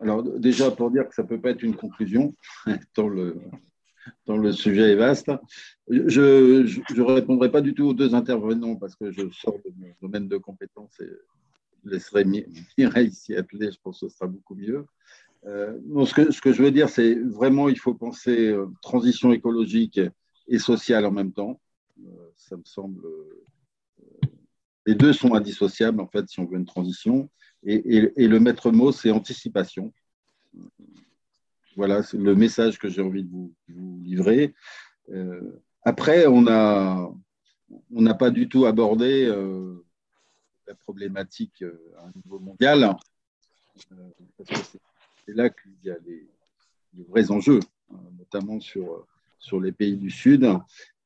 [0.00, 2.34] alors, déjà, pour dire que ça ne peut pas être une conclusion,
[2.94, 3.40] tant le,
[4.24, 5.30] tant le sujet est vaste.
[5.88, 6.62] Je
[6.96, 10.28] ne répondrai pas du tout aux deux intervenants parce que je sors de mon domaine
[10.28, 11.08] de compétences et
[11.84, 12.24] je laisserai
[12.78, 14.86] Mireille s'y appeler, je pense que ce sera beaucoup mieux.
[15.44, 15.76] Euh,
[16.06, 20.00] ce, que, ce, que, je veux dire, c'est vraiment, il faut penser euh, transition écologique
[20.46, 21.60] et sociale en même temps.
[22.00, 23.02] Euh, ça me semble.
[24.86, 27.28] les deux sont indissociables, en fait, si on veut une transition.
[27.64, 29.92] Et, et le maître mot, c'est anticipation.
[31.76, 33.52] Voilà, le message que j'ai envie de vous,
[34.02, 34.54] livrer.
[35.10, 39.26] Euh, après, on n'a pas du tout abordé
[40.66, 41.64] la problématique
[41.98, 42.96] à un niveau mondial,
[43.88, 44.44] que
[45.26, 46.28] c'est là qu'il y a les,
[47.08, 49.06] vrais enjeux, hein, notamment sur,
[49.60, 50.48] les pays du Sud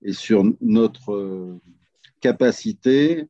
[0.03, 1.59] et sur notre
[2.21, 3.29] capacité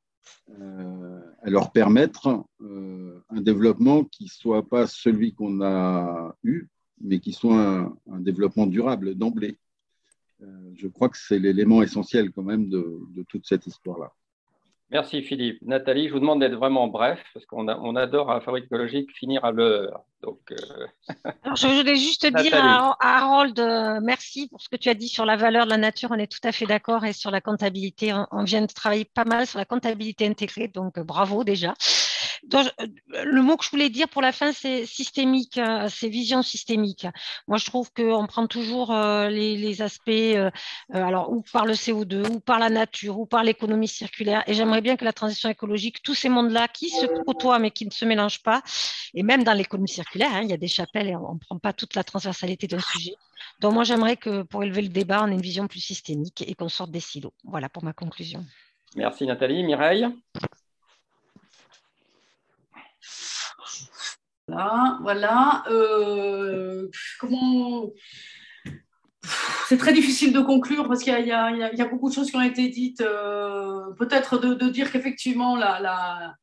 [0.51, 6.69] euh, à leur permettre euh, un développement qui ne soit pas celui qu'on a eu,
[7.01, 9.59] mais qui soit un, développement durable d'emblée.
[10.43, 14.13] Euh, je crois que c'est l'élément essentiel quand même de toute cette histoire-là.
[14.91, 15.59] Merci Philippe.
[15.63, 19.11] Nathalie, je vous demande d'être vraiment bref, parce qu'on on adore à la fabrique écologique
[19.13, 20.05] finir à l'heure.
[20.23, 20.87] Donc, euh,
[21.57, 25.25] je voulais juste dire à, Harold, euh, merci pour ce que tu as dit sur
[25.25, 26.11] la valeur de la nature.
[26.13, 27.05] On est tout à fait d'accord.
[27.05, 30.69] Et sur la comptabilité, on, vient de travailler pas mal sur la comptabilité intégrée.
[30.69, 31.75] Donc, bravo déjà.
[32.45, 32.69] Donc,
[33.25, 37.07] le mot que je voulais dire pour la fin, c'est systémique, c'est vision systémique.
[37.49, 40.11] Moi, je trouve qu'on prend toujours les, les, aspects,
[40.93, 44.43] alors ou par le CO2, ou par la nature, ou par l'économie circulaire.
[44.47, 47.87] Et j'aimerais bien que la transition écologique, tous ces mondes-là qui se côtoient mais qui
[47.87, 48.63] ne se mélangent pas,
[49.15, 51.59] et même dans l'économie circulaire, hein, il y a des chapelles et on ne prend
[51.59, 53.15] pas toute la transversalité d'un sujet.
[53.61, 56.55] Donc moi, j'aimerais que pour élever le débat, on ait une vision plus systémique et
[56.55, 57.33] qu'on sorte des silos.
[57.45, 58.45] Voilà pour ma conclusion.
[58.95, 59.63] Merci Nathalie.
[59.65, 60.07] Mireille?
[64.49, 65.65] Voilà, voilà.
[65.71, 66.89] Euh,
[69.69, 72.69] c'est très difficile de conclure parce qu'il y, a beaucoup de choses qui ont été
[72.69, 73.01] dites.
[73.01, 76.37] Euh, peut-être de, dire qu'effectivement, la,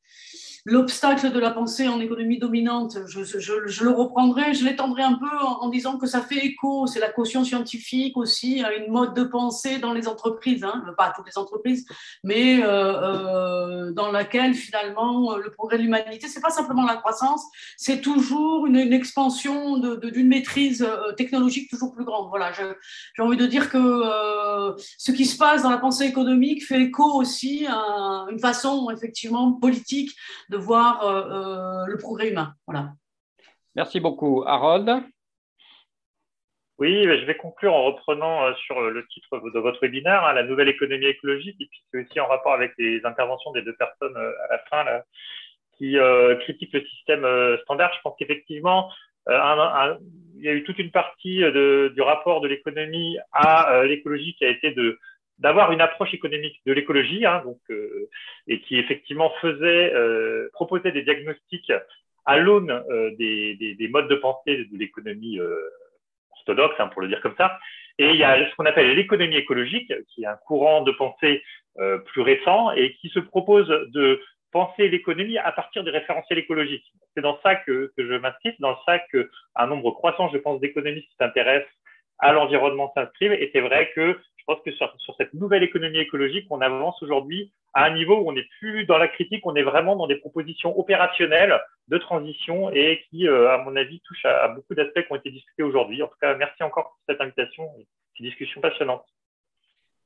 [0.66, 5.38] l'obstacle de la pensée en économie dominante, je, je, le reprendrai, je l'étendrai un peu
[5.46, 9.24] en, disant que ça fait écho, c'est la caution scientifique aussi, à une mode de
[9.24, 11.86] pensée dans les entreprises, hein, pas toutes les entreprises,
[12.24, 17.44] mais euh, euh, dans laquelle finalement le progrès de l'humanité, c'est pas simplement la croissance,
[17.78, 22.30] c'est toujours une, expansion d'une maîtrise euh, technologique toujours plus grande.
[22.30, 26.66] Voilà, j'ai envie de dire que euh, ce qui se passe dans la pensée économique
[26.66, 30.12] fait écho aussi à une façon effectivement politique
[30.54, 32.54] de voir euh, euh, le progrès humain.
[32.68, 32.92] Voilà.
[33.76, 34.44] Merci beaucoup.
[34.46, 34.90] Harold?
[36.80, 40.44] Oui, je vais conclure en reprenant euh, sur le titre de votre webinaire, hein, la
[40.44, 44.16] nouvelle économie écologique, et puis c'est aussi en rapport avec les interventions des deux personnes
[44.18, 45.04] à la fin là,
[45.78, 45.98] qui
[46.42, 47.26] critiquent le système
[47.64, 47.92] standard.
[47.96, 48.92] Je pense qu'effectivement,
[49.28, 54.46] il y a eu toute une partie de, du rapport de l'économie à l'écologie qui
[54.46, 55.00] a été de
[55.40, 58.10] d'avoir une approche économique de l'écologie, hein, donc euh,
[58.48, 61.72] et qui effectivement faisait euh, proposait des diagnostics
[62.26, 65.70] à l'aune euh, des, des, des, modes de pensée de l'économie euh,
[66.38, 67.60] orthodoxe, hein, pour le dire comme ça.
[68.00, 71.44] Et il y a ce qu'on appelle l'économie écologique, qui est un courant de pensée
[71.80, 76.92] euh, plus récent et qui se propose de penser l'économie à partir des référentiels écologiques.
[77.16, 81.10] C'est dans ça que, que je m'inscris, dans ça qu'un nombre croissant, je pense, d'économistes
[81.20, 81.70] s'intéressent
[82.20, 83.34] à l'environnement s'inscrivent.
[83.34, 87.54] Et c'est vrai que je pense que sur, cette nouvelle économie écologique, on avance aujourd'hui
[87.74, 90.18] à un niveau où on n'est plus dans la critique, on est vraiment dans des
[90.18, 95.12] propositions opérationnelles de transition et qui, euh, à mon avis, touchent à, beaucoup d'aspects qui
[95.12, 96.04] ont été discutés aujourd'hui.
[96.04, 97.88] En tout cas, merci encore pour cette invitation et
[98.18, 99.06] cette discussion passionnante.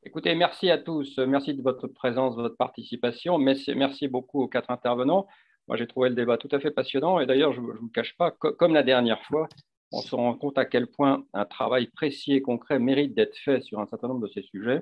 [0.03, 1.17] Écoutez, merci à tous.
[1.17, 3.39] Merci de votre présence, de votre participation.
[3.39, 5.25] Merci, merci beaucoup aux quatre intervenants.
[5.67, 7.19] Moi, j'ai trouvé le débat tout à fait passionnant.
[7.19, 9.49] Et d'ailleurs, je ne vous cache pas, comme la dernière fois,
[9.91, 13.61] on se rend compte à quel point un travail précis et concret mérite d'être fait
[13.61, 14.81] sur un certain nombre de ces sujets.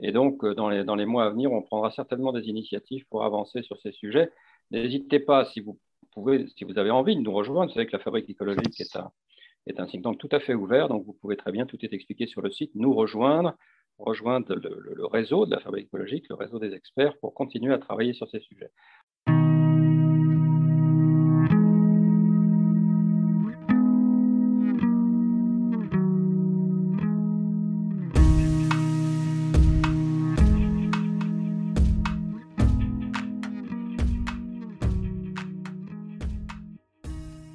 [0.00, 3.06] Et donc, euh, dans les, dans les mois à venir, on prendra certainement des initiatives
[3.08, 4.30] pour avancer sur ces sujets.
[4.70, 5.78] N'hésitez pas, si vous
[6.12, 8.96] pouvez, si vous avez envie de nous rejoindre, vous savez que la Fabrique écologique est
[8.96, 9.10] un,
[9.66, 12.26] est un think tout à fait ouvert, donc vous pouvez très bien, tout est expliqué
[12.26, 13.54] sur le site, nous rejoindre,
[13.98, 17.78] rejoindre le, le réseau de la Fabrique écologique, le réseau des experts, pour continuer à
[17.78, 18.70] travailler sur ces sujets.